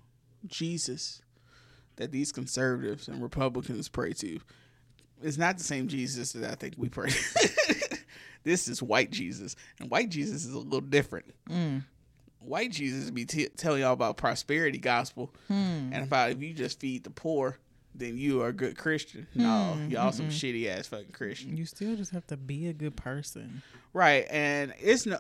[0.47, 1.23] Jesus
[1.97, 4.41] that these conservatives and Republicans pray to
[5.23, 7.11] is not the same Jesus that I think we pray.
[7.11, 7.99] To.
[8.45, 11.27] This is white Jesus, and white Jesus is a little different.
[11.49, 11.85] Mm.
[12.41, 15.91] White Jesus be t- telling y'all about prosperity gospel Hmm.
[15.93, 17.59] and about if you just feed the poor,
[17.95, 19.29] then you are a good Christian.
[19.37, 21.57] No, Hmm, y'all some shitty ass fucking Christian.
[21.57, 23.63] You still just have to be a good person.
[23.93, 25.19] Right, and it's no.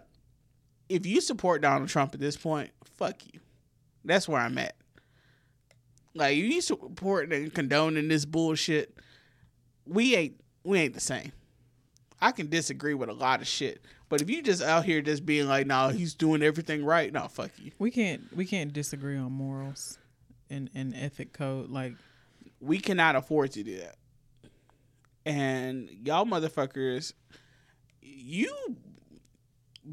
[0.92, 3.40] If you support Donald Trump at this point, fuck you.
[4.04, 4.74] That's where I'm at.
[6.14, 8.98] Like you supporting and condoning this bullshit,
[9.86, 11.32] we ain't we ain't the same.
[12.20, 15.24] I can disagree with a lot of shit, but if you just out here just
[15.24, 17.72] being like, "No, he's doing everything right," no, fuck you.
[17.78, 19.98] We can't we can't disagree on morals
[20.50, 21.70] and and ethic code.
[21.70, 21.94] Like
[22.60, 23.96] we cannot afford to do that.
[25.24, 27.14] And y'all motherfuckers,
[28.02, 28.54] you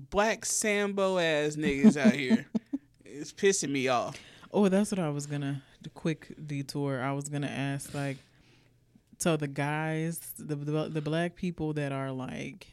[0.09, 2.45] black Sambo ass niggas out here,
[3.05, 4.17] it's pissing me off.
[4.51, 5.61] oh, that's what I was gonna.
[5.81, 7.01] The quick detour.
[7.01, 8.17] I was gonna ask like,
[9.17, 12.67] So the guys, the, the the black people that are like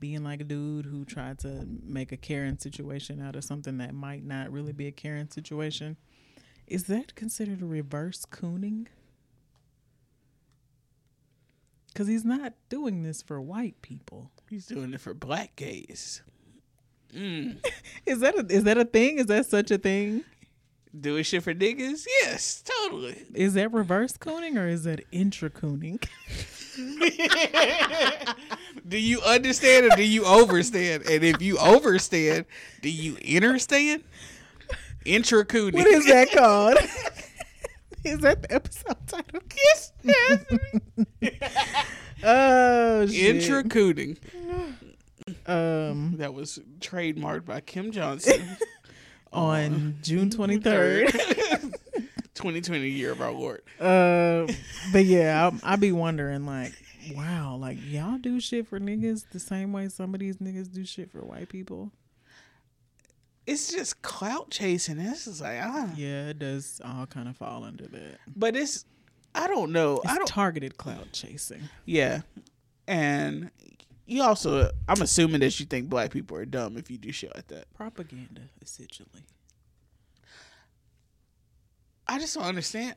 [0.00, 3.94] being like a dude who tried to make a Karen situation out of something that
[3.94, 5.96] might not really be a Karen situation,
[6.66, 8.86] is that considered a reverse cooning?
[11.94, 14.32] Because he's not doing this for white people.
[14.50, 16.22] He's doing it for black gaze.
[17.14, 17.64] Mm.
[18.06, 19.18] Is that a, is that a thing?
[19.18, 20.24] Is that such a thing?
[20.98, 22.04] Doing shit for niggas?
[22.22, 23.24] Yes, totally.
[23.34, 26.00] Is that reverse cooning or is that intra cooning?
[28.88, 31.08] do you understand or do you overstand?
[31.08, 32.46] And if you overstand,
[32.82, 34.02] do you understand?
[35.04, 35.74] Intra cooning.
[35.74, 36.78] What is that called?
[38.04, 39.40] is that the episode title?
[39.56, 40.44] Yes, yes.
[42.26, 43.36] Oh shit.
[43.36, 44.16] Intra cooning.
[45.46, 48.56] um That was trademarked by Kim Johnson.
[49.32, 51.12] on June twenty third.
[52.34, 53.62] 2020 year of our Lord.
[53.80, 54.46] Uh,
[54.92, 56.72] but yeah, I, I be wondering like,
[57.14, 60.84] wow, like y'all do shit for niggas the same way some of these niggas do
[60.84, 61.92] shit for white people.
[63.46, 64.96] It's just clout chasing.
[64.96, 65.90] This is like, ah.
[65.96, 68.18] Yeah, it does all kind of fall under that.
[68.34, 68.86] But it's,
[69.34, 70.00] I don't know.
[70.02, 70.26] It's I don't.
[70.26, 71.68] targeted cloud chasing.
[71.84, 72.22] Yeah,
[72.88, 73.50] and
[74.06, 77.34] you also, I'm assuming that you think black people are dumb if you do shit
[77.34, 77.72] like that.
[77.74, 79.24] Propaganda, essentially.
[82.06, 82.94] I just don't understand.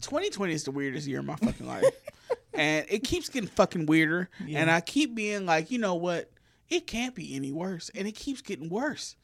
[0.00, 1.84] 2020 is the weirdest year of my fucking life,
[2.54, 4.28] and it keeps getting fucking weirder.
[4.44, 4.60] Yeah.
[4.60, 6.30] And I keep being like, you know what?
[6.68, 9.16] It can't be any worse, and it keeps getting worse.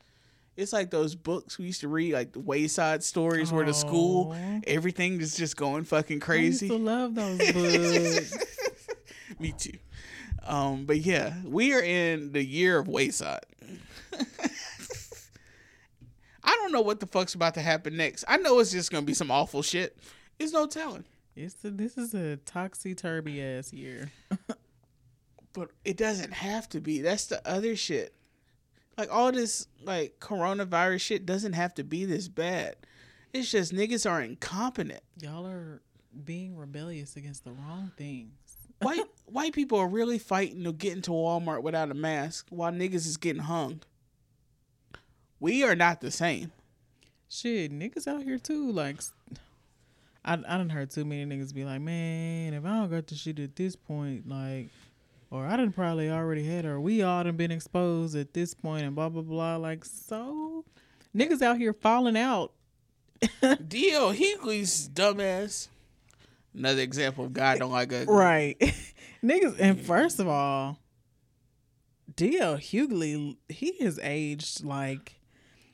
[0.56, 4.36] It's like those books we used to read, like the Wayside Stories, where the school
[4.66, 6.66] everything is just going fucking crazy.
[6.66, 8.36] I used to love those books.
[9.38, 9.78] Me too.
[10.44, 13.44] Um, but yeah, we are in the year of Wayside.
[16.42, 18.24] I don't know what the fuck's about to happen next.
[18.28, 19.96] I know it's just gonna be some awful shit.
[20.38, 21.04] It's no telling.
[21.36, 24.10] it's the, this is a toxy turby ass year.
[25.52, 27.00] But it doesn't have to be.
[27.02, 28.14] That's the other shit.
[29.00, 32.76] Like all this like coronavirus shit doesn't have to be this bad.
[33.32, 35.00] It's just niggas are incompetent.
[35.22, 35.80] Y'all are
[36.26, 38.34] being rebellious against the wrong things.
[38.82, 43.06] White white people are really fighting to get into Walmart without a mask while niggas
[43.06, 43.80] is getting hung.
[45.38, 46.52] We are not the same.
[47.26, 48.70] Shit, niggas out here too.
[48.70, 49.00] Like,
[50.26, 53.14] I I done heard too many niggas be like, man, if I don't got the
[53.14, 54.68] shit at this point, like,
[55.30, 58.84] or I done probably already had, or we all done been exposed at this point,
[58.84, 59.56] and blah blah blah.
[59.56, 60.64] Like, so
[61.16, 62.52] niggas out here falling out.
[63.68, 64.12] D.L.
[64.12, 65.68] Hughley's dumbass.
[66.54, 68.12] Another example of God don't like ugly.
[68.12, 68.58] Right,
[69.24, 69.56] niggas.
[69.58, 70.78] And first of all,
[72.16, 72.56] D.L.
[72.56, 75.16] Hughley, he has aged like.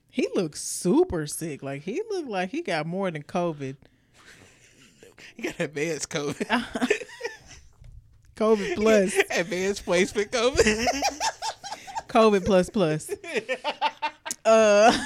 [0.08, 1.62] He looks super sick.
[1.62, 3.76] Like he looked like he got more than COVID.
[5.34, 6.46] He got advanced COVID.
[8.36, 9.16] COVID plus.
[9.30, 10.86] advanced placement COVID.
[12.08, 13.10] COVID plus plus.
[14.44, 14.96] Uh,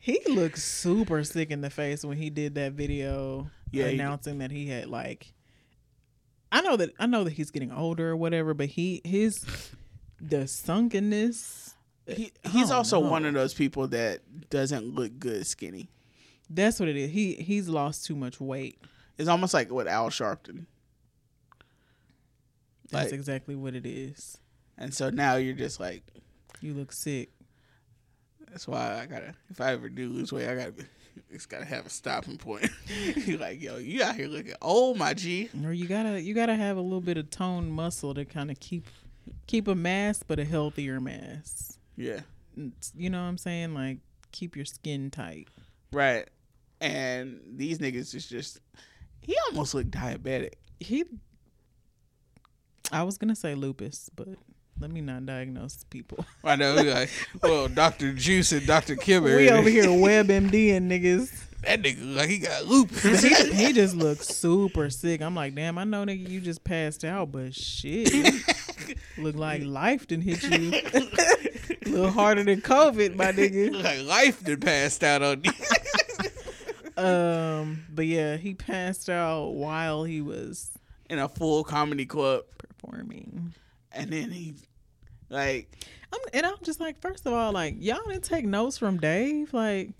[0.00, 4.38] he looked super sick in the face when he did that video Yeah, he announcing
[4.38, 5.32] that he had like.
[6.50, 9.44] I know that I know that he's getting older or whatever, but he his
[10.20, 11.74] the sunkenness.
[12.08, 13.08] he, he's also know.
[13.08, 15.88] one of those people that doesn't look good skinny.
[16.50, 17.12] That's what it is.
[17.12, 18.80] He he's lost too much weight.
[19.16, 20.66] It's almost like with Al Sharpton.
[22.92, 24.38] That's Like- exactly what it is.
[24.78, 26.02] And so now you're just like,
[26.60, 27.30] You look sick.
[28.48, 30.74] that's why I gotta, if I ever do lose weight, I gotta,
[31.30, 32.68] it's gotta have a stopping point.
[33.26, 35.48] you're like, yo, you out here looking old, my G.
[35.64, 38.60] Or you gotta you gotta have a little bit of toned muscle to kind of
[38.60, 38.86] keep
[39.46, 41.78] keep a mass, but a healthier mass.
[41.96, 42.20] Yeah.
[42.56, 43.74] You know what I'm saying?
[43.74, 43.98] Like
[44.32, 45.48] keep your skin tight.
[45.92, 46.28] Right.
[46.80, 48.60] And these niggas is just,
[49.20, 50.54] he almost looked diabetic.
[50.80, 51.04] He,
[52.92, 54.28] I was gonna say lupus, but
[54.78, 56.24] let me not diagnose people.
[56.44, 57.10] I know, like,
[57.42, 58.12] well, Dr.
[58.12, 58.96] Juice and Dr.
[58.96, 59.36] Kimmer.
[59.36, 61.32] we over here WebMD and niggas.
[61.62, 63.22] That nigga like he got lupus.
[63.22, 65.22] He, he just looks super sick.
[65.22, 68.12] I'm like, damn, I know nigga, you just passed out, but shit,
[69.16, 70.72] look like life didn't hit you.
[70.74, 73.82] a little harder than COVID, my nigga.
[73.82, 75.52] like life done passed out on you.
[77.02, 80.70] Um, but yeah, he passed out while he was
[81.08, 82.42] in a full comedy club.
[82.82, 83.54] Performing.
[83.92, 84.54] And then he,
[85.28, 85.68] like,
[86.12, 89.52] I'm, and I'm just like, first of all, like y'all didn't take notes from Dave.
[89.52, 89.90] Like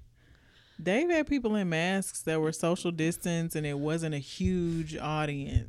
[0.83, 5.69] Dave had people in masks that were social distance, and it wasn't a huge audience.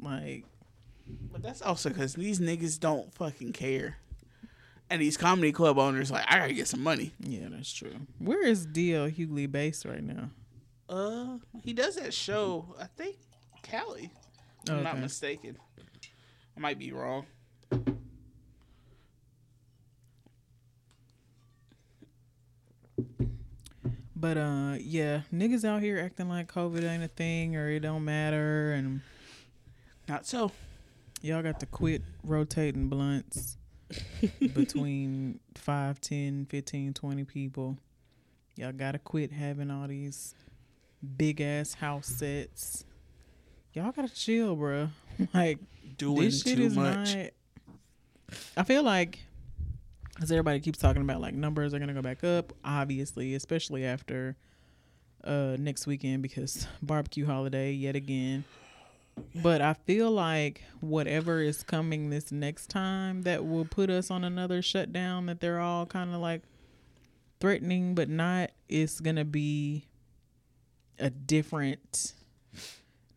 [0.00, 0.44] Like
[1.32, 3.96] but that's also because these niggas don't fucking care.
[4.88, 7.12] And these comedy club owners, like, I gotta get some money.
[7.20, 7.94] yeah, that's true.
[8.18, 10.30] Where is DL Hughley based right now?
[10.88, 13.16] Uh, he does that show, I think,
[13.62, 14.10] Cali.
[14.64, 15.56] if I'm not mistaken.
[16.60, 17.24] I might be wrong.
[24.14, 28.04] But uh, yeah, niggas out here acting like COVID ain't a thing or it don't
[28.04, 29.00] matter, and
[30.06, 30.52] Not so.
[31.22, 33.56] y'all got to quit rotating blunts
[34.54, 37.78] between 5, 10, 15, 20 people.
[38.56, 40.34] Y'all gotta quit having all these
[41.16, 42.84] big ass house sets.
[43.72, 44.90] Y'all gotta chill, bro.
[45.34, 45.58] Like
[46.00, 47.14] Doing this shit too is much.
[47.14, 47.26] not.
[48.56, 49.18] I feel like,
[50.22, 52.52] as everybody keeps talking about, like numbers are gonna go back up.
[52.64, 54.36] Obviously, especially after
[55.24, 58.44] uh next weekend because barbecue holiday yet again.
[59.34, 64.24] But I feel like whatever is coming this next time that will put us on
[64.24, 66.40] another shutdown that they're all kind of like
[67.38, 69.86] threatening but not it's gonna be
[70.98, 72.12] a different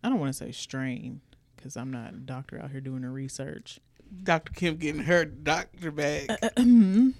[0.03, 1.21] I don't want to say strain
[1.63, 3.79] because I'm not a doctor out here doing the research.
[4.21, 4.51] Dr.
[4.51, 6.29] Kim getting her doctor bag.
[6.57, 7.13] I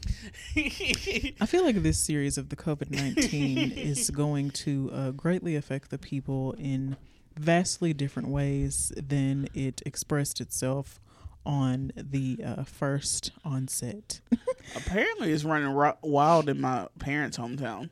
[1.46, 5.98] feel like this series of the COVID 19 is going to uh, greatly affect the
[5.98, 6.98] people in
[7.38, 11.00] vastly different ways than it expressed itself
[11.46, 14.20] on the uh, first onset.
[14.76, 17.90] Apparently, it's running ro- wild in my parents' hometown.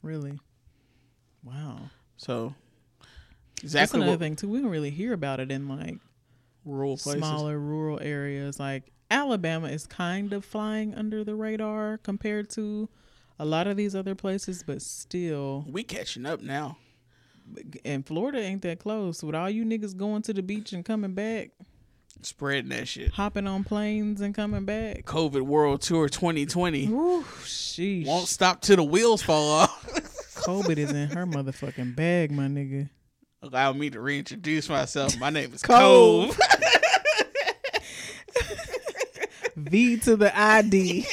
[0.00, 0.38] really?
[1.42, 1.90] Wow.
[2.16, 2.54] So,
[3.62, 4.48] That's another what thing, too.
[4.48, 5.98] We don't really hear about it in like
[6.64, 7.20] rural places.
[7.20, 8.58] smaller rural areas.
[8.60, 12.88] Like Alabama is kind of flying under the radar compared to
[13.38, 15.64] a lot of these other places, but still.
[15.68, 16.78] We catching up now.
[17.84, 19.22] And Florida ain't that close.
[19.22, 21.50] With all you niggas going to the beach and coming back,
[22.20, 23.12] Spreading that shit.
[23.12, 25.04] hopping on planes and coming back.
[25.04, 28.04] COVID World Tour 2020 Ooh, sheesh.
[28.06, 29.86] won't stop till the wheels fall off.
[30.44, 32.90] COVID is in her motherfucking bag, my nigga.
[33.40, 35.18] Allow me to reintroduce myself.
[35.18, 36.36] My name is Cove.
[36.36, 36.48] Cove.
[39.56, 41.06] V to the ID.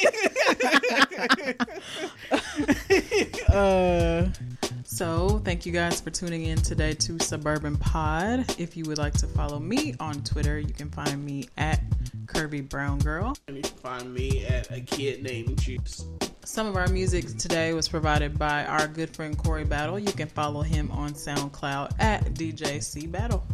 [3.48, 4.26] uh,
[4.84, 8.44] so, thank you guys for tuning in today to Suburban Pod.
[8.58, 11.80] If you would like to follow me on Twitter, you can find me at
[12.26, 13.36] Curvy Brown Girl.
[13.46, 16.04] And you can find me at a kid named Juice.
[16.46, 19.98] Some of our music today was provided by our good friend Corey Battle.
[19.98, 23.44] You can follow him on SoundCloud at DJC Battle.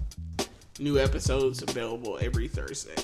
[0.79, 3.03] New episodes available every Thursday.